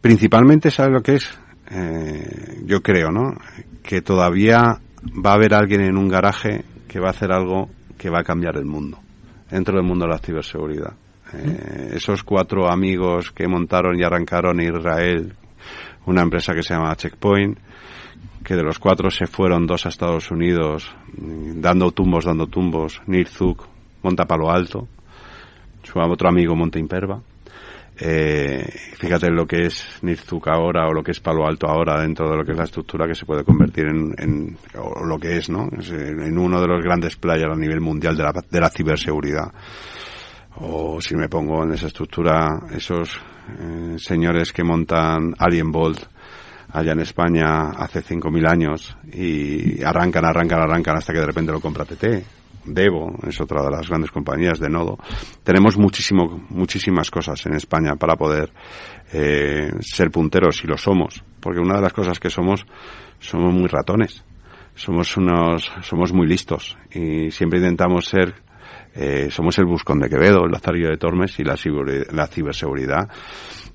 Principalmente, 0.00 0.70
¿sabes 0.70 0.92
lo 0.92 1.02
que 1.02 1.14
es? 1.14 1.38
Eh, 1.70 2.62
yo 2.64 2.82
creo, 2.82 3.10
¿no? 3.10 3.34
Que 3.82 4.02
todavía 4.02 4.80
va 5.24 5.30
a 5.30 5.34
haber 5.34 5.54
alguien 5.54 5.82
en 5.82 5.96
un 5.96 6.08
garaje 6.08 6.64
que 6.88 7.00
va 7.00 7.08
a 7.08 7.10
hacer 7.10 7.32
algo 7.32 7.70
que 7.96 8.10
va 8.10 8.20
a 8.20 8.24
cambiar 8.24 8.56
el 8.56 8.64
mundo, 8.64 8.98
dentro 9.50 9.76
del 9.76 9.86
mundo 9.86 10.04
de 10.04 10.10
la 10.10 10.18
ciberseguridad. 10.18 10.94
Eh, 11.32 11.92
esos 11.94 12.24
cuatro 12.24 12.68
amigos 12.68 13.30
que 13.30 13.46
montaron 13.46 13.98
y 13.98 14.02
arrancaron 14.02 14.60
Israel, 14.60 15.32
una 16.06 16.22
empresa 16.22 16.52
que 16.52 16.62
se 16.62 16.74
llama 16.74 16.96
Checkpoint, 16.96 17.58
que 18.42 18.56
de 18.56 18.62
los 18.62 18.78
cuatro 18.78 19.10
se 19.10 19.26
fueron 19.26 19.66
dos 19.66 19.86
a 19.86 19.88
Estados 19.88 20.30
Unidos, 20.30 20.94
dando 21.14 21.92
tumbos, 21.92 22.24
dando 22.24 22.48
tumbos, 22.48 23.00
Nirzuk, 23.06 23.66
monta 24.02 24.26
Palo 24.26 24.50
Alto, 24.50 24.88
su 25.82 25.98
otro 25.98 26.28
amigo 26.28 26.54
monta 26.54 26.78
Imperva. 26.78 27.20
Eh, 27.98 28.64
fíjate 28.96 29.30
lo 29.30 29.46
que 29.46 29.66
es 29.66 29.98
Nirzuk 30.00 30.48
ahora 30.48 30.88
o 30.88 30.92
lo 30.92 31.02
que 31.02 31.10
es 31.10 31.20
Palo 31.20 31.46
Alto 31.46 31.68
ahora 31.68 32.00
dentro 32.00 32.30
de 32.30 32.36
lo 32.38 32.44
que 32.44 32.52
es 32.52 32.58
la 32.58 32.64
estructura 32.64 33.06
que 33.06 33.14
se 33.14 33.26
puede 33.26 33.44
convertir 33.44 33.86
en, 33.86 34.14
en 34.18 34.56
o 34.78 35.04
lo 35.04 35.18
que 35.18 35.36
es, 35.36 35.50
¿no? 35.50 35.68
en 35.70 36.38
uno 36.38 36.60
de 36.60 36.66
los 36.66 36.82
grandes 36.82 37.16
players 37.16 37.52
a 37.52 37.56
nivel 37.56 37.80
mundial 37.80 38.16
de 38.16 38.22
la, 38.22 38.32
de 38.50 38.60
la 38.60 38.70
ciberseguridad. 38.70 39.52
O 40.56 41.00
si 41.00 41.16
me 41.16 41.28
pongo 41.28 41.62
en 41.64 41.72
esa 41.72 41.86
estructura, 41.86 42.62
esos 42.74 43.20
eh, 43.58 43.96
señores 43.98 44.52
que 44.52 44.64
montan 44.64 45.34
Alien 45.38 45.70
Bolt 45.70 46.00
allá 46.72 46.92
en 46.92 47.00
España 47.00 47.70
hace 47.76 48.02
5.000 48.02 48.50
años 48.50 48.96
y 49.12 49.82
arrancan, 49.82 50.24
arrancan, 50.24 50.62
arrancan 50.62 50.96
hasta 50.96 51.12
que 51.12 51.20
de 51.20 51.26
repente 51.26 51.52
lo 51.52 51.60
compra 51.60 51.84
TT 51.84 52.41
Devo 52.64 53.12
es 53.26 53.40
otra 53.40 53.62
de 53.62 53.70
las 53.70 53.88
grandes 53.88 54.10
compañías 54.10 54.58
de 54.58 54.68
Nodo. 54.68 54.98
Tenemos 55.42 55.76
muchísimo, 55.76 56.44
muchísimas 56.50 57.10
cosas 57.10 57.44
en 57.46 57.54
España 57.54 57.96
para 57.96 58.16
poder 58.16 58.52
eh, 59.12 59.70
ser 59.80 60.10
punteros 60.10 60.62
y 60.64 60.66
lo 60.66 60.76
somos, 60.76 61.24
porque 61.40 61.60
una 61.60 61.76
de 61.76 61.82
las 61.82 61.92
cosas 61.92 62.20
que 62.20 62.30
somos 62.30 62.64
somos 63.18 63.52
muy 63.52 63.68
ratones, 63.68 64.24
somos 64.74 65.16
unos, 65.16 65.70
somos 65.82 66.12
muy 66.12 66.26
listos 66.26 66.76
y 66.92 67.30
siempre 67.30 67.58
intentamos 67.58 68.06
ser 68.06 68.34
eh, 68.94 69.28
somos 69.30 69.58
el 69.58 69.66
Buscón 69.66 70.00
de 70.00 70.08
Quevedo, 70.08 70.44
el 70.44 70.52
Lazarillo 70.52 70.88
de 70.88 70.96
Tormes 70.96 71.38
y 71.38 71.44
la, 71.44 71.56
la 72.12 72.26
ciberseguridad 72.26 73.08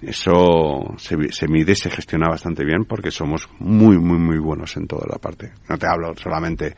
eso 0.02 0.94
se, 0.98 1.16
se, 1.32 1.48
mide 1.48 1.76
se 1.76 1.90
gestiona 1.90 2.28
bastante 2.30 2.64
bien 2.64 2.86
porque 2.86 3.10
somos 3.10 3.50
muy, 3.60 3.98
muy, 3.98 4.20
muy 4.20 4.38
buenos 4.38 4.78
en 4.78 4.86
toda 4.86 5.06
la 5.10 5.18
parte. 5.18 5.54
No 5.68 5.78
te 5.78 5.88
hablo 5.88 6.14
solamente 6.16 6.76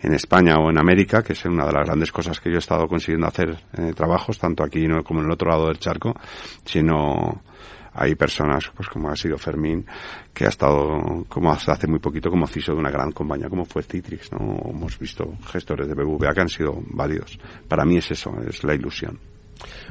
en 0.00 0.14
España 0.14 0.54
o 0.56 0.70
en 0.70 0.78
América, 0.78 1.22
que 1.22 1.32
es 1.32 1.44
una 1.46 1.66
de 1.66 1.72
las 1.72 1.86
grandes 1.86 2.12
cosas 2.12 2.38
que 2.38 2.50
yo 2.50 2.56
he 2.56 2.60
estado 2.60 2.86
consiguiendo 2.86 3.26
hacer 3.26 3.56
eh, 3.76 3.92
trabajos, 3.94 4.38
tanto 4.38 4.62
aquí 4.62 4.86
como 5.04 5.20
en 5.20 5.26
el 5.26 5.32
otro 5.32 5.50
lado 5.50 5.66
del 5.66 5.78
charco, 5.78 6.14
sino 6.64 7.42
hay 7.92 8.14
personas, 8.14 8.70
pues 8.74 8.88
como 8.88 9.10
ha 9.10 9.16
sido 9.16 9.36
Fermín, 9.38 9.86
que 10.32 10.44
ha 10.44 10.48
estado, 10.48 11.24
como 11.28 11.52
hace 11.52 11.86
muy 11.86 11.98
poquito, 11.98 12.30
como 12.30 12.46
CISO 12.46 12.72
de 12.72 12.78
una 12.78 12.90
gran 12.90 13.12
compañía 13.12 13.48
como 13.48 13.64
fue 13.64 13.82
Citrix, 13.82 14.32
¿no? 14.32 14.58
Hemos 14.68 14.98
visto 14.98 15.24
gestores 15.46 15.88
de 15.88 15.94
BBVA 15.94 16.32
que 16.32 16.40
han 16.40 16.48
sido 16.48 16.78
válidos. 16.86 17.38
Para 17.68 17.84
mí 17.84 17.96
es 17.96 18.10
eso, 18.10 18.32
es 18.48 18.62
la 18.64 18.74
ilusión. 18.74 19.29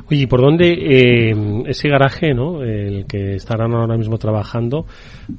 Oye, 0.09 0.21
¿y 0.21 0.27
por 0.27 0.41
dónde 0.41 0.71
eh, 0.71 1.63
ese 1.67 1.89
garaje, 1.89 2.33
¿no? 2.33 2.63
el 2.63 3.05
que 3.05 3.35
estarán 3.35 3.73
ahora 3.73 3.97
mismo 3.97 4.17
trabajando, 4.17 4.85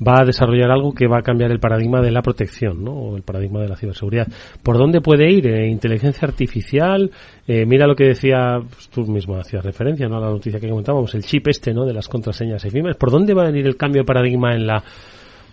va 0.06 0.20
a 0.20 0.24
desarrollar 0.24 0.70
algo 0.70 0.92
que 0.92 1.06
va 1.06 1.18
a 1.18 1.22
cambiar 1.22 1.50
el 1.50 1.60
paradigma 1.60 2.00
de 2.00 2.10
la 2.10 2.22
protección, 2.22 2.84
¿no? 2.84 2.92
o 2.92 3.16
el 3.16 3.22
paradigma 3.22 3.60
de 3.60 3.68
la 3.68 3.76
ciberseguridad? 3.76 4.28
¿Por 4.62 4.78
dónde 4.78 5.00
puede 5.00 5.30
ir? 5.30 5.46
Eh, 5.46 5.68
¿Inteligencia 5.68 6.26
artificial? 6.28 7.10
Eh, 7.46 7.64
mira 7.66 7.86
lo 7.86 7.96
que 7.96 8.04
decía, 8.04 8.58
pues, 8.60 8.88
tú 8.88 9.02
mismo 9.06 9.36
hacías 9.36 9.64
referencia 9.64 10.08
¿no? 10.08 10.18
a 10.18 10.20
la 10.20 10.30
noticia 10.30 10.60
que 10.60 10.68
comentábamos, 10.68 11.14
el 11.14 11.24
chip 11.24 11.48
este 11.48 11.72
¿no? 11.72 11.84
de 11.84 11.94
las 11.94 12.08
contraseñas 12.08 12.64
efímeras. 12.64 12.96
¿Por 12.96 13.10
dónde 13.10 13.34
va 13.34 13.42
a 13.42 13.46
venir 13.46 13.66
el 13.66 13.76
cambio 13.76 14.02
de 14.02 14.06
paradigma 14.06 14.54
en 14.54 14.66
la 14.66 14.84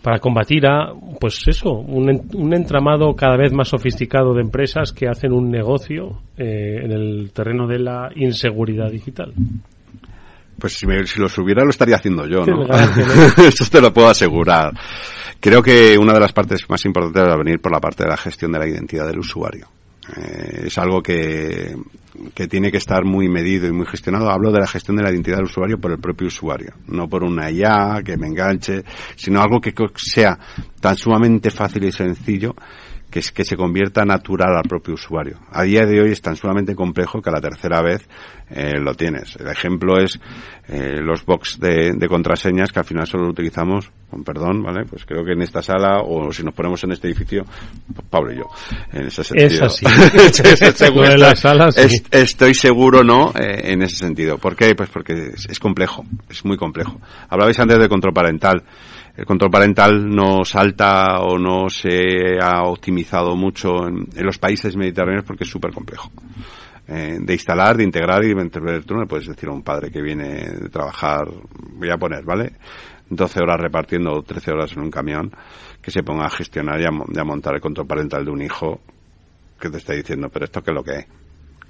para 0.02 0.20
combatir 0.20 0.66
a, 0.66 0.94
pues 1.20 1.42
eso, 1.48 1.72
un, 1.72 2.30
un, 2.34 2.54
entramado 2.54 3.16
cada 3.16 3.38
vez 3.38 3.52
más 3.52 3.70
sofisticado 3.70 4.34
de 4.34 4.42
empresas 4.42 4.92
que 4.92 5.08
hacen 5.08 5.34
un 5.34 5.50
negocio 5.50 6.22
eh, 6.38 6.82
en 6.84 6.92
el 6.92 7.32
terreno 7.34 7.68
de 7.68 7.80
la 7.80 8.10
inseguridad 8.16 8.90
digital. 8.92 9.34
Pues 10.60 10.74
si, 10.74 10.88
me, 10.88 11.06
si 11.06 11.20
los 11.20 11.38
hubiera 11.38 11.64
lo 11.64 11.70
estaría 11.70 11.98
haciendo 11.98 12.26
yo, 12.26 12.46
¿no? 12.46 12.64
Eso 13.38 13.66
te 13.70 13.82
lo 13.82 13.94
puedo 13.94 14.10
asegurar. 14.10 14.72
Creo 15.40 15.62
que 15.62 15.98
una 15.98 16.14
de 16.14 16.20
las 16.20 16.34
partes 16.34 16.68
más 16.70 16.84
importantes 16.86 17.24
va 17.24 17.34
a 17.34 17.38
venir 17.38 17.60
por 17.60 17.72
la 17.72 17.80
parte 17.80 18.04
de 18.04 18.10
la 18.10 18.18
gestión 18.18 18.52
de 18.52 18.60
la 18.60 18.68
identidad 18.68 19.08
del 19.08 19.20
usuario. 19.20 19.68
Eh, 20.16 20.64
es 20.68 20.78
algo 20.78 21.02
que, 21.02 21.76
que 22.34 22.48
tiene 22.48 22.72
que 22.72 22.78
estar 22.78 23.04
muy 23.04 23.28
medido 23.28 23.68
y 23.68 23.72
muy 23.72 23.86
gestionado. 23.86 24.30
Hablo 24.30 24.52
de 24.52 24.60
la 24.60 24.68
gestión 24.68 24.98
de 24.98 25.04
la 25.04 25.12
identidad 25.12 25.38
del 25.38 25.46
usuario 25.46 25.80
por 25.80 25.92
el 25.92 26.00
propio 26.00 26.28
usuario, 26.28 26.74
no 26.88 27.08
por 27.08 27.24
una 27.24 27.52
IA 27.52 28.02
que 28.04 28.18
me 28.18 28.28
enganche, 28.28 28.84
sino 29.16 29.42
algo 29.42 29.60
que 29.60 29.74
sea 29.96 30.40
tan 30.80 30.96
sumamente 30.96 31.52
fácil 31.52 31.84
y 31.84 31.92
sencillo 31.92 32.56
que, 33.10 33.20
es, 33.20 33.32
que 33.32 33.46
se 33.46 33.56
convierta 33.56 34.04
natural 34.04 34.56
al 34.56 34.64
propio 34.64 34.96
usuario. 34.96 35.40
A 35.52 35.64
día 35.64 35.86
de 35.86 36.02
hoy 36.02 36.12
es 36.12 36.22
tan 36.22 36.36
sumamente 36.36 36.76
complejo 36.76 37.22
que 37.22 37.30
a 37.30 37.34
la 37.34 37.42
tercera 37.42 37.82
vez 37.82 38.08
eh, 38.50 38.80
lo 38.80 38.94
tienes. 38.96 39.36
El 39.38 39.48
ejemplo 39.48 39.98
es 39.98 40.20
eh, 40.68 41.00
los 41.02 41.26
box 41.26 41.60
de, 41.60 41.94
de, 41.94 42.08
contraseñas 42.08 42.72
que 42.72 42.80
al 42.80 42.86
final 42.86 43.08
solo 43.08 43.26
lo 43.26 43.30
utilizamos, 43.32 43.90
con 44.10 44.24
perdón, 44.24 44.62
¿vale? 44.62 44.86
Pues 44.86 45.06
creo 45.06 45.24
que 45.24 45.32
en 45.32 45.42
esta 45.42 45.62
sala 45.62 46.02
o 46.04 46.32
si 46.32 46.44
nos 46.44 46.54
ponemos 46.54 46.84
en 46.84 46.92
este 46.92 47.08
edificio, 47.08 47.46
pues 47.94 48.08
Pablo 48.10 48.34
y 48.34 48.38
yo, 48.38 48.46
en 48.92 49.08
ese 49.08 49.24
sentido. 49.24 49.48
Es 50.18 51.46
así. 51.76 51.90
sí. 51.90 52.04
estoy 52.12 52.54
seguro, 52.54 53.04
¿no? 53.04 53.32
Eh, 53.32 53.72
en 53.72 53.82
ese 53.82 53.98
sentido. 53.98 54.38
¿Por 54.38 54.56
qué? 54.56 54.76
Pues 54.76 54.90
porque 54.90 55.32
es, 55.34 55.48
es 55.50 55.60
complejo, 55.60 56.04
es 56.30 56.44
muy 56.44 56.58
complejo. 56.58 57.00
Hablabais 57.30 57.60
antes 57.60 57.80
de 57.80 57.90
control 57.90 58.14
parental 58.14 58.64
el 59.18 59.26
control 59.26 59.50
parental 59.50 60.08
no 60.08 60.46
salta 60.46 61.22
o 61.22 61.40
no 61.40 61.70
se 61.70 62.38
ha 62.40 62.62
optimizado 62.64 63.36
mucho 63.36 63.88
en, 63.88 64.08
los 64.24 64.38
países 64.38 64.78
mediterráneos 64.78 65.26
porque 65.26 65.44
es 65.44 65.50
súper 65.50 65.74
complejo. 65.74 66.12
Eh, 66.88 67.18
de 67.20 67.34
instalar, 67.34 67.76
de 67.76 67.84
integrar 67.84 68.24
y 68.24 68.28
de 68.28 68.36
mantener. 68.36 68.86
Tú 68.86 68.94
no 68.94 69.02
le 69.02 69.08
puedes 69.08 69.28
decir 69.28 69.50
a 69.50 69.54
un 69.54 69.64
padre 69.64 69.90
que 69.90 70.04
viene 70.04 70.52
de 70.52 70.70
trabajar, 70.70 71.26
voy 71.74 71.90
a 71.90 71.98
poner, 71.98 72.24
¿vale? 72.24 72.54
12 73.10 73.40
horas 73.42 73.60
repartiendo 73.60 74.14
o 74.14 74.22
13 74.22 74.52
horas 74.52 74.72
en 74.74 74.84
un 74.84 74.92
camión, 74.92 75.32
que 75.82 75.90
se 75.90 76.04
ponga 76.04 76.28
a 76.28 76.30
gestionar 76.30 76.80
y 76.80 76.86
a, 76.86 76.92
y 76.92 77.20
a 77.20 77.24
montar 77.24 77.56
el 77.56 77.62
control 77.62 77.88
parental 77.88 78.24
de 78.24 78.32
un 78.32 78.44
hijo 78.44 78.82
que 79.60 79.72
te 79.72 79.78
está 79.78 79.94
diciendo, 79.94 80.30
pero 80.30 80.46
esto 80.46 80.62
qué 80.62 80.70
es 80.70 80.76
lo 80.76 80.84
que 80.84 80.96
es 81.00 81.08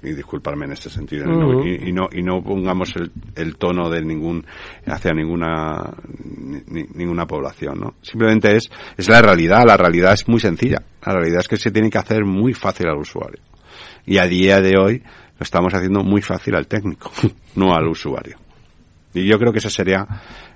y 0.02 0.12
disculparme 0.12 0.66
en 0.66 0.72
este 0.72 0.90
sentido 0.90 1.24
uh 1.24 1.62
-huh. 1.62 1.84
y, 1.84 1.88
y, 1.88 1.92
no 1.92 2.08
y 2.12 2.22
no 2.22 2.42
pongamos 2.42 2.94
el, 2.96 3.10
el, 3.34 3.56
tono 3.56 3.90
de 3.90 4.02
ningún 4.02 4.44
hacia 4.86 5.12
ninguna 5.12 5.92
ni, 6.66 6.84
ninguna 6.94 7.26
población 7.26 7.80
no 7.80 7.94
simplemente 8.02 8.56
es 8.56 8.70
es 8.96 9.08
la 9.08 9.20
realidad 9.22 9.64
la 9.66 9.76
realidad 9.76 10.12
es 10.12 10.28
muy 10.28 10.40
sencilla. 10.40 10.82
La 11.04 11.14
realidad 11.14 11.40
es 11.40 11.48
que 11.48 11.56
se 11.56 11.70
tiene 11.70 11.90
que 11.90 11.98
hacer 11.98 12.24
muy 12.24 12.54
fácil 12.54 12.88
al 12.88 12.98
usuario. 12.98 13.40
Y 14.06 14.18
a 14.18 14.26
día 14.26 14.60
de 14.60 14.76
hoy 14.78 15.02
lo 15.38 15.44
estamos 15.44 15.72
haciendo 15.74 16.02
muy 16.02 16.22
fácil 16.22 16.54
al 16.54 16.66
técnico 16.66 17.10
no 17.54 17.74
al 17.74 17.86
usuario 17.88 18.36
y 19.14 19.26
yo 19.26 19.38
creo 19.38 19.52
que 19.52 19.58
ese 19.58 19.70
sería 19.70 20.06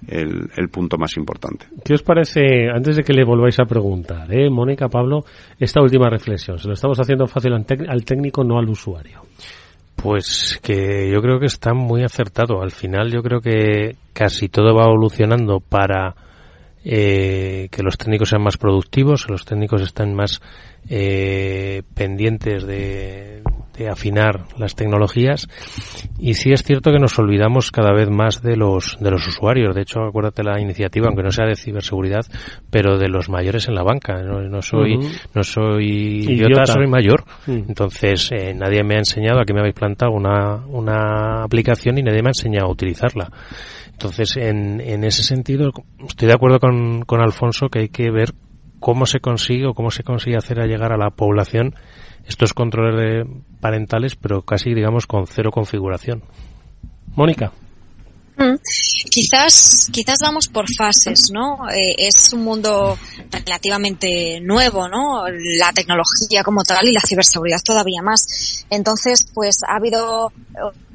el, 0.06 0.50
el, 0.56 0.68
punto 0.68 0.98
más 0.98 1.16
importante. 1.16 1.66
¿Qué 1.84 1.94
os 1.94 2.02
parece, 2.02 2.68
antes 2.74 2.96
de 2.96 3.02
que 3.02 3.12
le 3.12 3.24
volváis 3.24 3.58
a 3.60 3.64
preguntar, 3.64 4.32
eh, 4.32 4.50
Mónica, 4.50 4.88
Pablo, 4.88 5.24
esta 5.58 5.80
última 5.80 6.10
reflexión? 6.10 6.58
¿Se 6.58 6.68
lo 6.68 6.74
estamos 6.74 6.98
haciendo 7.00 7.26
fácil 7.26 7.52
al, 7.54 7.66
al 7.88 8.04
técnico, 8.04 8.44
no 8.44 8.58
al 8.58 8.68
usuario? 8.68 9.22
Pues 9.96 10.58
que 10.62 11.10
yo 11.10 11.20
creo 11.20 11.38
que 11.38 11.46
está 11.46 11.74
muy 11.74 12.02
acertado. 12.02 12.60
Al 12.60 12.72
final 12.72 13.10
yo 13.10 13.22
creo 13.22 13.40
que 13.40 13.96
casi 14.12 14.48
todo 14.48 14.74
va 14.74 14.84
evolucionando 14.84 15.60
para 15.60 16.14
eh, 16.84 17.68
que 17.70 17.82
los 17.82 17.96
técnicos 17.96 18.30
sean 18.30 18.42
más 18.42 18.56
productivos, 18.56 19.24
que 19.24 19.32
los 19.32 19.44
técnicos 19.44 19.82
estén 19.82 20.14
más 20.14 20.40
eh, 20.88 21.82
pendientes 21.94 22.66
de, 22.66 23.42
afinar 23.88 24.46
las 24.58 24.74
tecnologías. 24.74 25.48
Y 26.18 26.34
sí 26.34 26.52
es 26.52 26.62
cierto 26.62 26.92
que 26.92 26.98
nos 26.98 27.18
olvidamos 27.18 27.70
cada 27.70 27.92
vez 27.92 28.08
más 28.10 28.42
de 28.42 28.56
los 28.56 28.96
de 29.00 29.10
los 29.10 29.26
usuarios. 29.26 29.74
De 29.74 29.82
hecho 29.82 30.00
acuérdate 30.00 30.42
la 30.42 30.60
iniciativa 30.60 31.06
aunque 31.08 31.22
no 31.22 31.30
sea 31.30 31.46
de 31.46 31.56
ciberseguridad 31.56 32.26
pero 32.70 32.98
de 32.98 33.08
los 33.08 33.28
mayores 33.28 33.68
en 33.68 33.74
la 33.74 33.82
banca. 33.82 34.22
No, 34.22 34.40
no 34.40 34.62
soy 34.62 34.96
uh 34.96 35.00
-huh. 35.00 35.20
no 35.34 35.42
soy 35.42 35.86
idiota, 36.24 36.52
idiota, 36.52 36.66
soy 36.66 36.86
mayor. 36.86 37.24
Uh 37.46 37.50
-huh. 37.50 37.64
entonces 37.68 38.30
eh, 38.32 38.54
nadie 38.54 38.82
me 38.84 38.94
ha 38.96 38.98
enseñado 38.98 39.40
aquí 39.40 39.52
me 39.52 39.60
habéis 39.60 39.74
plantado 39.74 40.12
una 40.12 40.56
una 40.66 41.42
aplicación 41.44 41.98
y 41.98 42.02
nadie 42.02 42.22
me 42.22 42.28
ha 42.28 42.36
enseñado 42.36 42.66
a 42.66 42.70
utilizarla. 42.72 43.30
Entonces 43.92 44.36
en, 44.36 44.80
en 44.80 45.04
ese 45.04 45.22
sentido 45.22 45.72
estoy 46.06 46.28
de 46.28 46.34
acuerdo 46.34 46.58
con, 46.58 47.02
con 47.02 47.20
Alfonso 47.20 47.68
que 47.68 47.80
hay 47.80 47.88
que 47.88 48.10
ver 48.10 48.32
cómo 48.82 49.06
se 49.06 49.20
consigue 49.20 49.66
o 49.66 49.74
cómo 49.74 49.90
se 49.90 50.02
consigue 50.02 50.36
hacer 50.36 50.60
a 50.60 50.66
llegar 50.66 50.92
a 50.92 50.96
la 50.98 51.10
población 51.10 51.76
estos 52.26 52.54
controles 52.54 53.26
parentales, 53.60 54.16
pero 54.16 54.42
casi, 54.42 54.74
digamos, 54.74 55.06
con 55.06 55.26
cero 55.26 55.50
configuración. 55.50 56.22
Mónica. 57.14 57.52
Quizás, 59.10 59.88
quizás 59.92 60.18
vamos 60.22 60.48
por 60.48 60.66
fases, 60.76 61.30
¿no? 61.32 61.68
Eh, 61.70 61.94
es 61.98 62.32
un 62.32 62.44
mundo 62.44 62.98
relativamente 63.30 64.40
nuevo, 64.40 64.88
¿no? 64.88 65.24
La 65.58 65.72
tecnología 65.72 66.42
como 66.42 66.62
tal 66.62 66.88
y 66.88 66.92
la 66.92 67.00
ciberseguridad 67.06 67.60
todavía 67.62 68.02
más. 68.02 68.64
Entonces, 68.70 69.26
pues 69.34 69.56
ha 69.68 69.76
habido 69.76 70.32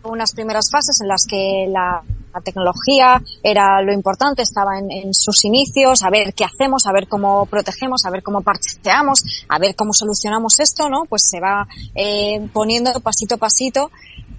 unas 0.03 0.33
primeras 0.33 0.69
fases 0.71 0.99
en 1.01 1.07
las 1.07 1.25
que 1.27 1.67
la 1.69 2.01
tecnología 2.41 3.21
era 3.43 3.81
lo 3.81 3.93
importante, 3.93 4.41
estaba 4.41 4.77
en, 4.77 4.91
en, 4.91 5.13
sus 5.13 5.43
inicios, 5.45 6.03
a 6.03 6.09
ver 6.09 6.33
qué 6.33 6.45
hacemos, 6.45 6.85
a 6.85 6.91
ver 6.91 7.07
cómo 7.07 7.45
protegemos, 7.45 8.05
a 8.05 8.09
ver 8.09 8.23
cómo 8.23 8.41
parcheamos, 8.41 9.45
a 9.47 9.59
ver 9.59 9.75
cómo 9.75 9.93
solucionamos 9.93 10.59
esto, 10.59 10.89
¿no? 10.89 11.05
Pues 11.05 11.23
se 11.29 11.39
va 11.39 11.67
eh, 11.95 12.47
poniendo 12.53 12.99
pasito 12.99 13.35
a 13.35 13.37
pasito, 13.37 13.91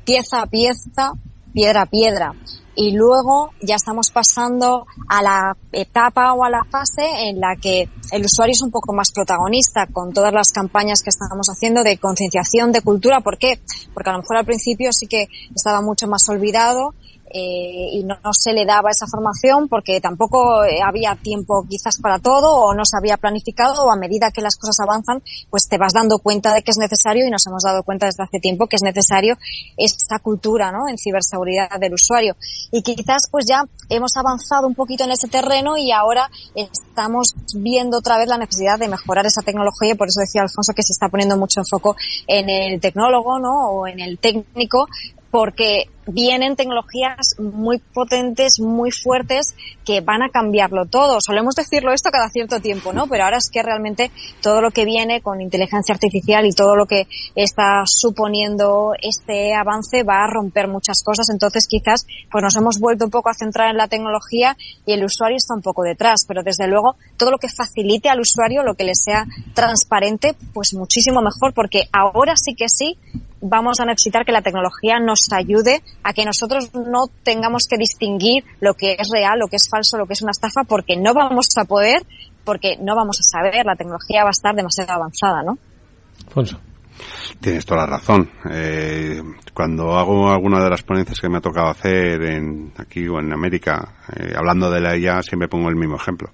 pieza 0.04 0.42
a 0.42 0.46
pieza, 0.46 1.12
piedra 1.52 1.82
a 1.82 1.86
piedra. 1.86 2.34
Y 2.80 2.92
luego 2.92 3.50
ya 3.60 3.74
estamos 3.74 4.12
pasando 4.12 4.86
a 5.08 5.20
la 5.20 5.56
etapa 5.72 6.32
o 6.34 6.44
a 6.44 6.48
la 6.48 6.62
fase 6.62 7.28
en 7.28 7.40
la 7.40 7.56
que 7.60 7.88
el 8.12 8.24
usuario 8.24 8.52
es 8.52 8.62
un 8.62 8.70
poco 8.70 8.92
más 8.92 9.10
protagonista 9.12 9.88
con 9.88 10.12
todas 10.12 10.32
las 10.32 10.52
campañas 10.52 11.02
que 11.02 11.10
estamos 11.10 11.48
haciendo 11.48 11.82
de 11.82 11.98
concienciación, 11.98 12.70
de 12.70 12.82
cultura. 12.82 13.20
¿Por 13.20 13.36
qué? 13.36 13.58
Porque 13.92 14.10
a 14.10 14.12
lo 14.12 14.20
mejor 14.20 14.36
al 14.36 14.44
principio 14.44 14.92
sí 14.92 15.08
que 15.08 15.26
estaba 15.52 15.82
mucho 15.82 16.06
más 16.06 16.28
olvidado 16.28 16.94
eh, 17.32 17.88
y 17.92 18.04
no, 18.04 18.16
se 18.32 18.52
le 18.52 18.64
daba 18.64 18.90
esa 18.90 19.06
formación 19.06 19.68
porque 19.68 20.00
tampoco 20.00 20.64
eh, 20.64 20.80
había 20.84 21.14
tiempo 21.16 21.64
quizás 21.68 21.98
para 22.00 22.18
todo 22.18 22.54
o 22.54 22.74
no 22.74 22.84
se 22.84 22.96
había 22.96 23.16
planificado 23.16 23.84
o 23.84 23.90
a 23.90 23.96
medida 23.96 24.30
que 24.30 24.40
las 24.40 24.56
cosas 24.56 24.80
avanzan 24.80 25.22
pues 25.50 25.68
te 25.68 25.78
vas 25.78 25.92
dando 25.92 26.18
cuenta 26.18 26.54
de 26.54 26.62
que 26.62 26.70
es 26.70 26.78
necesario 26.78 27.26
y 27.26 27.30
nos 27.30 27.46
hemos 27.46 27.62
dado 27.62 27.82
cuenta 27.82 28.06
desde 28.06 28.22
hace 28.22 28.40
tiempo 28.40 28.66
que 28.66 28.76
es 28.76 28.82
necesario 28.82 29.36
esta 29.76 30.18
cultura 30.18 30.72
¿no? 30.72 30.88
en 30.88 30.96
ciberseguridad 30.96 31.78
del 31.78 31.94
usuario 31.94 32.36
y 32.70 32.82
quizás 32.82 33.28
pues 33.30 33.46
ya 33.48 33.64
hemos 33.88 34.16
avanzado 34.16 34.66
un 34.66 34.74
poquito 34.74 35.04
en 35.04 35.10
ese 35.10 35.28
terreno 35.28 35.76
y 35.76 35.92
ahora 35.92 36.30
estamos 36.54 37.34
viendo 37.54 37.98
otra 37.98 38.18
vez 38.18 38.28
la 38.28 38.38
necesidad 38.38 38.78
de 38.78 38.88
mejorar 38.88 39.26
esa 39.26 39.42
tecnología 39.42 39.92
y 39.92 39.96
por 39.96 40.08
eso 40.08 40.20
decía 40.20 40.42
Alfonso 40.42 40.72
que 40.74 40.82
se 40.82 40.92
está 40.92 41.08
poniendo 41.08 41.36
mucho 41.36 41.62
foco 41.68 41.96
en 42.26 42.48
el 42.48 42.80
tecnólogo 42.80 43.38
¿no? 43.38 43.70
o 43.70 43.86
en 43.86 44.00
el 44.00 44.18
técnico 44.18 44.88
porque 45.30 45.84
vienen 46.10 46.56
tecnologías 46.56 47.34
muy 47.38 47.78
potentes, 47.78 48.60
muy 48.60 48.90
fuertes, 48.90 49.54
que 49.84 50.00
van 50.00 50.22
a 50.22 50.30
cambiarlo 50.30 50.86
todo. 50.86 51.18
Solemos 51.20 51.54
decirlo 51.54 51.92
esto 51.92 52.10
cada 52.10 52.28
cierto 52.30 52.60
tiempo, 52.60 52.92
¿no? 52.92 53.06
Pero 53.08 53.24
ahora 53.24 53.36
es 53.36 53.50
que 53.50 53.62
realmente 53.62 54.10
todo 54.42 54.60
lo 54.62 54.70
que 54.70 54.84
viene 54.84 55.20
con 55.20 55.40
inteligencia 55.40 55.94
artificial 55.94 56.46
y 56.46 56.52
todo 56.52 56.76
lo 56.76 56.86
que 56.86 57.06
está 57.34 57.82
suponiendo 57.84 58.92
este 59.00 59.54
avance 59.54 60.02
va 60.02 60.24
a 60.24 60.30
romper 60.30 60.68
muchas 60.68 61.02
cosas. 61.04 61.26
Entonces 61.30 61.66
quizás 61.68 62.06
pues 62.30 62.42
nos 62.42 62.56
hemos 62.56 62.78
vuelto 62.80 63.04
un 63.04 63.10
poco 63.10 63.28
a 63.28 63.34
centrar 63.34 63.70
en 63.70 63.76
la 63.76 63.88
tecnología 63.88 64.56
y 64.86 64.92
el 64.92 65.04
usuario 65.04 65.36
está 65.36 65.54
un 65.54 65.62
poco 65.62 65.82
detrás. 65.82 66.24
Pero 66.26 66.42
desde 66.42 66.68
luego 66.68 66.96
todo 67.18 67.30
lo 67.30 67.38
que 67.38 67.48
facilite 67.48 68.08
al 68.08 68.20
usuario, 68.20 68.62
lo 68.62 68.74
que 68.74 68.84
le 68.84 68.94
sea 68.94 69.26
transparente, 69.54 70.34
pues 70.54 70.72
muchísimo 70.72 71.20
mejor 71.20 71.52
porque 71.52 71.84
ahora 71.92 72.34
sí 72.36 72.54
que 72.54 72.66
sí 72.68 72.96
vamos 73.40 73.80
a 73.80 73.84
necesitar 73.84 74.24
que 74.24 74.32
la 74.32 74.42
tecnología 74.42 74.98
nos 74.98 75.20
ayude 75.32 75.82
a 76.02 76.12
que 76.12 76.24
nosotros 76.24 76.70
no 76.74 77.06
tengamos 77.22 77.66
que 77.68 77.76
distinguir 77.76 78.44
lo 78.60 78.74
que 78.74 78.96
es 78.98 79.08
real, 79.12 79.38
lo 79.38 79.48
que 79.48 79.56
es 79.56 79.68
falso, 79.70 79.96
lo 79.96 80.06
que 80.06 80.14
es 80.14 80.22
una 80.22 80.32
estafa, 80.32 80.64
porque 80.64 80.96
no 80.96 81.14
vamos 81.14 81.48
a 81.56 81.64
poder, 81.64 82.02
porque 82.44 82.76
no 82.80 82.96
vamos 82.96 83.18
a 83.20 83.22
saber, 83.22 83.64
la 83.64 83.76
tecnología 83.76 84.22
va 84.22 84.30
a 84.30 84.30
estar 84.30 84.54
demasiado 84.54 84.92
avanzada, 84.92 85.42
¿no? 85.42 85.58
Alfonso. 86.26 86.60
Tienes 87.40 87.64
toda 87.64 87.82
la 87.82 87.86
razón. 87.86 88.28
Eh, 88.50 89.22
cuando 89.54 89.96
hago 89.96 90.30
alguna 90.30 90.62
de 90.62 90.70
las 90.70 90.82
ponencias 90.82 91.20
que 91.20 91.28
me 91.28 91.38
ha 91.38 91.40
tocado 91.40 91.68
hacer 91.68 92.20
en, 92.22 92.72
aquí 92.76 93.06
o 93.06 93.20
en 93.20 93.32
América, 93.32 93.96
eh, 94.16 94.32
hablando 94.36 94.68
de 94.70 94.80
la 94.80 94.96
IA, 94.96 95.22
siempre 95.22 95.48
pongo 95.48 95.68
el 95.68 95.76
mismo 95.76 95.96
ejemplo. 95.96 96.30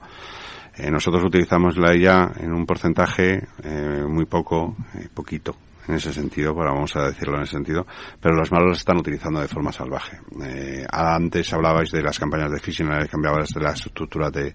Eh, 0.76 0.90
nosotros 0.90 1.22
utilizamos 1.24 1.76
la 1.76 1.94
IA 1.94 2.32
en 2.40 2.52
un 2.52 2.66
porcentaje 2.66 3.46
eh, 3.62 4.04
muy 4.08 4.24
poco, 4.24 4.76
eh, 4.94 5.08
poquito, 5.12 5.54
en 5.88 5.94
ese 5.94 6.12
sentido, 6.12 6.54
para 6.54 6.72
vamos 6.72 6.94
a 6.96 7.06
decirlo 7.06 7.36
en 7.36 7.42
ese 7.42 7.52
sentido, 7.52 7.86
pero 8.20 8.34
los 8.34 8.50
malos 8.50 8.66
lo 8.68 8.72
están 8.74 8.96
utilizando 8.96 9.40
de 9.40 9.48
forma 9.48 9.72
salvaje. 9.72 10.18
Eh, 10.42 10.86
antes 10.90 11.52
hablabais 11.52 11.90
de 11.90 12.02
las 12.02 12.18
campañas 12.18 12.50
de 12.50 12.58
phishing, 12.58 12.88
cambiabais 13.10 13.50
de 13.50 13.60
las 13.60 13.84
estructuras 13.86 14.32
de, 14.32 14.54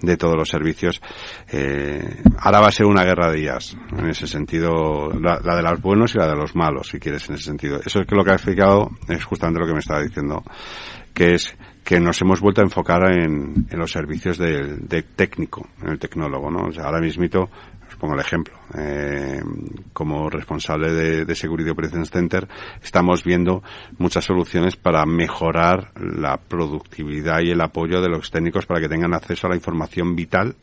de 0.00 0.16
todos 0.16 0.36
los 0.36 0.48
servicios. 0.48 1.00
Eh, 1.50 2.22
ahora 2.38 2.60
va 2.60 2.68
a 2.68 2.72
ser 2.72 2.86
una 2.86 3.04
guerra 3.04 3.30
de 3.30 3.42
IAS, 3.42 3.76
en 3.96 4.08
ese 4.08 4.26
sentido, 4.26 5.10
la, 5.20 5.40
la, 5.42 5.56
de 5.56 5.62
los 5.62 5.80
buenos 5.80 6.14
y 6.14 6.18
la 6.18 6.28
de 6.28 6.36
los 6.36 6.54
malos, 6.54 6.88
si 6.88 6.98
quieres, 6.98 7.28
en 7.28 7.34
ese 7.34 7.44
sentido. 7.44 7.80
Eso 7.84 8.00
es 8.00 8.06
que 8.06 8.14
lo 8.14 8.24
que 8.24 8.30
ha 8.30 8.34
explicado 8.34 8.90
es 9.08 9.24
justamente 9.24 9.60
lo 9.60 9.66
que 9.66 9.74
me 9.74 9.80
estaba 9.80 10.02
diciendo, 10.02 10.42
que 11.12 11.34
es 11.34 11.56
que 11.84 11.98
nos 11.98 12.20
hemos 12.22 12.40
vuelto 12.40 12.60
a 12.60 12.64
enfocar 12.64 13.12
en, 13.12 13.66
en 13.68 13.78
los 13.78 13.90
servicios 13.90 14.38
del 14.38 14.86
de 14.86 15.02
técnico, 15.02 15.68
en 15.82 15.90
el 15.90 15.98
tecnólogo, 15.98 16.50
¿no? 16.50 16.68
O 16.68 16.72
sea, 16.72 16.84
ahora 16.84 17.00
mismito 17.00 17.50
pongo 18.02 18.14
el 18.14 18.20
ejemplo. 18.20 18.54
Eh, 18.76 19.40
como 19.92 20.28
responsable 20.28 20.92
de, 20.92 21.24
de 21.24 21.70
Operations 21.70 22.10
Center, 22.10 22.48
estamos 22.82 23.22
viendo 23.22 23.62
muchas 23.98 24.24
soluciones 24.24 24.74
para 24.74 25.06
mejorar 25.06 25.92
la 25.94 26.36
productividad 26.36 27.42
y 27.42 27.52
el 27.52 27.60
apoyo 27.60 28.00
de 28.00 28.08
los 28.08 28.32
técnicos 28.32 28.66
para 28.66 28.80
que 28.80 28.88
tengan 28.88 29.14
acceso 29.14 29.46
a 29.46 29.50
la 29.50 29.56
información 29.56 30.16
vital, 30.16 30.56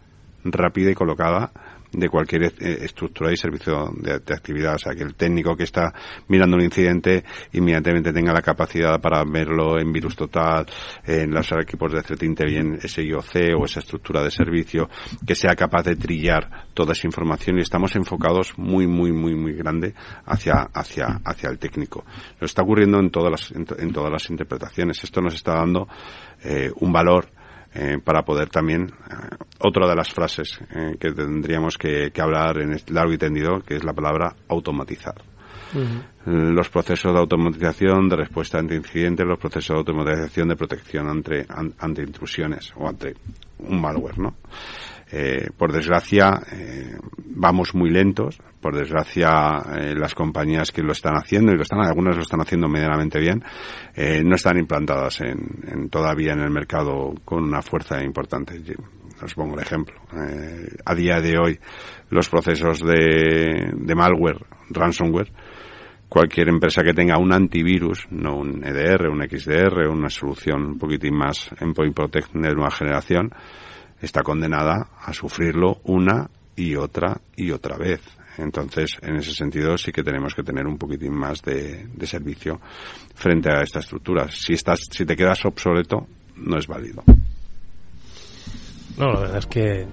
rápida 0.43 0.91
y 0.91 0.95
colocada 0.95 1.51
de 1.91 2.09
cualquier 2.09 2.43
eh, 2.43 2.51
estructura 2.81 3.31
y 3.31 3.37
servicio 3.37 3.91
de, 3.95 4.13
actividad. 4.13 4.75
O 4.75 4.77
sea, 4.77 4.93
que 4.93 5.03
el 5.03 5.15
técnico 5.15 5.55
que 5.55 5.63
está 5.63 5.93
mirando 6.27 6.57
un 6.57 6.63
incidente 6.63 7.23
inmediatamente 7.53 8.13
tenga 8.13 8.33
la 8.33 8.41
capacidad 8.41 8.99
para 8.99 9.23
verlo 9.23 9.79
en 9.79 9.91
virus 9.91 10.15
total, 10.15 10.65
en 11.05 11.31
los 11.31 11.51
equipos 11.51 11.91
de 11.91 12.01
threat 12.01 12.23
intelligence, 12.23 12.85
ese 12.85 13.03
IOC 13.03 13.59
o 13.59 13.65
esa 13.65 13.79
estructura 13.79 14.23
de 14.23 14.31
servicio, 14.31 14.89
que 15.25 15.35
sea 15.35 15.55
capaz 15.55 15.83
de 15.83 15.95
trillar 15.95 16.67
toda 16.73 16.93
esa 16.93 17.07
información 17.07 17.57
y 17.57 17.61
estamos 17.61 17.95
enfocados 17.95 18.57
muy, 18.57 18.87
muy, 18.87 19.11
muy, 19.11 19.35
muy 19.35 19.53
grande 19.53 19.93
hacia, 20.25 20.69
hacia, 20.73 21.19
hacia 21.23 21.49
el 21.49 21.57
técnico. 21.57 22.05
Nos 22.39 22.51
está 22.51 22.61
ocurriendo 22.61 22.99
en 22.99 23.09
todas 23.09 23.31
las, 23.31 23.51
en, 23.51 23.65
en 23.77 23.91
todas 23.91 24.11
las 24.11 24.29
interpretaciones. 24.29 25.03
Esto 25.03 25.21
nos 25.21 25.33
está 25.33 25.55
dando 25.55 25.87
eh, 26.43 26.71
un 26.79 26.91
valor 26.91 27.38
eh, 27.73 27.99
para 28.03 28.23
poder 28.23 28.49
también 28.49 28.83
eh, 29.09 29.35
otra 29.59 29.87
de 29.87 29.95
las 29.95 30.11
frases 30.11 30.59
eh, 30.75 30.95
que 30.99 31.11
tendríamos 31.11 31.77
que, 31.77 32.11
que, 32.11 32.21
hablar 32.21 32.59
en 32.59 32.73
este 32.73 32.93
largo 32.93 33.13
y 33.13 33.17
tendido 33.17 33.59
que 33.61 33.75
es 33.75 33.83
la 33.83 33.93
palabra 33.93 34.35
automatizar 34.47 35.15
uh 35.75 35.77
-huh. 35.77 36.53
los 36.53 36.69
procesos 36.69 37.13
de 37.13 37.19
automatización 37.19 38.09
de 38.09 38.15
respuesta 38.15 38.57
ante 38.57 38.75
incidentes 38.75 39.25
los 39.25 39.37
procesos 39.37 39.75
de 39.75 39.79
automatización 39.79 40.49
de 40.49 40.55
protección 40.55 41.07
ante, 41.07 41.45
ante 41.77 42.01
intrusiones 42.01 42.73
o 42.75 42.87
ante 42.87 43.15
un 43.59 43.79
malware 43.79 44.17
no 44.17 44.33
eh, 45.11 45.47
por 45.57 45.71
desgracia 45.71 46.39
eh, 46.51 46.97
vamos 47.39 47.73
muy 47.73 47.89
lentos. 47.89 48.39
Por 48.61 48.75
desgracia 48.75 49.57
eh, 49.77 49.95
las 49.95 50.13
compañías 50.13 50.71
que 50.71 50.83
lo 50.83 50.91
están 50.91 51.15
haciendo 51.15 51.53
y 51.53 51.55
lo 51.55 51.61
están 51.61 51.79
algunas 51.79 52.17
lo 52.17 52.21
están 52.21 52.41
haciendo 52.41 52.67
medianamente 52.67 53.17
bien 53.19 53.41
eh, 53.95 54.21
no 54.23 54.35
están 54.35 54.57
implantadas 54.57 55.21
en, 55.21 55.89
todavía 55.89 56.33
en 56.33 56.41
el 56.41 56.51
mercado 56.51 57.13
con 57.23 57.43
una 57.43 57.61
fuerza 57.61 58.03
importante. 58.03 58.61
Os 59.23 59.33
pongo 59.33 59.55
el 59.55 59.61
ejemplo. 59.61 59.99
Eh, 60.13 60.67
a 60.85 60.95
día 60.95 61.21
de 61.21 61.37
hoy 61.37 61.59
los 62.09 62.29
procesos 62.29 62.79
de, 62.79 63.71
de 63.73 63.95
malware 63.95 64.45
ransomware 64.69 65.31
cualquier 66.09 66.49
empresa 66.49 66.83
que 66.83 66.93
tenga 66.93 67.17
un 67.19 67.31
antivirus, 67.31 68.07
no 68.09 68.37
un 68.37 68.65
EDR, 68.65 69.09
un 69.09 69.21
XDR, 69.21 69.87
una 69.87 70.09
solución 70.09 70.65
un 70.65 70.77
poquitín 70.77 71.15
más 71.15 71.51
en 71.61 71.73
Point 71.73 71.95
Protect 71.95 72.33
de 72.33 72.53
nueva 72.53 72.71
generación, 72.71 73.31
está 74.01 74.23
condenada 74.23 74.89
a 74.99 75.13
sufrirlo 75.13 75.79
una 75.83 76.29
y 76.55 76.75
otra 76.75 77.19
y 77.35 77.51
otra 77.51 77.77
vez. 77.77 78.01
Entonces, 78.37 78.97
en 79.01 79.17
ese 79.17 79.31
sentido, 79.31 79.77
sí 79.77 79.91
que 79.91 80.03
tenemos 80.03 80.33
que 80.33 80.43
tener 80.43 80.65
un 80.65 80.77
poquitín 80.77 81.13
más 81.13 81.41
de, 81.41 81.87
de 81.93 82.07
servicio 82.07 82.59
frente 83.13 83.49
a 83.51 83.61
esta 83.61 83.79
estructura. 83.79 84.29
Si, 84.29 84.53
estás, 84.53 84.87
si 84.89 85.05
te 85.05 85.15
quedas 85.15 85.43
obsoleto, 85.45 86.07
no 86.37 86.57
es 86.57 86.67
válido. 86.67 87.03
No, 88.97 89.13
la 89.13 89.19
verdad 89.21 89.37
es 89.37 89.45
que 89.45 89.87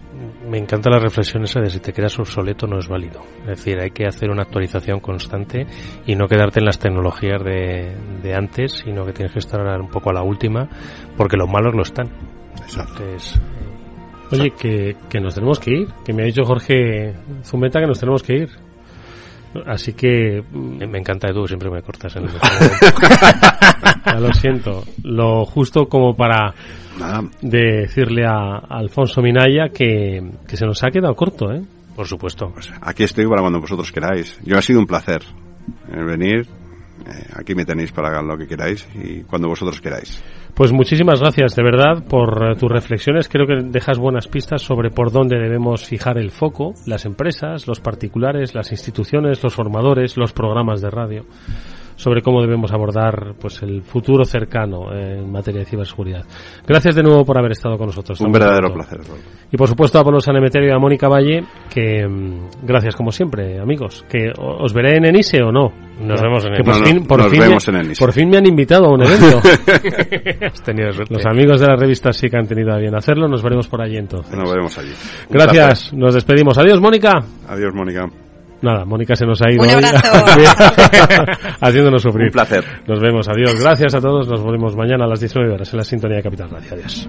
me 0.48 0.58
encanta 0.58 0.90
la 0.90 0.98
reflexión 0.98 1.44
esa 1.44 1.60
de 1.60 1.70
si 1.70 1.78
te 1.78 1.92
quedas 1.92 2.18
obsoleto 2.18 2.66
no 2.66 2.78
es 2.78 2.88
válido. 2.88 3.22
Es 3.42 3.58
decir, 3.58 3.78
hay 3.80 3.92
que 3.92 4.04
hacer 4.04 4.30
una 4.30 4.42
actualización 4.42 4.98
constante 4.98 5.64
y 6.06 6.16
no 6.16 6.26
quedarte 6.26 6.58
en 6.58 6.66
las 6.66 6.80
tecnologías 6.80 7.42
de, 7.44 7.96
de 8.20 8.34
antes, 8.34 8.82
sino 8.84 9.06
que 9.06 9.12
tienes 9.12 9.32
que 9.32 9.38
estar 9.38 9.60
un 9.80 9.90
poco 9.90 10.10
a 10.10 10.12
la 10.12 10.22
última, 10.22 10.68
porque 11.16 11.36
los 11.36 11.48
malos 11.48 11.74
lo 11.74 11.82
están. 11.82 12.08
Exacto. 12.62 13.04
Entonces, 13.04 13.40
Oye, 14.32 14.50
que, 14.50 14.96
que 15.08 15.20
nos 15.20 15.34
tenemos 15.34 15.60
que 15.60 15.70
ir, 15.70 15.88
que 16.04 16.12
me 16.12 16.22
ha 16.22 16.26
dicho 16.26 16.44
Jorge 16.44 17.14
Zumeta 17.44 17.80
que 17.80 17.86
nos 17.86 18.00
tenemos 18.00 18.22
que 18.22 18.34
ir. 18.34 18.48
Así 19.66 19.94
que 19.94 20.42
me 20.52 20.98
encanta 20.98 21.28
Edu, 21.30 21.46
siempre 21.46 21.70
me 21.70 21.80
cortas 21.80 22.14
en 22.16 22.24
el 22.24 22.30
ya 24.04 24.20
lo 24.20 24.32
siento. 24.34 24.84
Lo 25.02 25.44
justo 25.46 25.86
como 25.88 26.14
para 26.14 26.52
Nada. 26.98 27.22
decirle 27.40 28.26
a, 28.26 28.58
a 28.58 28.78
Alfonso 28.78 29.22
Minaya 29.22 29.68
que, 29.72 30.22
que, 30.46 30.56
se 30.56 30.66
nos 30.66 30.82
ha 30.84 30.90
quedado 30.90 31.14
corto, 31.14 31.52
¿eh? 31.52 31.62
Por 31.94 32.06
supuesto. 32.06 32.50
Pues 32.52 32.70
aquí 32.82 33.04
estoy 33.04 33.26
para 33.26 33.40
cuando 33.40 33.60
vosotros 33.60 33.90
queráis. 33.90 34.38
Yo 34.44 34.58
ha 34.58 34.62
sido 34.62 34.78
un 34.80 34.86
placer 34.86 35.22
eh, 35.88 36.04
venir. 36.04 36.46
Eh, 37.04 37.26
aquí 37.34 37.54
me 37.54 37.64
tenéis 37.64 37.92
para 37.92 38.22
lo 38.22 38.36
que 38.36 38.46
queráis 38.46 38.86
y 38.94 39.22
cuando 39.22 39.48
vosotros 39.48 39.80
queráis. 39.80 40.22
Pues 40.54 40.72
muchísimas 40.72 41.20
gracias 41.20 41.54
de 41.54 41.62
verdad 41.62 42.04
por 42.08 42.52
eh, 42.52 42.56
tus 42.56 42.70
reflexiones. 42.70 43.28
Creo 43.28 43.46
que 43.46 43.68
dejas 43.68 43.98
buenas 43.98 44.28
pistas 44.28 44.62
sobre 44.62 44.90
por 44.90 45.12
dónde 45.12 45.38
debemos 45.38 45.84
fijar 45.84 46.18
el 46.18 46.30
foco, 46.30 46.74
las 46.86 47.04
empresas, 47.04 47.66
los 47.66 47.80
particulares, 47.80 48.54
las 48.54 48.72
instituciones, 48.72 49.42
los 49.42 49.54
formadores, 49.54 50.16
los 50.16 50.32
programas 50.32 50.80
de 50.80 50.90
radio 50.90 51.26
sobre 51.96 52.22
cómo 52.22 52.40
debemos 52.40 52.72
abordar 52.72 53.34
pues 53.40 53.62
el 53.62 53.82
futuro 53.82 54.24
cercano 54.24 54.92
en 54.92 55.30
materia 55.30 55.60
de 55.60 55.66
ciberseguridad. 55.66 56.24
Gracias 56.66 56.94
de 56.94 57.02
nuevo 57.02 57.24
por 57.24 57.38
haber 57.38 57.52
estado 57.52 57.76
con 57.76 57.86
nosotros. 57.86 58.20
Un 58.20 58.32
verdadero 58.32 58.72
placer. 58.72 59.00
Y 59.50 59.56
por 59.56 59.68
supuesto 59.68 59.98
a 59.98 60.04
Pablo 60.04 60.20
Sanemeterio 60.20 60.68
y 60.68 60.72
a 60.72 60.78
Mónica 60.78 61.08
Valle, 61.08 61.44
que 61.70 62.06
mm, 62.06 62.64
gracias 62.66 62.94
como 62.94 63.10
siempre, 63.10 63.58
amigos. 63.58 64.04
Que 64.08 64.30
os 64.38 64.72
veré 64.72 64.96
en 64.96 65.06
Enise 65.06 65.42
o 65.42 65.50
no. 65.50 65.72
Nos 66.00 66.20
vemos 66.20 66.44
en 66.44 66.54
Enise. 66.54 66.64
Por, 66.64 66.80
no, 66.80 66.86
fin, 66.86 67.06
por, 67.06 67.18
nos 67.18 67.30
fin 67.30 67.40
vemos 67.40 67.68
me, 67.68 67.74
en 67.74 67.84
Enise. 67.86 68.04
por 68.04 68.12
fin 68.12 68.28
me 68.28 68.36
han 68.36 68.46
invitado 68.46 68.86
a 68.86 68.94
un 68.94 69.02
evento. 69.02 69.40
Has 70.46 70.62
tenido 70.62 70.92
suerte. 70.92 71.14
Los 71.14 71.26
amigos 71.26 71.60
de 71.60 71.66
la 71.66 71.76
revista 71.76 72.12
sí 72.12 72.28
que 72.28 72.36
han 72.36 72.46
tenido 72.46 72.72
a 72.72 72.78
bien 72.78 72.94
hacerlo. 72.94 73.28
Nos 73.28 73.42
veremos 73.42 73.68
por 73.68 73.80
allí 73.80 73.96
entonces. 73.96 74.36
Nos 74.36 74.50
veremos 74.50 74.76
allí. 74.78 74.90
Un 74.90 75.32
gracias. 75.32 75.80
Placer. 75.80 75.98
Nos 75.98 76.14
despedimos. 76.14 76.58
Adiós, 76.58 76.80
Mónica. 76.80 77.24
Adiós, 77.48 77.72
Mónica. 77.74 78.06
Nada, 78.62 78.84
Mónica 78.84 79.14
se 79.14 79.26
nos 79.26 79.40
ha 79.42 79.50
ido 79.50 79.62
Un 79.62 79.70
abrazo. 79.70 80.24
haciéndonos 81.60 82.02
sufrir. 82.02 82.26
Un 82.26 82.32
placer. 82.32 82.64
Nos 82.86 83.00
vemos, 83.00 83.28
adiós. 83.28 83.60
Gracias 83.60 83.94
a 83.94 84.00
todos. 84.00 84.28
Nos 84.28 84.42
volvemos 84.42 84.74
mañana 84.76 85.04
a 85.04 85.08
las 85.08 85.20
19 85.20 85.52
horas 85.52 85.72
en 85.72 85.76
la 85.78 85.84
sintonía 85.84 86.16
de 86.16 86.22
Capital 86.22 86.50
Radio. 86.50 86.72
Adiós. 86.72 87.08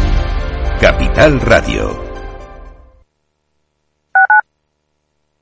Capital 0.81 1.39
Radio. 1.39 1.93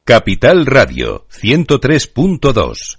Capital 0.03 0.65
Radio 0.65 1.25
103.2 1.29 2.98